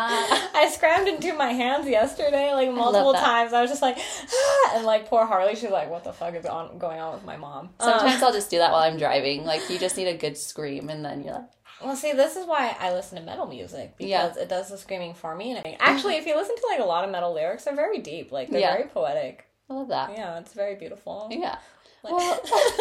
I 0.54 0.68
scrammed 0.72 1.08
into 1.08 1.34
my 1.34 1.52
hands 1.52 1.86
yesterday, 1.86 2.52
like 2.54 2.70
multiple 2.72 3.12
that. 3.12 3.22
times. 3.24 3.52
I 3.52 3.60
was 3.60 3.70
just 3.70 3.82
like, 3.82 3.98
ah, 3.98 4.72
and 4.76 4.84
like 4.86 5.06
poor 5.08 5.26
Harley, 5.26 5.54
she's 5.54 5.70
like, 5.70 5.90
"What 5.90 6.04
the 6.04 6.12
fuck 6.12 6.34
is 6.34 6.46
on, 6.46 6.78
going 6.78 6.98
on 7.00 7.14
with 7.14 7.24
my 7.24 7.36
mom?" 7.36 7.70
Sometimes 7.80 8.22
I'll 8.22 8.32
just 8.32 8.50
do 8.50 8.58
that 8.58 8.72
while 8.72 8.82
I'm 8.82 8.98
driving. 8.98 9.44
Like 9.44 9.68
you 9.68 9.78
just 9.78 9.96
need 9.96 10.08
a 10.08 10.16
good 10.16 10.36
scream 10.38 10.88
and 10.88 11.04
then 11.04 11.22
you're 11.24 11.34
like 11.34 11.44
Well, 11.84 11.96
see, 11.96 12.12
this 12.12 12.36
is 12.36 12.46
why 12.46 12.74
I 12.80 12.92
listen 12.92 13.18
to 13.18 13.24
metal 13.24 13.46
music 13.46 13.96
because 13.98 14.36
Yeah. 14.36 14.42
it 14.42 14.48
does 14.48 14.70
the 14.70 14.78
screaming 14.78 15.14
for 15.14 15.34
me. 15.36 15.52
And 15.52 15.76
actually, 15.80 16.16
if 16.16 16.26
you 16.26 16.36
listen 16.36 16.56
to 16.56 16.62
like 16.70 16.80
a 16.80 16.84
lot 16.84 17.04
of 17.04 17.10
metal 17.10 17.34
lyrics, 17.34 17.64
they're 17.64 17.76
very 17.76 17.98
deep. 17.98 18.32
Like 18.32 18.48
they're 18.50 18.60
Yeah. 18.60 18.74
very 18.76 18.88
poetic. 18.88 19.46
I 19.70 19.74
love 19.74 19.88
that. 19.88 20.10
Yeah, 20.12 20.38
it's 20.38 20.52
very 20.52 20.74
beautiful. 20.74 21.28
Yeah. 21.30 21.58
Like- 22.02 22.12
Well- 22.14 22.40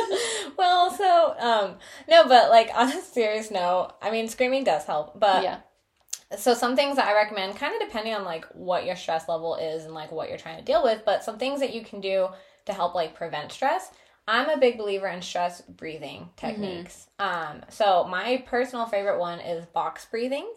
well, 0.57 0.91
so 0.91 1.35
um, 1.39 1.75
no, 2.07 2.27
but 2.27 2.49
like 2.49 2.69
on 2.73 2.89
a 2.91 3.01
serious 3.01 3.51
note, 3.51 3.93
I 4.01 4.11
mean, 4.11 4.27
screaming 4.27 4.63
does 4.63 4.85
help. 4.85 5.19
But 5.19 5.43
yeah. 5.43 5.57
so 6.37 6.53
some 6.53 6.75
things 6.75 6.95
that 6.97 7.07
I 7.07 7.13
recommend, 7.13 7.55
kind 7.55 7.73
of 7.79 7.87
depending 7.87 8.13
on 8.15 8.23
like 8.25 8.45
what 8.53 8.85
your 8.85 8.95
stress 8.95 9.29
level 9.29 9.55
is 9.55 9.85
and 9.85 9.93
like 9.93 10.11
what 10.11 10.29
you're 10.29 10.37
trying 10.37 10.57
to 10.57 10.63
deal 10.65 10.83
with, 10.83 11.03
but 11.05 11.23
some 11.23 11.37
things 11.37 11.59
that 11.59 11.73
you 11.73 11.83
can 11.83 12.01
do 12.01 12.27
to 12.65 12.73
help 12.73 12.95
like 12.95 13.15
prevent 13.15 13.51
stress. 13.51 13.91
I'm 14.27 14.49
a 14.49 14.57
big 14.57 14.77
believer 14.77 15.07
in 15.07 15.21
stress 15.21 15.61
breathing 15.61 16.29
techniques. 16.37 17.07
Um, 17.19 17.61
so 17.69 18.05
my 18.09 18.43
personal 18.47 18.85
favorite 18.85 19.19
one 19.19 19.39
is 19.39 19.65
box 19.65 20.05
breathing. 20.05 20.47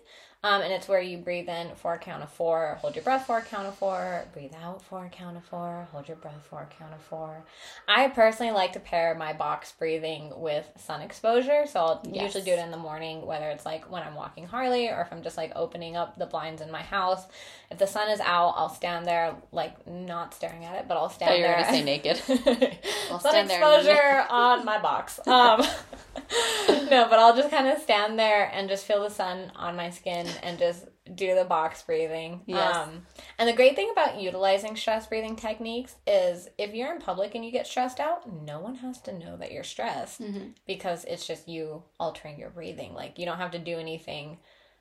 Um, 0.45 0.61
and 0.61 0.71
it's 0.75 0.87
where 0.89 1.01
you 1.01 1.17
breathe 1.17 1.49
in 1.49 1.75
for 1.75 1.95
a 1.95 1.99
count 1.99 2.23
of 2.23 2.29
four, 2.31 2.77
hold 2.83 2.95
your 2.95 3.03
breath 3.03 3.25
for 3.27 3.39
a 3.39 3.43
count 3.43 3.67
of 3.67 3.77
four, 3.79 4.27
breathe 4.35 4.53
out 4.63 4.83
for 4.83 5.07
a 5.07 5.09
count 5.09 5.39
of 5.39 5.45
four, 5.45 5.89
hold 5.91 6.07
your 6.07 6.19
breath 6.19 6.47
for 6.51 6.61
a 6.61 6.67
count 6.67 6.93
of 6.93 7.01
four. 7.01 7.43
I 7.89 8.09
personally 8.09 8.53
like 8.53 8.75
to 8.75 8.79
pair 8.81 9.15
my 9.15 9.33
box 9.33 9.73
breathing 9.73 10.31
with 10.37 10.69
sun 10.77 11.01
exposure. 11.01 11.65
So 11.67 11.81
I'll 11.81 12.03
Yes. 12.13 12.25
usually 12.35 12.45
do 12.45 12.51
it 12.51 12.59
in 12.63 12.71
the 12.71 12.77
morning, 12.77 13.25
whether 13.25 13.49
it's 13.49 13.65
like 13.65 13.91
when 13.91 14.03
I'm 14.03 14.15
walking 14.15 14.45
Harley 14.47 14.91
or 14.91 15.01
if 15.01 15.11
I'm 15.11 15.23
just 15.23 15.39
like 15.39 15.53
opening 15.57 15.97
up 15.97 16.19
the 16.19 16.27
blinds 16.27 16.61
in 16.61 16.71
my 16.71 16.83
house. 16.83 17.25
If 17.71 17.79
the 17.79 17.87
sun 17.87 18.11
is 18.11 18.21
out, 18.21 18.53
I'll 18.59 18.69
stand 18.69 19.07
there, 19.07 19.35
like 19.51 19.87
not 19.87 20.35
staring 20.35 20.67
at 20.67 20.75
it, 20.77 20.85
but 20.89 20.99
I'll 20.99 21.09
stand 21.09 21.31
thought 21.31 21.39
you 21.39 21.45
were 21.45 21.49
there. 21.49 21.63
gonna 21.65 21.71
say 21.73 21.83
naked. 21.83 22.21
I'll 23.11 23.19
sun 23.19 23.31
stand 23.33 23.49
there 23.49 23.61
exposure 23.63 24.27
on 24.31 24.67
my 24.67 24.79
box. 24.79 25.19
Um, 25.27 25.63
no, 26.91 27.07
but 27.09 27.19
I'll 27.19 27.37
just 27.37 27.51
kind 27.51 27.67
of 27.69 27.79
stand 27.79 28.19
there 28.19 28.51
and 28.53 28.69
just 28.69 28.85
feel 28.87 29.03
the 29.03 29.11
sun 29.11 29.51
on 29.57 29.77
my 29.77 29.91
skin 29.91 30.27
and 30.43 30.59
just 30.59 30.87
do 31.15 31.35
the 31.35 31.45
box 31.45 31.83
breathing. 31.83 32.41
Yes. 32.47 32.75
Um, 32.77 33.07
and 33.39 33.49
the 33.49 33.53
great 33.53 33.77
thing 33.77 33.91
about 33.93 34.21
utilizing 34.21 34.75
stress 34.77 35.07
breathing 35.07 35.37
techniques 35.37 35.97
is 36.07 36.49
if 36.57 36.75
you're 36.75 36.93
in 36.95 37.01
public 37.01 37.35
and 37.35 37.45
you 37.45 37.51
get 37.51 37.67
stressed 37.67 38.01
out, 38.01 38.31
no 38.43 38.61
one 38.61 38.77
has 38.77 39.01
to 39.03 39.19
know 39.19 39.37
that 39.37 39.53
you're 39.53 39.65
stressed 39.65 40.21
Mm-hmm. 40.23 40.49
because 40.67 41.05
it's 41.05 41.27
just 41.27 41.49
you 41.49 41.83
altering 42.01 42.39
your 42.39 42.51
breathing. 42.51 42.95
Like 42.95 43.19
you 43.19 43.27
don't 43.27 43.39
have 43.39 43.51
to 43.53 43.59
do 43.59 43.79
anything 43.79 44.39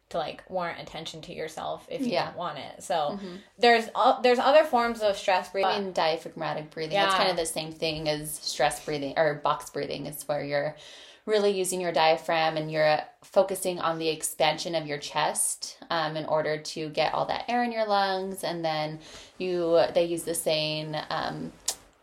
to 0.09 0.17
like 0.17 0.43
warrant 0.49 0.79
attention 0.79 1.21
to 1.23 1.33
yourself 1.33 1.87
if 1.89 2.01
you 2.01 2.07
Yeah. 2.13 2.25
don't 2.27 2.37
want 2.37 2.59
it. 2.59 2.83
So 2.83 3.19
there's 3.57 3.89
o- 3.95 4.19
there's 4.21 4.37
other 4.39 4.63
forms 4.63 5.01
of 5.01 5.17
stress 5.17 5.49
breathing. 5.49 5.71
I 5.71 5.79
mean, 5.79 5.91
diaphragmatic 5.93 6.69
breathing. 6.71 6.97
It's 6.97 7.11
Yeah. 7.13 7.17
kind 7.17 7.31
of 7.31 7.37
the 7.37 7.45
same 7.45 7.71
thing 7.71 8.07
as 8.07 8.31
stress 8.35 8.83
breathing 8.85 9.13
or 9.17 9.33
box 9.35 9.69
breathing. 9.71 10.05
It's 10.05 10.27
where 10.27 10.43
you're 10.43 10.75
really 11.25 11.51
using 11.51 11.79
your 11.79 11.91
diaphragm 11.91 12.57
and 12.57 12.71
you're 12.71 12.99
focusing 13.23 13.79
on 13.79 13.97
the 13.97 14.09
expansion 14.09 14.75
of 14.75 14.85
your 14.85 14.97
chest 14.97 15.77
um, 15.89 16.17
in 16.17 16.25
order 16.25 16.57
to 16.57 16.89
get 16.89 17.13
all 17.13 17.25
that 17.25 17.45
air 17.47 17.63
in 17.63 17.71
your 17.71 17.87
lungs. 17.87 18.43
And 18.43 18.63
then 18.63 18.99
you, 19.37 19.81
they 19.93 20.05
use 20.05 20.23
the 20.23 20.35
saying, 20.35 20.95
um, 21.09 21.53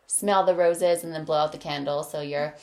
smell 0.06 0.44
the 0.44 0.54
roses 0.54 1.04
and 1.04 1.12
then 1.12 1.24
blow 1.24 1.38
out 1.38 1.52
the 1.52 1.58
candle. 1.58 2.02
So 2.02 2.20
you're 2.22 2.54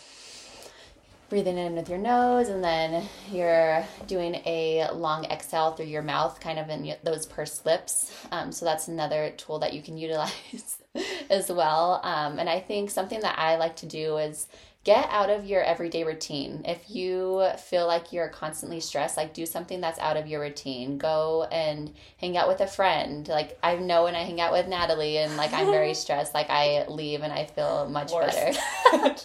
breathing 1.30 1.58
in 1.58 1.76
with 1.76 1.90
your 1.90 1.98
nose 1.98 2.48
and 2.48 2.64
then 2.64 3.04
you're 3.32 3.86
doing 4.08 4.36
a 4.46 4.88
long 4.94 5.26
exhale 5.26 5.72
through 5.72 5.86
your 5.86 6.02
mouth 6.02 6.40
kind 6.40 6.58
of 6.58 6.70
in 6.70 6.96
those 7.04 7.26
pursed 7.26 7.66
lips 7.66 8.14
um, 8.32 8.50
so 8.50 8.64
that's 8.64 8.88
another 8.88 9.32
tool 9.36 9.60
that 9.60 9.74
you 9.74 9.82
can 9.82 9.98
utilize 9.98 10.82
as 11.30 11.52
well 11.52 12.00
um, 12.04 12.40
and 12.40 12.50
i 12.50 12.60
think 12.60 12.90
something 12.90 13.20
that 13.20 13.38
i 13.38 13.58
like 13.58 13.76
to 13.76 13.86
do 13.86 14.16
is 14.18 14.48
get 14.84 15.08
out 15.12 15.30
of 15.30 15.46
your 15.46 15.62
everyday 15.62 16.04
routine 16.06 16.62
if 16.66 16.90
you 16.90 17.46
feel 17.58 17.86
like 17.88 18.14
you're 18.14 18.30
constantly 18.30 18.80
stressed 18.80 19.18
like 19.18 19.34
do 19.34 19.46
something 19.46 19.82
that's 19.82 20.00
out 20.00 20.16
of 20.16 20.28
your 20.28 20.40
routine 20.40 20.98
go 20.98 21.46
and 21.52 21.94
hang 22.18 22.38
out 22.38 22.48
with 22.48 22.62
a 22.62 22.68
friend 22.68 23.28
like 23.28 23.58
i 23.62 23.76
know 23.76 24.06
when 24.06 24.16
i 24.16 24.24
hang 24.24 24.40
out 24.40 24.54
with 24.54 24.66
natalie 24.68 25.18
and 25.18 25.36
like 25.36 25.52
i'm 25.52 25.68
very 25.72 25.94
stressed 26.04 26.34
like 26.34 26.50
i 26.50 26.86
leave 26.88 27.22
and 27.22 27.34
i 27.34 27.44
feel 27.46 27.88
much 27.90 28.12
better 28.14 28.58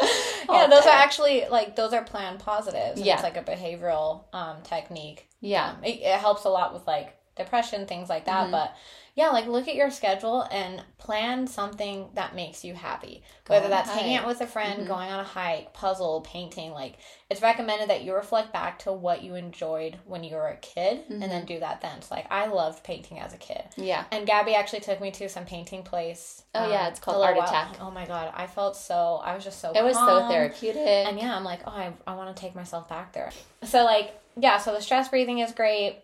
yeah, 0.50 0.66
those 0.68 0.84
are 0.84 0.88
actually 0.92 1.44
like 1.50 1.76
those 1.76 1.92
are 1.92 2.02
planned 2.04 2.38
positives. 2.40 3.00
Yeah. 3.00 3.14
It's 3.14 3.22
like 3.22 3.36
a 3.36 3.42
behavioral 3.42 4.24
um, 4.32 4.56
technique. 4.62 5.28
yeah 5.40 5.70
Um, 5.70 5.84
it, 5.84 6.00
it 6.00 6.18
helps 6.18 6.44
a 6.44 6.48
lot 6.50 6.72
with 6.74 6.86
like 6.86 7.16
depression, 7.36 7.86
things 7.86 8.08
like 8.08 8.26
Mm-hmm. 8.26 8.50
that. 8.50 8.70
But 8.70 8.76
yeah, 9.16 9.28
like 9.28 9.46
look 9.46 9.68
at 9.68 9.74
your 9.76 9.90
schedule 9.90 10.42
and 10.50 10.82
plan 10.98 11.46
something 11.46 12.08
that 12.14 12.34
makes 12.34 12.64
you 12.64 12.74
happy. 12.74 13.22
Go 13.44 13.54
Whether 13.54 13.68
that's 13.68 13.90
hanging 13.90 14.16
out 14.16 14.26
with 14.26 14.40
a 14.40 14.46
friend, 14.46 14.82
Mhm. 14.82 14.88
going 14.88 15.10
on 15.10 15.20
a 15.20 15.24
hike, 15.24 15.72
puzzle, 15.72 16.20
painting, 16.22 16.72
like 16.72 16.94
it's 17.30 17.40
recommended 17.42 17.90
that 17.90 18.02
you 18.02 18.14
reflect 18.14 18.52
back 18.52 18.78
to 18.80 18.92
what 18.92 19.22
you 19.22 19.34
enjoyed 19.34 19.98
when 20.04 20.24
you 20.24 20.34
were 20.36 20.48
a 20.48 20.56
kid 20.56 21.04
and 21.08 21.20
Mm-hmm. 21.22 21.30
then 21.30 21.44
do 21.46 21.60
that 21.60 21.80
then. 21.80 22.02
So 22.02 22.14
like 22.14 22.26
I 22.30 22.46
loved 22.46 22.82
painting 22.84 23.18
as 23.20 23.32
a 23.32 23.38
kid. 23.38 23.62
yeah 23.76 24.04
And 24.10 24.26
Gabby 24.26 24.54
actually 24.54 24.80
took 24.80 25.00
me 25.00 25.10
to 25.12 25.28
some 25.28 25.44
painting 25.44 25.82
place. 25.84 26.42
Oh, 26.54 26.68
yeah, 26.70 26.88
it's 26.88 27.00
called 27.00 27.24
Art 27.24 27.36
Attack. 27.38 27.76
Oh 27.80 27.90
my 27.90 28.06
god, 28.06 28.32
I 28.34 28.46
felt 28.46 28.76
so. 28.76 29.20
I 29.24 29.34
was 29.34 29.44
just 29.44 29.60
so. 29.60 29.72
It 29.74 29.82
was 29.84 29.96
so 29.96 30.28
therapeutic. 30.28 30.76
And 31.06 31.18
yeah, 31.18 31.36
I'm 31.36 31.44
like, 31.44 31.60
oh, 31.66 31.70
I, 31.70 31.92
I 32.06 32.14
want 32.14 32.34
to 32.34 32.40
take 32.40 32.54
myself 32.54 32.88
back 32.88 33.12
there. 33.12 33.30
So 33.64 33.84
like, 33.84 34.20
yeah. 34.36 34.58
So 34.58 34.72
the 34.74 34.80
stress 34.80 35.08
breathing 35.08 35.38
is 35.40 35.52
great. 35.52 35.98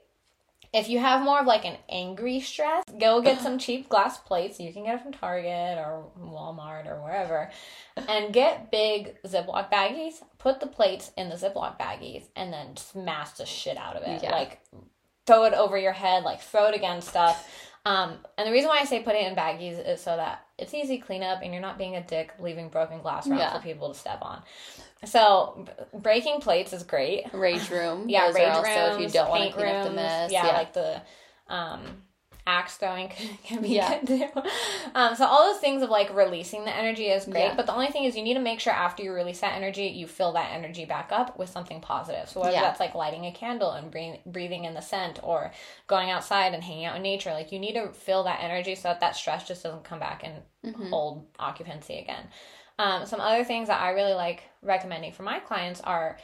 If 0.73 0.89
you 0.89 1.01
have 1.01 1.23
more 1.23 1.41
of 1.41 1.47
like 1.47 1.65
an 1.65 1.77
angry 1.89 2.41
stress, 2.41 2.85
go 2.99 3.21
get 3.21 3.41
some 3.43 3.59
cheap 3.59 3.89
glass 3.89 4.19
plates. 4.19 4.61
You 4.61 4.73
can 4.73 4.85
get 4.85 4.95
it 4.97 5.03
from 5.03 5.13
Target 5.13 5.79
or 5.79 6.05
Walmart 6.21 6.87
or 6.87 7.03
wherever. 7.03 7.51
And 8.09 8.33
get 8.33 8.71
big 8.71 9.17
Ziploc 9.27 9.71
baggies. 9.71 10.15
Put 10.39 10.61
the 10.61 10.67
plates 10.67 11.11
in 11.17 11.29
the 11.29 11.35
Ziploc 11.35 11.79
baggies 11.79 12.27
and 12.37 12.53
then 12.53 12.77
smash 12.77 13.31
the 13.33 13.47
shit 13.47 13.77
out 13.77 13.97
of 13.97 14.03
it. 14.05 14.23
Yeah. 14.23 14.31
Like 14.33 14.61
throw 15.27 15.45
it 15.45 15.55
over 15.55 15.77
your 15.77 15.93
head, 15.93 16.23
like 16.23 16.41
throw 16.41 16.67
it 16.67 16.75
against 16.77 17.09
stuff. 17.09 17.67
Um, 17.87 18.19
and 18.37 18.47
the 18.47 18.53
reason 18.53 18.69
why 18.69 18.79
I 18.81 18.85
say 18.85 19.03
put 19.03 19.15
it 19.15 19.27
in 19.27 19.35
baggies 19.35 19.85
is 19.87 20.01
so 20.03 20.15
that 20.17 20.45
it's 20.59 20.75
easy 20.75 20.99
cleanup 20.99 21.41
and 21.43 21.53
you're 21.53 21.63
not 21.63 21.79
being 21.79 21.97
a 21.97 22.03
dick 22.03 22.33
leaving 22.39 22.69
broken 22.69 23.01
glass 23.01 23.27
around 23.27 23.39
Yeah. 23.39 23.57
for 23.57 23.63
people 23.63 23.89
to 23.93 23.99
step 23.99 24.19
on. 24.21 24.43
So 25.05 25.67
breaking 25.95 26.41
plates 26.41 26.73
is 26.73 26.83
great. 26.83 27.33
Rage 27.33 27.71
room. 27.71 28.09
Yeah, 28.09 28.27
Those 28.27 28.35
rage 28.35 28.49
are 28.49 28.53
also 28.57 28.71
rooms, 28.91 28.95
if 28.97 29.01
you 29.01 29.09
don't 29.21 29.31
want 29.31 29.45
to 29.51 29.53
clean 29.57 29.67
up 29.75 29.85
the 29.89 29.93
mess. 29.95 30.31
Yeah, 30.33 30.47
Yeah. 30.47 30.53
like 30.53 30.73
the 30.75 31.01
um, 31.49 31.81
axe 32.47 32.77
throwing 32.77 33.09
can- 33.45 33.63
be 33.63 33.69
Yeah. 33.71 33.99
good 34.01 34.07
too. 34.35 34.43
Um, 34.95 35.15
so 35.15 35.25
all 35.27 35.51
those 35.53 35.61
things 35.61 35.83
of 35.83 35.89
like 35.91 36.15
releasing 36.15 36.65
the 36.65 36.75
energy 36.75 37.07
is 37.07 37.25
great, 37.25 37.45
Yeah. 37.47 37.55
but 37.57 37.65
the 37.67 37.73
only 37.73 37.87
thing 37.89 38.05
is 38.05 38.15
you 38.17 38.23
need 38.23 38.35
to 38.35 38.41
make 38.41 38.61
sure 38.61 38.73
after 38.75 39.03
you 39.03 39.13
release 39.13 39.41
that 39.41 39.55
energy, 39.55 39.87
you 39.87 40.07
fill 40.07 40.33
that 40.33 40.53
energy 40.53 40.85
back 40.85 41.11
up 41.13 41.39
with 41.39 41.49
something 41.49 41.81
positive. 41.81 42.29
So 42.29 42.41
whether 42.41 42.53
Yeah. 42.53 42.63
that's 42.63 42.81
like 42.81 42.95
lighting 42.95 43.25
a 43.25 43.33
candle 43.33 43.71
and 43.71 43.91
breathing, 43.91 44.21
breathing 44.27 44.65
in 44.65 44.75
the 44.75 44.81
scent, 44.83 45.19
or 45.23 45.53
going 45.87 46.11
outside 46.11 46.53
and 46.55 46.63
hanging 46.63 46.85
out 46.85 46.97
in 46.97 47.03
nature, 47.03 47.33
like 47.33 47.53
you 47.53 47.59
need 47.59 47.73
to 47.75 47.89
fill 47.93 48.25
that 48.25 48.43
energy 48.43 48.75
so 48.75 48.89
that 48.89 49.01
that 49.01 49.17
stress 49.17 49.47
just 49.49 49.63
doesn't 49.63 49.85
come 49.85 49.99
back 49.99 50.23
and 50.25 50.43
Mhm. 50.75 50.91
hold 50.91 51.27
occupancy 51.39 51.99
again. 51.99 52.29
Um, 52.81 53.05
some 53.05 53.21
other 53.21 53.45
things 53.45 53.69
that 53.69 53.83
I 53.83 53.91
really 53.91 54.15
like 54.15 54.45
recommending 54.63 55.13
for 55.13 55.23
my 55.23 55.39
clients 55.39 55.83
are 55.83 56.17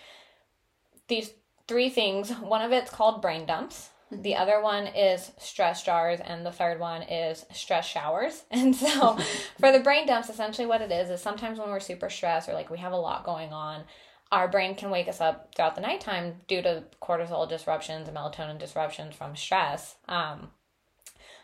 these 1.07 1.31
three 1.69 1.91
things. 1.91 2.31
One 2.31 2.63
of 2.63 2.73
it's 2.73 2.91
called 2.91 3.21
brain 3.21 3.45
dumps. 3.45 3.91
The 4.11 4.37
other 4.37 4.63
one 4.63 4.87
is 4.87 5.33
stress 5.39 5.83
jars, 5.83 6.19
and 6.25 6.47
the 6.47 6.53
third 6.53 6.81
one 6.81 7.03
is 7.03 7.45
stress 7.53 7.87
showers. 7.87 8.45
And 8.51 8.75
so, 8.75 9.19
for 9.61 9.71
the 9.71 9.81
brain 9.81 10.07
dumps, 10.07 10.31
essentially 10.31 10.67
what 10.67 10.81
it 10.81 10.91
is 10.91 11.11
is 11.11 11.21
sometimes 11.21 11.59
when 11.59 11.69
we're 11.69 11.79
super 11.79 12.09
stressed 12.09 12.49
or 12.49 12.55
like 12.55 12.71
we 12.71 12.79
have 12.79 12.93
a 12.93 12.97
lot 12.97 13.25
going 13.25 13.53
on, 13.53 13.85
our 14.33 14.49
brain 14.49 14.77
can 14.77 14.89
wake 14.91 15.09
us 15.09 15.21
up 15.21 15.55
throughout 15.55 15.75
the 15.75 15.83
nighttime 15.83 16.37
due 16.49 16.63
to 16.63 16.85
cortisol 17.03 17.47
disruptions 17.47 18.09
and 18.09 18.17
melatonin 18.17 18.59
disruptions 18.59 19.15
from 19.15 19.37
stress. 19.37 19.97
Um, 20.09 20.49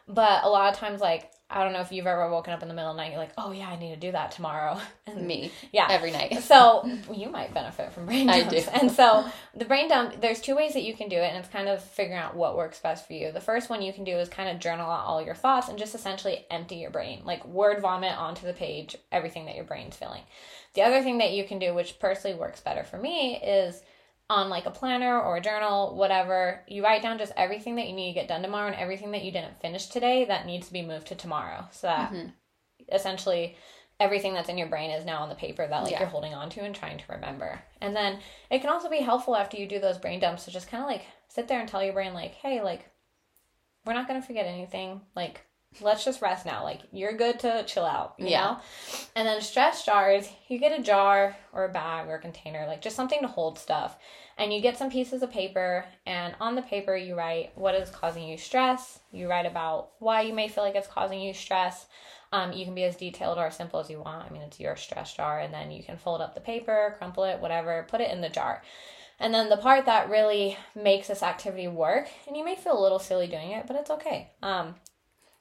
but 0.09 0.45
a 0.45 0.49
lot 0.49 0.73
of 0.73 0.79
times, 0.79 1.01
like, 1.01 1.31
I 1.51 1.65
don't 1.65 1.75
know 1.75 1.81
if 1.81 1.93
you've 1.93 2.07
ever 2.07 2.31
woken 2.31 2.53
up 2.55 2.63
in 2.63 2.69
the 2.69 2.75
middle 2.75 2.91
of 2.91 2.97
the 2.97 3.03
night, 3.03 3.11
you're 3.11 3.21
like, 3.21 3.35
oh 3.37 3.53
yeah, 3.53 3.69
I 3.69 3.77
need 3.77 3.91
to 3.91 4.01
do 4.01 4.13
that 4.13 4.33
tomorrow. 4.33 4.81
And 5.07 5.27
Me. 5.27 5.51
yeah. 5.73 5.89
Every 5.91 6.11
night. 6.11 6.39
So 6.43 6.89
you 7.13 7.29
might 7.29 7.53
benefit 7.53 7.93
from 7.93 8.07
brain 8.07 8.27
dumps. 8.27 8.47
I 8.47 8.49
do. 8.49 8.65
And 8.73 8.91
so 8.91 9.27
the 9.55 9.65
brain 9.67 9.89
dump, 9.89 10.21
there's 10.21 10.41
two 10.41 10.57
ways 10.57 10.73
that 10.75 10.85
you 10.85 10.95
can 10.95 11.09
do 11.09 11.17
it, 11.17 11.29
and 11.29 11.37
it's 11.37 11.49
kind 11.49 11.69
of 11.69 11.83
figuring 11.83 12.19
out 12.19 12.35
what 12.37 12.57
works 12.57 12.79
best 12.79 13.07
for 13.07 13.13
you. 13.13 13.33
The 13.33 13.41
first 13.41 13.69
one 13.69 13.83
you 13.83 13.93
can 13.93 14.05
do 14.05 14.17
is 14.17 14.29
kind 14.29 14.49
of 14.49 14.61
journal 14.61 14.91
out 14.91 15.05
all 15.05 15.21
your 15.23 15.35
thoughts 15.35 15.69
and 15.69 15.79
just 15.79 15.95
essentially 15.95 16.47
empty 16.51 16.77
your 16.77 16.91
brain, 16.91 17.23
like 17.25 17.45
word 17.47 17.81
vomit 17.83 18.17
onto 18.17 18.47
the 18.47 18.53
page 18.55 18.97
everything 19.11 19.45
that 19.47 19.57
your 19.57 19.65
brain's 19.65 19.97
feeling. 19.97 20.23
The 20.75 20.83
other 20.83 21.03
thing 21.03 21.19
that 21.19 21.33
you 21.33 21.45
can 21.45 21.59
do, 21.59 21.75
which 21.75 21.99
personally 21.99 22.39
works 22.39 22.61
better 22.61 22.85
for 22.85 22.97
me, 22.97 23.37
is 23.37 23.83
on 24.33 24.49
like 24.49 24.67
a 24.67 24.71
planner 24.71 25.21
or 25.21 25.37
a 25.37 25.41
journal, 25.41 25.97
whatever, 25.97 26.61
you 26.67 26.83
write 26.83 27.03
down 27.03 27.19
just 27.19 27.33
everything 27.37 27.77
that 27.77 27.89
you 27.89 27.95
need 27.95 28.13
to 28.13 28.21
get 28.21 28.29
done 28.29 28.43
tomorrow 28.43 28.67
and 28.67 28.77
everything 28.77 29.13
that 29.13 29.25
you 29.25 29.33
didn't 29.33 29.61
finish 29.61 29.87
today 29.87 30.25
that 30.25 30.47
needs 30.47 30.67
to 30.67 30.73
be 30.73 30.83
moved 30.83 31.07
to 31.09 31.15
tomorrow. 31.15 31.67
So 31.71 31.87
that 31.87 32.13
mm-hmm. 32.13 32.29
essentially 32.93 33.57
everything 34.01 34.35
that's 34.35 34.49
in 34.49 34.59
your 34.59 34.69
brain 34.69 34.91
is 34.91 35.05
now 35.05 35.23
on 35.23 35.29
the 35.29 35.35
paper 35.35 35.67
that 35.67 35.83
like 35.83 35.93
Yeah. 35.93 36.01
you're 36.01 36.09
holding 36.09 36.35
on 36.35 36.51
to 36.51 36.61
and 36.61 36.75
trying 36.75 36.99
to 36.99 37.13
remember. 37.13 37.61
And 37.81 37.95
then 37.95 38.19
it 38.51 38.61
can 38.61 38.71
also 38.71 38.91
be 38.91 38.99
helpful 38.99 39.37
after 39.37 39.57
you 39.57 39.69
do 39.69 39.79
those 39.79 39.99
brain 39.99 40.19
dumps 40.19 40.45
to 40.45 40.51
just 40.51 40.69
kind 40.69 40.83
of 40.83 40.89
like 40.89 41.05
sit 41.29 41.47
there 41.47 41.61
and 41.61 41.69
tell 41.69 41.85
your 41.85 41.93
brain 41.93 42.13
like, 42.13 42.35
"Hey, 42.35 42.63
like 42.63 42.91
we're 43.85 43.95
not 43.95 44.09
going 44.09 44.21
to 44.21 44.27
forget 44.27 44.47
anything. 44.47 45.01
Like 45.15 45.45
let's 45.81 46.05
just 46.05 46.23
rest 46.23 46.45
now. 46.47 46.63
Like 46.63 46.81
you're 46.93 47.17
good 47.17 47.41
to 47.41 47.65
chill 47.65 47.85
out, 47.85 48.15
you 48.19 48.29
Yeah. 48.29 48.41
know?" 48.41 48.61
And 49.17 49.27
then 49.27 49.41
stress 49.41 49.85
jars, 49.85 50.29
you 50.49 50.59
get 50.59 50.79
a 50.79 50.83
jar 50.83 51.37
or 51.53 51.65
a 51.65 51.73
bag 51.73 52.09
or 52.09 52.17
a 52.17 52.21
container, 52.21 52.67
like 52.67 52.83
just 52.83 52.97
something 52.97 53.21
to 53.21 53.29
hold 53.29 53.59
stuff. 53.59 53.97
And 54.39 54.53
you 54.53 54.61
get 54.61 54.79
some 54.79 54.91
pieces 54.91 55.23
of 55.23 55.31
paper, 55.31 55.85
and 56.07 56.35
on 56.41 56.55
the 56.55 56.63
paper, 56.63 56.97
you 56.97 57.15
write 57.15 57.53
what 57.55 57.75
is 57.75 57.91
causing 57.91 58.27
you 58.27 58.39
stress. 58.39 58.99
You 59.13 59.29
write 59.29 59.47
about 59.47 59.91
why 59.99 60.23
you 60.23 60.33
may 60.33 60.49
feel 60.49 60.65
like 60.65 60.75
it's 60.75 60.89
causing 60.89 61.21
you 61.21 61.35
stress. 61.35 61.87
Um, 62.33 62.53
you 62.53 62.65
can 62.65 62.75
be 62.75 62.85
as 62.85 62.97
detailed 62.97 63.37
or 63.37 63.47
as 63.47 63.57
simple 63.57 63.79
as 63.79 63.91
you 63.91 64.01
want. 64.01 64.27
I 64.27 64.33
mean, 64.33 64.41
it's 64.41 64.59
your 64.59 64.75
stress 64.75 65.13
jar, 65.15 65.41
and 65.41 65.53
then 65.53 65.71
you 65.71 65.83
can 65.85 65.99
fold 65.99 66.23
up 66.23 66.35
the 66.35 66.41
paper, 66.41 66.95
crumple 66.97 67.25
it, 67.25 67.41
whatever, 67.41 67.87
put 67.91 68.01
it 68.01 68.11
in 68.11 68.23
the 68.23 68.31
jar. 68.31 68.63
And 69.21 69.35
then 69.35 69.51
the 69.51 69.59
part 69.59 69.85
that 69.85 70.09
really 70.09 70.57
makes 70.75 71.09
this 71.09 71.23
activity 71.23 71.69
work, 71.69 72.09
and 72.27 72.35
you 72.35 72.43
may 72.45 72.57
feel 72.57 72.77
a 72.77 72.83
little 72.83 72.99
silly 72.99 73.27
doing 73.27 73.51
it, 73.51 73.67
but 73.67 73.77
it's 73.77 73.91
okay. 73.91 74.31
Um, 74.43 74.75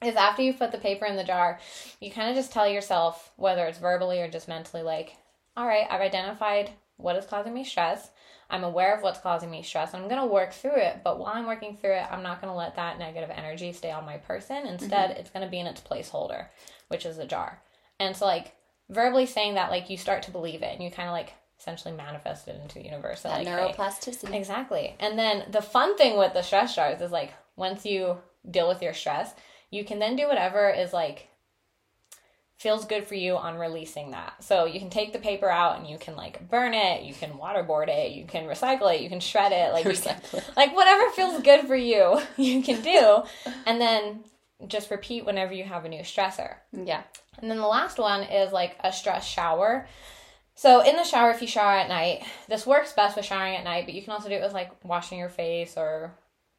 is 0.04 0.16
after 0.16 0.42
you 0.42 0.54
put 0.54 0.72
the 0.72 0.78
paper 0.78 1.06
in 1.06 1.16
the 1.16 1.24
jar, 1.24 1.60
you 2.00 2.12
kind 2.12 2.30
of 2.30 2.36
just 2.36 2.52
tell 2.52 2.68
yourself, 2.68 3.32
whether 3.36 3.66
it's 3.66 3.78
verbally 3.78 4.20
or 4.20 4.30
just 4.30 4.48
mentally, 4.48 4.84
like, 4.84 5.16
all 5.56 5.68
right, 5.68 5.88
I've 5.90 6.02
identified 6.02 6.72
what 6.98 7.16
is 7.16 7.26
causing 7.26 7.54
me 7.54 7.64
stress. 7.64 8.10
I'm 8.50 8.64
aware 8.64 8.96
of 8.96 9.02
what's 9.02 9.20
causing 9.20 9.50
me 9.50 9.64
stress. 9.64 9.94
and 9.94 10.04
I'm 10.04 10.10
going 10.10 10.22
to 10.22 10.28
work 10.28 10.52
through 10.52 10.76
it. 10.76 11.02
But 11.04 11.20
while 11.20 11.34
I'm 11.34 11.48
working 11.48 11.78
through 11.78 11.94
it, 11.94 12.06
I'm 12.12 12.24
not 12.24 12.42
going 12.42 12.52
to 12.52 12.58
let 12.58 12.76
that 12.76 13.00
negative 13.00 13.30
energy 13.34 13.72
stay 13.72 13.92
on 13.92 14.06
my 14.06 14.18
person. 14.18 14.58
Mm-hmm. 14.58 14.74
Instead, 14.74 15.12
it's 15.12 15.30
going 15.30 15.46
to 15.46 15.52
be 15.52 15.60
in 15.60 15.68
its 15.68 15.82
placeholder, 15.82 16.48
which 16.90 17.06
is 17.06 17.18
a 17.18 17.26
jar. 17.26 17.62
And 18.00 18.16
so, 18.16 18.26
like, 18.26 18.54
verbally 18.90 19.26
saying 19.26 19.56
that, 19.56 19.72
like, 19.72 19.90
you 19.90 19.98
start 19.98 20.24
to 20.24 20.32
believe 20.32 20.64
it 20.64 20.74
and 20.74 20.84
you 20.84 20.92
kind 20.92 21.08
of 21.08 21.14
like 21.14 21.34
essentially 21.62 21.94
manifest 21.94 22.48
it 22.48 22.60
into 22.62 22.80
the 22.80 22.86
universe. 22.86 23.22
That 23.22 23.38
like, 23.38 23.48
hey, 23.48 23.54
neuroplasticity. 23.54 24.34
Exactly. 24.34 24.96
And 25.00 25.18
then 25.18 25.46
the 25.52 25.62
fun 25.62 25.96
thing 25.96 26.18
with 26.18 26.34
the 26.34 26.42
stress 26.42 26.76
jars 26.76 27.02
is 27.02 27.12
like 27.12 27.34
once 27.56 27.86
you 27.86 28.18
deal 28.50 28.68
with 28.68 28.82
your 28.82 28.94
stress, 28.94 29.34
you 29.72 29.84
can 29.84 30.00
then 30.00 30.16
do 30.16 30.28
whatever 30.28 30.70
is 30.70 30.94
like 30.94 31.30
feels 32.62 32.86
good 32.86 33.08
for 33.08 33.16
you 33.16 33.36
on 33.38 33.58
releasing 33.58 34.12
that. 34.12 34.44
So 34.44 34.66
you 34.66 34.80
can 34.80 34.92
take 34.92 35.14
the 35.14 35.20
paper 35.20 35.50
out 35.50 35.80
and 35.80 35.88
you 35.88 35.98
can 35.98 36.16
like 36.16 36.48
burn 36.48 36.76
it, 36.76 37.02
you 37.02 37.14
can 37.14 37.32
waterboard 37.32 37.88
it, 37.88 38.12
you 38.12 38.26
can 38.26 38.46
recycle 38.46 38.94
it, 38.94 39.02
you 39.02 39.10
can 39.10 39.20
shred 39.20 39.52
it, 39.52 39.74
like 39.74 39.84
can, 39.84 40.44
like 40.56 40.76
whatever 40.76 41.10
feels 41.10 41.42
good 41.42 41.66
for 41.66 41.76
you, 41.76 42.22
you 42.38 42.62
can 42.62 42.84
do. 42.84 43.24
And 43.66 43.82
then 43.82 44.24
just 44.68 44.92
repeat 44.92 45.26
whenever 45.26 45.54
you 45.54 45.64
have 45.64 45.86
a 45.86 45.90
new 45.90 46.02
stressor. 46.02 46.58
Yeah. 46.72 47.02
And 47.42 47.50
then 47.50 47.58
the 47.58 47.66
last 47.66 47.98
one 47.98 48.22
is 48.22 48.54
like 48.54 48.78
a 48.84 48.94
stress 48.94 49.26
shower. 49.26 49.88
So 50.54 50.82
in 50.82 50.96
the 50.96 51.04
shower, 51.04 51.32
if 51.32 51.42
you 51.42 51.48
shower 51.48 51.72
at 51.72 51.90
night, 51.90 52.24
this 52.48 52.68
works 52.68 52.94
best 52.94 53.16
with 53.16 53.26
showering 53.26 53.56
at 53.56 53.64
night, 53.64 53.86
but 53.86 53.96
you 53.96 54.04
can 54.04 54.14
also 54.14 54.30
do 54.30 54.36
it 54.36 54.42
with 54.44 54.54
like 54.54 54.72
washing 54.86 55.18
your 55.18 55.30
face 55.30 55.78
or 55.78 56.14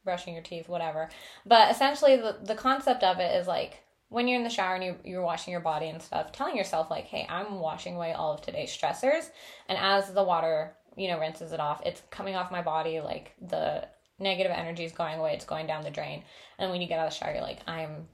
brushing 0.04 0.34
your 0.34 0.42
teeth, 0.42 0.68
whatever. 0.68 1.08
But 1.46 1.70
essentially, 1.70 2.16
the, 2.16 2.38
the 2.42 2.54
concept 2.54 3.02
of 3.02 3.18
it 3.18 3.34
is 3.36 3.46
like 3.46 3.82
when 4.08 4.28
you're 4.28 4.38
in 4.38 4.44
the 4.44 4.50
shower 4.50 4.74
and 4.74 4.84
you, 4.84 4.96
you're 5.04 5.22
washing 5.22 5.52
your 5.52 5.60
body 5.60 5.88
and 5.88 6.02
stuff, 6.02 6.32
telling 6.32 6.56
yourself, 6.56 6.90
like, 6.90 7.06
hey, 7.06 7.26
I'm 7.30 7.60
washing 7.60 7.96
away 7.96 8.12
all 8.12 8.34
of 8.34 8.42
today's 8.42 8.70
stressors. 8.70 9.30
And 9.68 9.78
as 9.78 10.12
the 10.12 10.22
water, 10.22 10.76
you 10.96 11.08
know, 11.08 11.18
rinses 11.18 11.52
it 11.52 11.60
off, 11.60 11.80
it's 11.86 12.02
coming 12.10 12.36
off 12.36 12.52
my 12.52 12.62
body, 12.62 13.00
like 13.00 13.32
the 13.40 13.88
negative 14.18 14.52
energy 14.54 14.84
is 14.84 14.92
going 14.92 15.18
away, 15.18 15.32
it's 15.32 15.46
going 15.46 15.66
down 15.66 15.82
the 15.82 15.90
drain. 15.90 16.22
And 16.58 16.70
when 16.70 16.82
you 16.82 16.88
get 16.88 16.98
out 16.98 17.06
of 17.06 17.12
the 17.12 17.18
shower, 17.18 17.32
you're 17.32 17.42
like, 17.42 17.60
I'm 17.66 18.06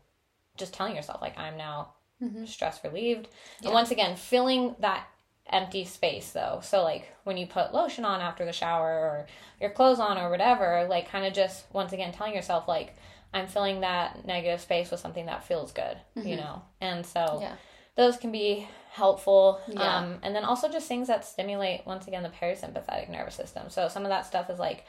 just 0.57 0.73
telling 0.73 0.95
yourself, 0.95 1.21
like, 1.21 1.37
I'm 1.37 1.57
now 1.57 1.95
mm-hmm. 2.23 2.45
stress 2.45 2.79
relieved. 2.85 3.29
Yeah. 3.61 3.69
And 3.69 3.75
once 3.75 3.91
again, 3.91 4.17
filling 4.17 4.77
that 4.79 5.07
empty 5.51 5.85
space 5.85 6.31
though. 6.33 6.61
So 6.63 6.83
like 6.83 7.13
when 7.25 7.37
you 7.37 7.47
put 7.47 7.75
lotion 7.75 8.05
on 8.05 8.21
after 8.21 8.45
the 8.45 8.53
shower 8.53 8.89
or 8.89 9.27
your 9.61 9.71
clothes 9.71 10.01
on 10.01 10.19
or 10.19 10.31
whatever, 10.31 10.87
like 10.89 11.11
kind 11.11 11.27
of 11.27 11.33
just 11.33 11.65
once 11.73 11.93
again 11.93 12.13
telling 12.13 12.35
yourself 12.35 12.69
like 12.69 12.95
I'm 13.33 13.47
filling 13.47 13.81
that 13.81 14.27
negative 14.27 14.61
space 14.61 14.91
with 14.91 15.01
something 15.01 15.27
that 15.27 15.45
feels 15.45 15.73
good, 15.73 15.99
mm-hmm. 16.17 16.27
you 16.27 16.37
know? 16.37 16.63
And 16.81 17.05
so 17.05 17.39
yeah. 17.41 17.55
those 17.97 18.17
can 18.17 18.33
be 18.33 18.67
helpful. 18.91 19.61
Yeah. 19.69 19.97
Um, 19.97 20.19
and 20.23 20.35
then 20.35 20.45
also 20.45 20.69
just 20.69 20.89
things 20.89 21.09
that 21.09 21.25
stimulate, 21.25 21.87
once 21.87 22.07
again, 22.07 22.23
the 22.23 22.31
parasympathetic 22.31 23.11
nervous 23.11 23.35
system. 23.35 23.69
So 23.69 23.89
some 23.89 24.05
of 24.05 24.09
that 24.09 24.27
stuff 24.27 24.49
is 24.51 24.59
like 24.59 24.85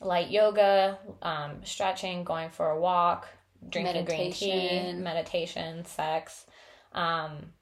light 0.00 0.30
yoga, 0.30 0.98
um, 1.20 1.56
stretching, 1.64 2.24
going 2.24 2.50
for 2.50 2.70
a 2.70 2.80
walk, 2.80 3.28
drinking 3.68 4.04
meditation. 4.04 4.48
green 4.48 4.96
tea, 4.96 5.02
meditation, 5.02 5.84
sex. 5.84 6.46
Um, 6.92 7.52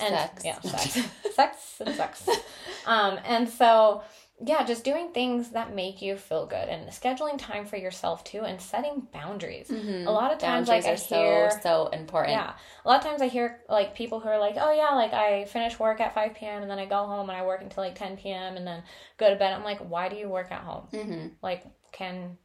and 0.00 0.14
sex. 0.14 0.44
yeah, 0.44 0.60
sex, 0.60 0.98
sex 1.34 1.80
and 1.84 1.94
sex. 1.94 2.28
Um, 2.86 3.18
and 3.26 3.50
so 3.50 4.02
yeah, 4.42 4.64
just 4.64 4.82
doing 4.82 5.10
things 5.12 5.50
that 5.50 5.74
make 5.74 6.00
you 6.00 6.16
feel 6.16 6.46
good 6.46 6.68
and 6.68 6.88
scheduling 6.90 7.38
time 7.38 7.66
for 7.66 7.76
yourself 7.76 8.22
too 8.24 8.42
and 8.42 8.60
setting 8.60 9.06
boundaries. 9.12 9.68
Mm-hmm. 9.68 10.06
A 10.06 10.10
lot 10.10 10.32
of 10.32 10.38
times 10.38 10.68
boundaries 10.68 10.86
like 10.86 11.12
I 11.12 11.18
hear 11.18 11.50
so, 11.50 11.58
so 11.60 11.86
important. 11.88 12.34
Yeah. 12.34 12.52
A 12.84 12.88
lot 12.88 12.98
of 13.00 13.04
times 13.04 13.20
I 13.20 13.28
hear 13.28 13.60
like 13.68 13.94
people 13.94 14.20
who 14.20 14.28
are 14.28 14.38
like, 14.38 14.54
"Oh 14.58 14.72
yeah, 14.72 14.94
like 14.94 15.12
I 15.12 15.44
finish 15.46 15.78
work 15.78 16.00
at 16.00 16.14
5 16.14 16.34
p.m. 16.34 16.62
and 16.62 16.70
then 16.70 16.78
I 16.78 16.86
go 16.86 17.04
home 17.04 17.28
and 17.28 17.36
I 17.36 17.44
work 17.44 17.62
until 17.62 17.82
like 17.82 17.96
10 17.96 18.16
p.m. 18.16 18.56
and 18.56 18.66
then 18.66 18.84
go 19.16 19.28
to 19.28 19.36
bed." 19.36 19.52
I'm 19.52 19.64
like, 19.64 19.80
"Why 19.80 20.08
do 20.08 20.16
you 20.16 20.28
work 20.28 20.52
at 20.52 20.62
home?" 20.62 20.86
Mm-hmm. 20.92 21.26
Like 21.42 21.64
can 21.92 22.38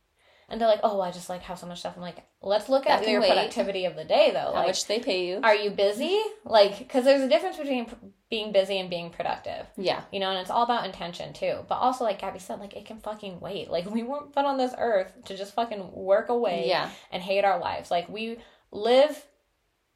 and 0.50 0.60
they're 0.60 0.68
like, 0.68 0.82
"Oh, 0.84 1.02
I 1.02 1.12
just 1.12 1.30
like 1.30 1.42
have 1.44 1.60
so 1.60 1.68
much 1.68 1.80
stuff." 1.80 1.94
I'm 1.96 2.02
like, 2.02 2.24
"Let's 2.42 2.70
look 2.70 2.88
at 2.88 3.08
your 3.08 3.22
wait. 3.22 3.32
productivity 3.32 3.86
of 3.86 3.96
the 3.96 4.04
day, 4.04 4.32
though. 4.32 4.40
How 4.40 4.54
like, 4.54 4.68
much 4.68 4.88
they 4.88 5.00
pay 5.00 5.28
you? 5.28 5.40
Are 5.44 5.56
you 5.56 5.72
busy? 5.72 6.22
Like, 6.46 6.80
because 6.80 7.06
there's 7.06 7.22
a 7.22 7.30
difference 7.30 7.58
between 7.58 7.88
being 8.30 8.52
busy 8.52 8.80
and 8.80 8.90
being 8.90 9.10
productive. 9.10 9.66
Yeah, 9.78 10.02
you 10.12 10.20
know, 10.20 10.30
and 10.30 10.40
it's 10.40 10.50
all 10.50 10.64
about 10.64 10.86
intention 10.86 11.34
too. 11.34 11.60
But 11.68 11.76
also, 11.76 12.04
like 12.04 12.20
Gabby 12.20 12.40
said, 12.40 12.60
like 12.60 12.76
it 12.76 12.86
can 12.86 13.00
fucking 13.00 13.40
wait. 13.40 13.70
Like 13.70 13.90
we 13.90 14.04
weren't 14.04 14.34
put 14.34 14.46
on 14.46 14.58
this 14.58 14.74
earth 14.78 15.14
to 15.26 15.38
just 15.38 15.54
fucking 15.54 15.92
work 15.94 16.30
away. 16.30 16.68
Yeah. 16.68 16.90
and 17.12 17.22
hate 17.22 17.46
our 17.46 17.60
lives. 17.60 17.92
Like 17.92 18.10
we 18.10 18.38
live, 18.72 19.26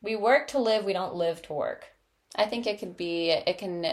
we 0.02 0.16
work 0.16 0.48
to 0.50 0.60
live. 0.60 0.86
We 0.86 0.94
don't 0.94 1.16
live 1.16 1.42
to 1.44 1.54
work. 1.54 1.86
I 2.36 2.46
think 2.46 2.68
it 2.68 2.80
could 2.80 2.96
be. 2.96 3.32
It 3.32 3.58
can 3.58 3.86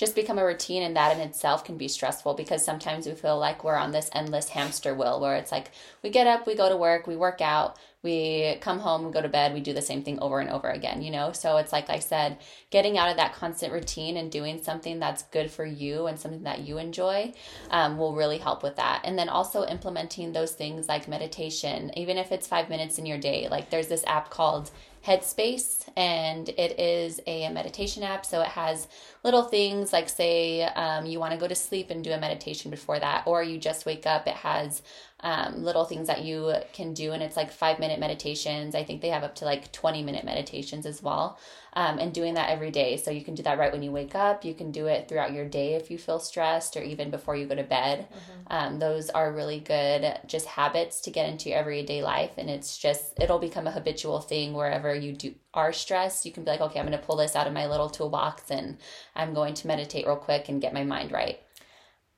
just 0.00 0.14
become 0.14 0.38
a 0.38 0.44
routine 0.44 0.82
and 0.82 0.96
that 0.96 1.14
in 1.14 1.20
itself 1.20 1.62
can 1.62 1.76
be 1.76 1.86
stressful 1.86 2.32
because 2.32 2.64
sometimes 2.64 3.06
we 3.06 3.12
feel 3.12 3.38
like 3.38 3.62
we're 3.62 3.76
on 3.76 3.92
this 3.92 4.08
endless 4.14 4.48
hamster 4.48 4.94
wheel 4.94 5.20
where 5.20 5.36
it's 5.36 5.52
like 5.52 5.70
we 6.02 6.08
get 6.08 6.26
up 6.26 6.46
we 6.46 6.54
go 6.54 6.70
to 6.70 6.76
work 6.76 7.06
we 7.06 7.14
work 7.14 7.42
out 7.42 7.76
we 8.02 8.56
come 8.62 8.78
home 8.78 9.04
we 9.04 9.12
go 9.12 9.20
to 9.20 9.28
bed 9.28 9.52
we 9.52 9.60
do 9.60 9.74
the 9.74 9.82
same 9.82 10.02
thing 10.02 10.18
over 10.20 10.40
and 10.40 10.48
over 10.48 10.70
again 10.70 11.02
you 11.02 11.10
know? 11.10 11.32
So 11.32 11.58
it's 11.58 11.70
like 11.70 11.90
i 11.90 11.98
said 11.98 12.38
getting 12.70 12.96
out 12.96 13.10
of 13.10 13.18
that 13.18 13.34
constant 13.34 13.74
routine 13.74 14.16
and 14.16 14.32
doing 14.32 14.62
something 14.62 14.98
that's 14.98 15.24
good 15.24 15.50
for 15.50 15.66
you 15.66 16.06
and 16.06 16.18
something 16.18 16.44
that 16.44 16.60
you 16.60 16.78
enjoy 16.78 17.34
um, 17.70 17.98
will 17.98 18.16
really 18.16 18.38
help 18.38 18.62
with 18.62 18.76
that. 18.76 19.02
And 19.04 19.18
then 19.18 19.28
also 19.28 19.66
implementing 19.66 20.32
those 20.32 20.52
things 20.52 20.88
like 20.88 21.08
meditation 21.08 21.90
even 21.94 22.16
if 22.16 22.32
it's 22.32 22.46
five 22.46 22.70
minutes 22.70 22.98
in 22.98 23.04
your 23.04 23.18
day 23.18 23.48
like 23.50 23.68
there's 23.68 23.88
this 23.88 24.04
app 24.06 24.30
called 24.30 24.70
Headspace, 25.06 25.88
and 25.96 26.48
it 26.50 26.78
is 26.78 27.20
a 27.26 27.48
meditation 27.50 28.02
app. 28.02 28.26
So 28.26 28.42
it 28.42 28.48
has 28.48 28.86
little 29.24 29.44
things 29.44 29.92
like, 29.92 30.08
say, 30.08 30.62
um, 30.62 31.06
you 31.06 31.18
want 31.18 31.32
to 31.32 31.38
go 31.38 31.48
to 31.48 31.54
sleep 31.54 31.90
and 31.90 32.04
do 32.04 32.12
a 32.12 32.18
meditation 32.18 32.70
before 32.70 32.98
that, 32.98 33.26
or 33.26 33.42
you 33.42 33.58
just 33.58 33.86
wake 33.86 34.06
up. 34.06 34.26
It 34.26 34.34
has 34.34 34.82
um, 35.22 35.62
little 35.62 35.84
things 35.84 36.06
that 36.06 36.24
you 36.24 36.54
can 36.72 36.94
do, 36.94 37.12
and 37.12 37.22
it's 37.22 37.36
like 37.36 37.52
five 37.52 37.78
minute 37.78 38.00
meditations. 38.00 38.74
I 38.74 38.84
think 38.84 39.02
they 39.02 39.10
have 39.10 39.24
up 39.24 39.34
to 39.36 39.44
like 39.44 39.72
20 39.72 40.02
minute 40.02 40.24
meditations 40.24 40.86
as 40.86 41.02
well 41.02 41.38
um, 41.74 41.98
and 41.98 42.12
doing 42.12 42.34
that 42.34 42.50
every 42.50 42.70
day. 42.70 42.96
So 42.96 43.10
you 43.10 43.22
can 43.22 43.34
do 43.34 43.42
that 43.44 43.58
right 43.58 43.72
when 43.72 43.82
you 43.82 43.92
wake 43.92 44.14
up. 44.14 44.44
You 44.44 44.54
can 44.54 44.70
do 44.70 44.86
it 44.86 45.08
throughout 45.08 45.32
your 45.32 45.44
day 45.44 45.74
if 45.74 45.90
you 45.90 45.98
feel 45.98 46.18
stressed 46.18 46.76
or 46.76 46.82
even 46.82 47.10
before 47.10 47.36
you 47.36 47.46
go 47.46 47.54
to 47.54 47.62
bed. 47.62 48.08
Mm-hmm. 48.10 48.40
Um, 48.48 48.78
those 48.78 49.10
are 49.10 49.32
really 49.32 49.60
good 49.60 50.18
just 50.26 50.46
habits 50.46 51.00
to 51.02 51.10
get 51.10 51.28
into 51.28 51.50
your 51.50 51.58
everyday 51.58 52.02
life. 52.02 52.32
And 52.36 52.50
it's 52.50 52.76
just, 52.78 53.12
it'll 53.20 53.38
become 53.38 53.66
a 53.66 53.72
habitual 53.72 54.20
thing 54.20 54.54
wherever 54.54 54.94
you 54.94 55.12
do 55.12 55.34
are 55.54 55.72
stressed. 55.72 56.26
You 56.26 56.32
can 56.32 56.44
be 56.44 56.50
like, 56.50 56.60
okay, 56.60 56.80
I'm 56.80 56.86
going 56.86 56.98
to 56.98 57.04
pull 57.04 57.16
this 57.16 57.36
out 57.36 57.46
of 57.46 57.52
my 57.52 57.66
little 57.66 57.90
toolbox 57.90 58.50
and 58.50 58.78
I'm 59.14 59.34
going 59.34 59.54
to 59.54 59.66
meditate 59.66 60.06
real 60.06 60.16
quick 60.16 60.48
and 60.48 60.60
get 60.60 60.74
my 60.74 60.84
mind 60.84 61.12
right. 61.12 61.40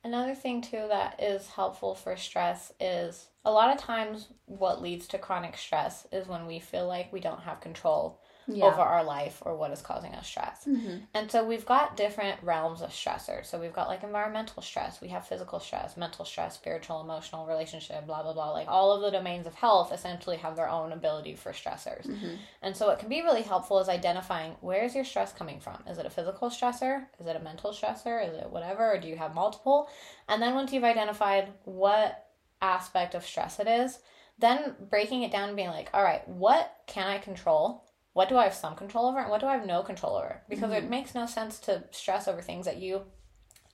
Another 0.03 0.35
thing 0.35 0.61
too 0.61 0.85
that 0.89 1.21
is 1.21 1.47
helpful 1.47 1.95
for 1.95 2.17
stress 2.17 2.73
is 2.79 3.27
a 3.45 3.51
lot 3.51 3.73
of 3.73 3.81
times 3.81 4.27
what 4.45 4.81
leads 4.81 5.07
to 5.07 5.17
chronic 5.17 5.57
stress 5.57 6.05
is 6.11 6.27
when 6.27 6.45
we 6.45 6.59
feel 6.59 6.87
like 6.87 7.13
we 7.13 7.21
don't 7.21 7.41
have 7.41 7.61
control 7.61 8.19
yeah. 8.47 8.65
over 8.65 8.81
our 8.81 9.03
life 9.03 9.41
or 9.45 9.55
what 9.55 9.71
is 9.71 9.81
causing 9.81 10.13
us 10.13 10.27
stress. 10.27 10.65
Mm-hmm. 10.65 10.97
And 11.13 11.31
so 11.31 11.45
we've 11.45 11.65
got 11.65 11.97
different 11.97 12.41
realms 12.43 12.81
of 12.81 12.89
stressors. 12.89 13.45
So 13.45 13.59
we've 13.59 13.73
got 13.73 13.87
like 13.87 14.03
environmental 14.03 14.61
stress, 14.61 15.01
we 15.01 15.09
have 15.09 15.27
physical 15.27 15.59
stress, 15.59 15.97
mental 15.97 16.25
stress, 16.25 16.55
spiritual, 16.55 17.01
emotional, 17.01 17.45
relationship, 17.45 18.05
blah, 18.05 18.23
blah, 18.23 18.33
blah. 18.33 18.51
Like 18.51 18.67
all 18.67 18.91
of 18.93 19.01
the 19.01 19.11
domains 19.11 19.47
of 19.47 19.55
health 19.55 19.91
essentially 19.91 20.37
have 20.37 20.55
their 20.55 20.69
own 20.69 20.91
ability 20.91 21.35
for 21.35 21.51
stressors. 21.51 22.07
Mm-hmm. 22.07 22.35
And 22.61 22.75
so 22.75 22.87
what 22.87 22.99
can 22.99 23.09
be 23.09 23.21
really 23.21 23.43
helpful 23.43 23.79
is 23.79 23.89
identifying 23.89 24.55
where 24.61 24.83
is 24.83 24.95
your 24.95 25.05
stress 25.05 25.31
coming 25.31 25.59
from? 25.59 25.83
Is 25.89 25.97
it 25.97 26.05
a 26.05 26.09
physical 26.09 26.49
stressor? 26.49 27.05
Is 27.19 27.27
it 27.27 27.35
a 27.35 27.43
mental 27.43 27.71
stressor? 27.71 28.27
Is 28.27 28.35
it 28.35 28.49
whatever? 28.49 28.93
Or 28.93 28.99
do 28.99 29.07
you 29.07 29.17
have 29.17 29.33
multiple? 29.35 29.89
And 30.27 30.41
then 30.41 30.55
once 30.55 30.73
you've 30.73 30.83
identified 30.83 31.49
what 31.65 32.25
aspect 32.61 33.13
of 33.13 33.25
stress 33.25 33.59
it 33.59 33.67
is, 33.67 33.99
then 34.39 34.75
breaking 34.89 35.23
it 35.23 35.31
down 35.31 35.49
and 35.49 35.55
being 35.55 35.69
like, 35.69 35.89
all 35.93 36.03
right, 36.03 36.27
what 36.27 36.75
can 36.87 37.07
I 37.07 37.19
control? 37.19 37.85
What 38.13 38.29
do 38.29 38.37
I 38.37 38.43
have 38.43 38.53
some 38.53 38.75
control 38.75 39.07
over 39.07 39.19
and 39.19 39.29
what 39.29 39.41
do 39.41 39.47
I 39.47 39.57
have 39.57 39.65
no 39.65 39.81
control 39.81 40.15
over? 40.15 40.41
Because 40.47 40.71
mm-hmm. 40.71 40.85
it 40.85 40.89
makes 40.89 41.15
no 41.15 41.25
sense 41.25 41.59
to 41.61 41.83
stress 41.91 42.27
over 42.27 42.41
things 42.41 42.65
that 42.65 42.77
you 42.77 43.01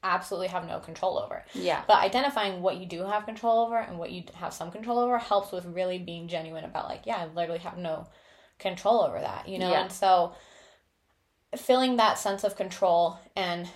absolutely 0.02 0.48
have 0.48 0.66
no 0.66 0.80
control 0.80 1.20
over. 1.20 1.44
Yeah. 1.54 1.84
But 1.88 2.02
identifying 2.04 2.62
what 2.62 2.78
you 2.78 2.86
do 2.86 3.04
have 3.04 3.26
control 3.26 3.66
over 3.66 3.78
and 3.78 4.00
what 4.00 4.12
you 4.12 4.24
have 4.36 4.54
some 4.54 4.72
control 4.72 5.00
over 5.00 5.18
helps 5.18 5.52
with 5.52 5.66
really 5.66 6.00
being 6.00 6.30
genuine 6.30 6.64
about 6.64 6.88
like, 6.88 7.02
yeah, 7.06 7.18
I 7.18 7.26
literally 7.26 7.60
have 7.60 7.78
no 7.78 8.08
control 8.60 9.02
over 9.02 9.20
that, 9.20 9.50
you 9.50 9.60
know? 9.60 9.72
Yeah. 9.72 9.82
And 9.82 9.92
so 9.92 10.34
feeling 11.58 11.98
that 11.98 12.18
sense 12.18 12.46
of 12.46 12.56
control 12.56 13.20
and 13.36 13.68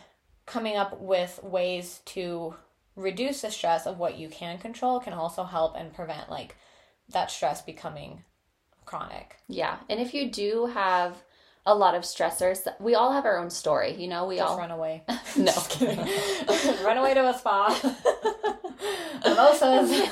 coming 0.46 0.78
up 0.78 1.00
with 1.00 1.42
ways 1.44 2.02
to 2.06 2.56
reduce 2.96 3.42
the 3.42 3.52
stress 3.52 3.86
of 3.86 3.98
what 3.98 4.18
you 4.18 4.30
can 4.30 4.58
control 4.60 5.00
can 5.00 5.14
also 5.14 5.44
help 5.44 5.76
and 5.76 5.94
prevent 5.94 6.30
like 6.30 6.56
that 7.10 7.32
stress 7.32 7.62
becoming 7.62 8.24
chronic. 8.86 9.38
Yeah. 9.48 9.78
And 9.90 10.00
if 10.00 10.14
you 10.14 10.30
do 10.32 10.68
have 10.68 11.24
a 11.66 11.74
lot 11.74 11.96
of 11.96 12.04
stressors, 12.04 12.68
we 12.80 12.96
all 12.96 13.12
have 13.14 13.26
our 13.26 13.38
own 13.38 13.50
story, 13.50 13.96
you 13.96 14.08
know, 14.08 14.26
we 14.26 14.38
Just 14.38 14.50
all 14.50 14.58
run 14.58 14.72
away. 14.72 15.04
no. 15.38 15.54
kidding. 15.70 15.98
run 16.84 16.98
away 16.98 17.14
to 17.14 17.30
a 17.30 17.34
spa. 17.38 17.70
Mimosas. 19.26 20.10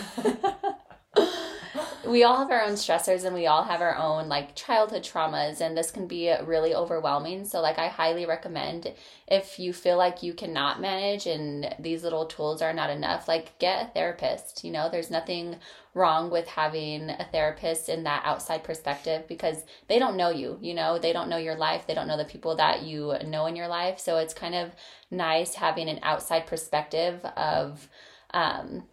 We 2.11 2.23
all 2.23 2.37
have 2.37 2.51
our 2.51 2.61
own 2.61 2.73
stressors 2.73 3.23
and 3.23 3.33
we 3.33 3.47
all 3.47 3.63
have 3.63 3.81
our 3.81 3.95
own 3.95 4.27
like 4.27 4.55
childhood 4.55 5.03
traumas 5.03 5.61
and 5.61 5.77
this 5.77 5.89
can 5.89 6.05
be 6.07 6.31
really 6.43 6.75
overwhelming. 6.75 7.45
So 7.45 7.61
like 7.61 7.79
i 7.79 7.87
highly 7.87 8.25
recommend 8.25 8.93
if 9.27 9.57
you 9.57 9.71
feel 9.71 9.97
like 9.97 10.21
you 10.21 10.33
cannot 10.33 10.81
manage 10.81 11.25
and 11.25 11.73
these 11.79 12.03
little 12.03 12.25
tools 12.25 12.61
are 12.61 12.73
not 12.73 12.89
enough 12.89 13.27
like 13.27 13.57
get 13.59 13.85
a 13.85 13.89
therapist. 13.93 14.63
You 14.63 14.71
know 14.71 14.89
there's 14.91 15.09
nothing 15.09 15.55
wrong 15.93 16.29
with 16.29 16.47
having 16.47 17.09
a 17.09 17.27
therapist 17.31 17.89
in 17.89 18.03
that 18.03 18.23
outside 18.25 18.63
perspective 18.63 19.27
because 19.27 19.63
they 19.87 19.97
don't 19.97 20.17
know 20.17 20.29
you 20.29 20.57
you 20.61 20.73
know? 20.73 20.99
They 20.99 21.13
don't 21.13 21.29
know 21.29 21.37
your 21.37 21.55
life. 21.55 21.87
They 21.87 21.93
don't 21.93 22.07
know 22.07 22.17
the 22.17 22.25
people 22.25 22.55
that 22.57 22.83
you 22.83 23.15
know 23.25 23.45
in 23.45 23.55
your 23.55 23.67
life. 23.67 23.99
So 23.99 24.17
it's 24.17 24.33
kind 24.33 24.55
of 24.55 24.71
nice 25.09 25.55
having 25.55 25.87
an 25.87 25.99
outside 26.03 26.45
perspective 26.45 27.23
of 27.37 27.87
um, 28.33 28.83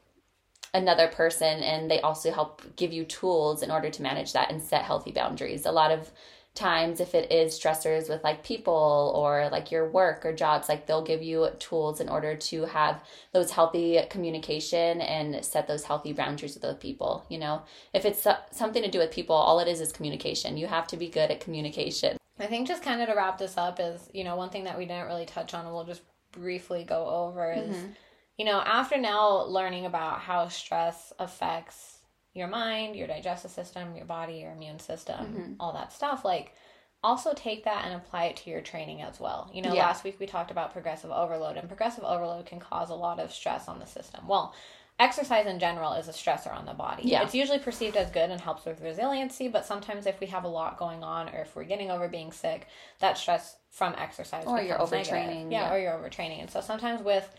another 0.74 1.08
person 1.08 1.62
and 1.62 1.90
they 1.90 2.00
also 2.00 2.30
help 2.30 2.62
give 2.76 2.92
you 2.92 3.04
tools 3.04 3.62
in 3.62 3.70
order 3.70 3.90
to 3.90 4.02
manage 4.02 4.32
that 4.32 4.50
and 4.50 4.62
set 4.62 4.82
healthy 4.82 5.12
boundaries. 5.12 5.66
A 5.66 5.72
lot 5.72 5.90
of 5.90 6.10
times 6.54 6.98
if 6.98 7.14
it 7.14 7.30
is 7.30 7.58
stressors 7.58 8.08
with 8.08 8.24
like 8.24 8.42
people 8.42 9.12
or 9.14 9.48
like 9.52 9.70
your 9.70 9.88
work 9.88 10.26
or 10.26 10.32
jobs 10.32 10.68
like 10.68 10.86
they'll 10.86 11.04
give 11.04 11.22
you 11.22 11.48
tools 11.60 12.00
in 12.00 12.08
order 12.08 12.34
to 12.34 12.64
have 12.64 13.00
those 13.32 13.52
healthy 13.52 14.00
communication 14.10 15.00
and 15.00 15.44
set 15.44 15.68
those 15.68 15.84
healthy 15.84 16.12
boundaries 16.12 16.54
with 16.54 16.62
those 16.62 16.76
people 16.76 17.24
you 17.28 17.38
know? 17.38 17.62
If 17.94 18.04
it's 18.04 18.26
something 18.50 18.82
to 18.82 18.90
do 18.90 18.98
with 18.98 19.12
people 19.12 19.36
all 19.36 19.60
it 19.60 19.68
is 19.68 19.80
is 19.80 19.92
communication. 19.92 20.56
You 20.56 20.66
have 20.66 20.88
to 20.88 20.96
be 20.96 21.08
good 21.08 21.30
at 21.30 21.40
communication. 21.40 22.16
I 22.40 22.46
think 22.46 22.66
just 22.66 22.82
kind 22.82 23.00
of 23.00 23.08
to 23.08 23.14
wrap 23.14 23.38
this 23.38 23.56
up 23.56 23.78
is 23.80 24.10
you 24.12 24.24
know 24.24 24.36
one 24.36 24.50
thing 24.50 24.64
that 24.64 24.76
we 24.76 24.84
didn't 24.84 25.06
really 25.06 25.26
touch 25.26 25.54
on 25.54 25.64
and 25.64 25.72
we'll 25.72 25.84
just 25.84 26.02
briefly 26.32 26.84
go 26.84 27.06
over 27.06 27.52
is 27.52 27.76
mm-hmm. 27.76 27.92
You 28.38 28.44
know 28.46 28.60
after 28.60 28.96
now 28.96 29.42
learning 29.42 29.84
about 29.84 30.20
how 30.20 30.48
stress 30.48 31.12
affects 31.18 31.98
your 32.34 32.48
mind, 32.48 32.96
your 32.96 33.08
digestive 33.08 33.50
system, 33.50 33.96
your 33.96 34.06
body, 34.06 34.34
your 34.34 34.52
immune 34.52 34.78
system, 34.78 35.26
mm-hmm. 35.26 35.52
all 35.60 35.72
that 35.72 35.92
stuff. 35.92 36.24
Like, 36.24 36.54
also 37.02 37.32
take 37.34 37.64
that 37.64 37.84
and 37.84 37.94
apply 37.94 38.24
it 38.24 38.36
to 38.36 38.50
your 38.50 38.60
training 38.60 39.02
as 39.02 39.20
well. 39.20 39.50
You 39.52 39.62
know, 39.62 39.74
yeah. 39.74 39.86
last 39.86 40.04
week 40.04 40.18
we 40.18 40.26
talked 40.26 40.50
about 40.50 40.72
progressive 40.72 41.10
overload, 41.10 41.56
and 41.56 41.68
progressive 41.68 42.04
overload 42.04 42.46
can 42.46 42.60
cause 42.60 42.90
a 42.90 42.94
lot 42.94 43.20
of 43.20 43.32
stress 43.32 43.68
on 43.68 43.78
the 43.78 43.86
system. 43.86 44.26
Well, 44.26 44.54
exercise 44.98 45.46
in 45.46 45.60
general 45.60 45.92
is 45.92 46.08
a 46.08 46.12
stressor 46.12 46.52
on 46.52 46.66
the 46.66 46.74
body. 46.74 47.04
Yeah. 47.04 47.22
It's 47.22 47.34
usually 47.34 47.60
perceived 47.60 47.96
as 47.96 48.10
good 48.10 48.30
and 48.30 48.40
helps 48.40 48.64
with 48.64 48.80
resiliency, 48.80 49.46
but 49.46 49.64
sometimes 49.64 50.06
if 50.06 50.18
we 50.18 50.26
have 50.26 50.42
a 50.42 50.48
lot 50.48 50.76
going 50.76 51.04
on 51.04 51.28
or 51.28 51.42
if 51.42 51.54
we're 51.54 51.64
getting 51.64 51.90
over 51.90 52.08
being 52.08 52.32
sick, 52.32 52.66
that 52.98 53.16
stress 53.16 53.56
from 53.70 53.94
exercise 53.96 54.44
or 54.46 54.60
you're 54.60 54.78
overtraining. 54.78 55.52
Yeah, 55.52 55.68
yeah, 55.68 55.72
or 55.72 55.78
you're 55.78 55.92
overtraining. 55.92 56.40
And 56.40 56.50
so 56.50 56.60
sometimes 56.60 57.00
with 57.02 57.32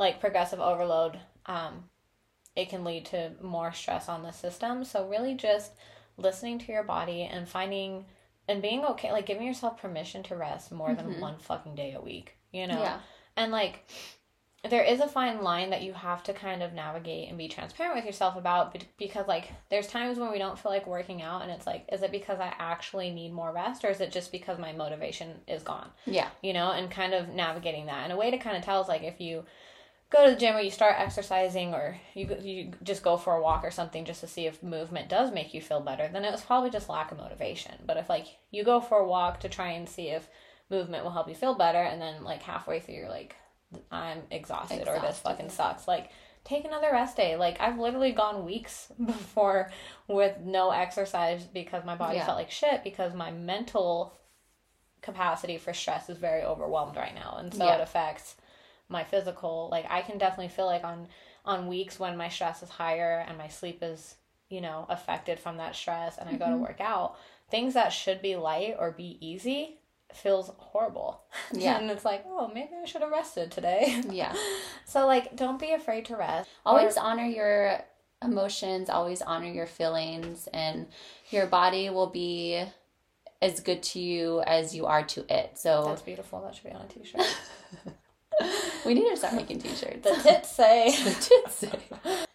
like 0.00 0.18
progressive 0.18 0.58
overload, 0.58 1.20
um, 1.44 1.84
it 2.56 2.70
can 2.70 2.84
lead 2.84 3.04
to 3.06 3.32
more 3.42 3.72
stress 3.72 4.08
on 4.08 4.22
the 4.22 4.32
system. 4.32 4.82
So, 4.84 5.06
really, 5.06 5.34
just 5.34 5.72
listening 6.16 6.58
to 6.60 6.72
your 6.72 6.82
body 6.82 7.22
and 7.22 7.48
finding 7.48 8.06
and 8.48 8.62
being 8.62 8.84
okay, 8.84 9.12
like 9.12 9.26
giving 9.26 9.46
yourself 9.46 9.80
permission 9.80 10.22
to 10.24 10.36
rest 10.36 10.72
more 10.72 10.88
mm-hmm. 10.88 11.12
than 11.12 11.20
one 11.20 11.38
fucking 11.38 11.74
day 11.74 11.92
a 11.92 12.00
week, 12.00 12.32
you 12.50 12.66
know? 12.66 12.80
Yeah. 12.80 12.98
And 13.36 13.52
like, 13.52 13.84
there 14.68 14.82
is 14.82 15.00
a 15.00 15.08
fine 15.08 15.42
line 15.42 15.70
that 15.70 15.82
you 15.82 15.92
have 15.92 16.22
to 16.24 16.32
kind 16.32 16.62
of 16.62 16.72
navigate 16.72 17.28
and 17.28 17.38
be 17.38 17.48
transparent 17.48 17.94
with 17.94 18.04
yourself 18.04 18.36
about 18.36 18.76
because 18.98 19.26
like 19.26 19.52
there's 19.70 19.86
times 19.86 20.18
when 20.18 20.30
we 20.30 20.38
don't 20.38 20.58
feel 20.58 20.70
like 20.70 20.86
working 20.86 21.22
out 21.22 21.42
and 21.42 21.50
it's 21.50 21.66
like 21.66 21.86
is 21.90 22.02
it 22.02 22.12
because 22.12 22.40
i 22.40 22.52
actually 22.58 23.10
need 23.10 23.32
more 23.32 23.52
rest 23.52 23.84
or 23.84 23.88
is 23.88 24.02
it 24.02 24.12
just 24.12 24.30
because 24.30 24.58
my 24.58 24.72
motivation 24.72 25.30
is 25.48 25.62
gone 25.62 25.88
yeah 26.04 26.28
you 26.42 26.52
know 26.52 26.72
and 26.72 26.90
kind 26.90 27.14
of 27.14 27.30
navigating 27.30 27.86
that 27.86 28.04
and 28.04 28.12
a 28.12 28.16
way 28.16 28.30
to 28.30 28.36
kind 28.36 28.54
of 28.54 28.62
tell 28.62 28.82
is 28.82 28.88
like 28.88 29.02
if 29.02 29.18
you 29.18 29.42
go 30.10 30.24
to 30.24 30.32
the 30.32 30.36
gym 30.36 30.56
or 30.56 30.60
you 30.60 30.70
start 30.70 30.96
exercising 30.98 31.72
or 31.72 31.96
you 32.14 32.36
you 32.40 32.72
just 32.82 33.02
go 33.02 33.16
for 33.16 33.34
a 33.36 33.42
walk 33.42 33.64
or 33.64 33.70
something 33.70 34.04
just 34.04 34.20
to 34.20 34.26
see 34.26 34.46
if 34.46 34.62
movement 34.62 35.08
does 35.08 35.32
make 35.32 35.54
you 35.54 35.60
feel 35.60 35.80
better, 35.80 36.08
then 36.12 36.24
it 36.24 36.32
was 36.32 36.42
probably 36.42 36.70
just 36.70 36.88
lack 36.88 37.12
of 37.12 37.18
motivation. 37.18 37.74
But 37.86 37.96
if 37.96 38.08
like 38.08 38.26
you 38.50 38.64
go 38.64 38.80
for 38.80 38.98
a 38.98 39.06
walk 39.06 39.40
to 39.40 39.48
try 39.48 39.70
and 39.70 39.88
see 39.88 40.08
if 40.08 40.28
movement 40.68 41.04
will 41.04 41.12
help 41.12 41.28
you 41.28 41.34
feel 41.34 41.54
better 41.54 41.78
and 41.78 42.02
then 42.02 42.24
like 42.24 42.42
halfway 42.42 42.80
through 42.80 42.94
you're 42.94 43.08
like 43.08 43.36
I'm 43.90 44.22
exhausted, 44.32 44.80
exhausted. 44.80 45.04
or 45.04 45.06
this 45.06 45.20
fucking 45.20 45.50
sucks, 45.50 45.86
like 45.86 46.10
take 46.42 46.64
another 46.64 46.90
rest 46.90 47.16
day. 47.16 47.36
Like 47.36 47.60
I've 47.60 47.78
literally 47.78 48.12
gone 48.12 48.44
weeks 48.44 48.90
before 49.04 49.70
with 50.08 50.38
no 50.40 50.70
exercise 50.70 51.44
because 51.44 51.84
my 51.84 51.94
body 51.94 52.16
yeah. 52.16 52.26
felt 52.26 52.38
like 52.38 52.50
shit 52.50 52.82
because 52.82 53.14
my 53.14 53.30
mental 53.30 54.18
capacity 55.02 55.56
for 55.56 55.72
stress 55.72 56.10
is 56.10 56.18
very 56.18 56.42
overwhelmed 56.42 56.94
right 56.94 57.14
now 57.14 57.36
and 57.38 57.54
so 57.54 57.64
yeah. 57.64 57.76
it 57.76 57.80
affects 57.80 58.34
my 58.90 59.04
physical 59.04 59.68
like 59.70 59.86
i 59.88 60.02
can 60.02 60.18
definitely 60.18 60.48
feel 60.48 60.66
like 60.66 60.84
on 60.84 61.06
on 61.44 61.66
weeks 61.66 61.98
when 61.98 62.16
my 62.16 62.28
stress 62.28 62.62
is 62.62 62.68
higher 62.68 63.24
and 63.26 63.38
my 63.38 63.48
sleep 63.48 63.78
is 63.82 64.16
you 64.48 64.60
know 64.60 64.84
affected 64.88 65.38
from 65.38 65.56
that 65.56 65.74
stress 65.74 66.18
and 66.18 66.28
i 66.28 66.32
mm-hmm. 66.32 66.40
go 66.40 66.46
to 66.46 66.52
mm-hmm. 66.52 66.62
work 66.62 66.80
out 66.80 67.16
things 67.50 67.74
that 67.74 67.88
should 67.90 68.20
be 68.20 68.36
light 68.36 68.76
or 68.78 68.92
be 68.92 69.16
easy 69.20 69.80
feels 70.14 70.50
horrible. 70.56 71.22
Yeah. 71.52 71.78
And 71.78 71.90
it's 71.90 72.04
like 72.04 72.24
oh 72.26 72.50
maybe 72.52 72.70
i 72.80 72.84
should 72.84 73.02
have 73.02 73.10
rested 73.10 73.50
today. 73.50 74.02
Yeah. 74.10 74.34
So 74.84 75.06
like 75.06 75.36
don't 75.36 75.60
be 75.60 75.70
afraid 75.70 76.06
to 76.06 76.16
rest. 76.16 76.50
Always 76.66 76.96
or, 76.96 77.02
honor 77.02 77.24
your 77.24 77.80
emotions 78.22 78.90
always 78.90 79.22
honor 79.22 79.46
your 79.46 79.66
feelings 79.66 80.48
and 80.52 80.86
your 81.30 81.46
body 81.46 81.90
will 81.90 82.08
be 82.08 82.64
as 83.40 83.60
good 83.60 83.82
to 83.82 84.00
you 84.00 84.40
as 84.42 84.74
you 84.74 84.86
are 84.86 85.04
to 85.04 85.24
it. 85.32 85.58
So 85.58 85.84
that's 85.86 86.02
beautiful 86.02 86.42
that 86.42 86.56
should 86.56 86.64
be 86.64 86.70
on 86.70 86.82
a 86.82 86.88
t-shirt 86.88 87.22
we 88.84 88.94
need 88.94 89.08
to 89.10 89.16
start 89.16 89.34
making 89.34 89.60
t-shirts. 89.60 90.02
The 90.02 90.16
tits 90.22 90.50
say. 90.50 90.90
the 91.04 91.10
tits 91.10 91.54
say. 91.54 91.78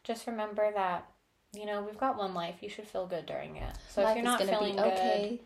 Just 0.04 0.28
remember 0.28 0.72
that, 0.74 1.10
you 1.54 1.66
know, 1.66 1.82
we've 1.84 1.98
got 1.98 2.18
one 2.18 2.34
life. 2.34 2.56
You 2.62 2.70
should 2.70 2.88
feel 2.88 3.08
good 3.08 3.26
during 3.26 3.58
it. 3.58 3.76
So 3.90 4.04
life 4.04 4.12
if 4.12 4.24
you're 4.24 4.32
not 4.32 4.42
feeling 4.42 4.80
okay, 4.80 5.42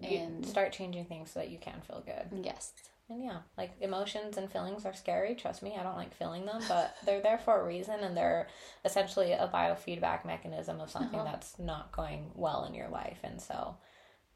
good, 0.00 0.10
and 0.10 0.46
start 0.46 0.72
changing 0.72 1.06
things 1.06 1.30
so 1.30 1.40
that 1.40 1.50
you 1.50 1.58
can 1.58 1.80
feel 1.86 2.02
good. 2.04 2.44
Yes. 2.44 2.72
And 3.08 3.22
yeah, 3.22 3.38
like 3.56 3.70
emotions 3.80 4.36
and 4.36 4.50
feelings 4.50 4.84
are 4.84 4.92
scary. 4.92 5.36
Trust 5.36 5.62
me, 5.62 5.76
I 5.78 5.84
don't 5.84 5.96
like 5.96 6.14
feeling 6.14 6.44
them, 6.44 6.60
but 6.68 6.96
they're 7.04 7.20
there 7.20 7.38
for 7.38 7.60
a 7.60 7.64
reason 7.64 8.00
and 8.00 8.16
they're 8.16 8.48
essentially 8.84 9.32
a 9.32 9.48
biofeedback 9.52 10.24
mechanism 10.24 10.80
of 10.80 10.90
something 10.90 11.20
uh-huh. 11.20 11.30
that's 11.30 11.58
not 11.58 11.92
going 11.92 12.30
well 12.34 12.64
in 12.64 12.74
your 12.74 12.88
life. 12.88 13.18
And 13.22 13.40
so, 13.40 13.76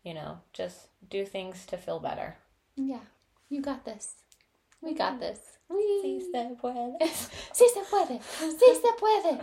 you 0.05 0.14
know, 0.14 0.38
just 0.53 0.86
do 1.09 1.24
things 1.24 1.66
to 1.66 1.76
feel 1.76 1.98
better. 1.98 2.36
Yeah, 2.76 3.01
you 3.48 3.61
got 3.61 3.84
this. 3.84 4.14
We 4.83 4.95
got 4.95 5.20
this. 5.20 5.39
Sí 5.70 6.20
se 6.33 6.57
puede. 6.61 6.99
sí 7.53 7.64
se 7.68 7.83
puede. 7.91 8.20
Sí 8.20 8.74
se 8.74 8.93
puede. 8.99 9.39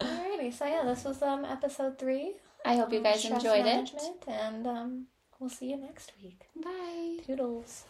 Alrighty, 0.00 0.52
so 0.52 0.64
yeah, 0.66 0.82
this 0.84 1.04
was 1.04 1.22
um 1.22 1.44
episode 1.44 1.98
three. 1.98 2.36
I 2.64 2.76
hope 2.76 2.92
you 2.92 3.00
guys 3.00 3.24
enjoyed 3.24 3.66
it. 3.66 3.92
And 4.26 4.66
um, 4.66 5.06
we'll 5.38 5.50
see 5.50 5.70
you 5.70 5.76
next 5.76 6.12
week. 6.22 6.48
Bye. 6.56 7.18
Toodles. 7.26 7.84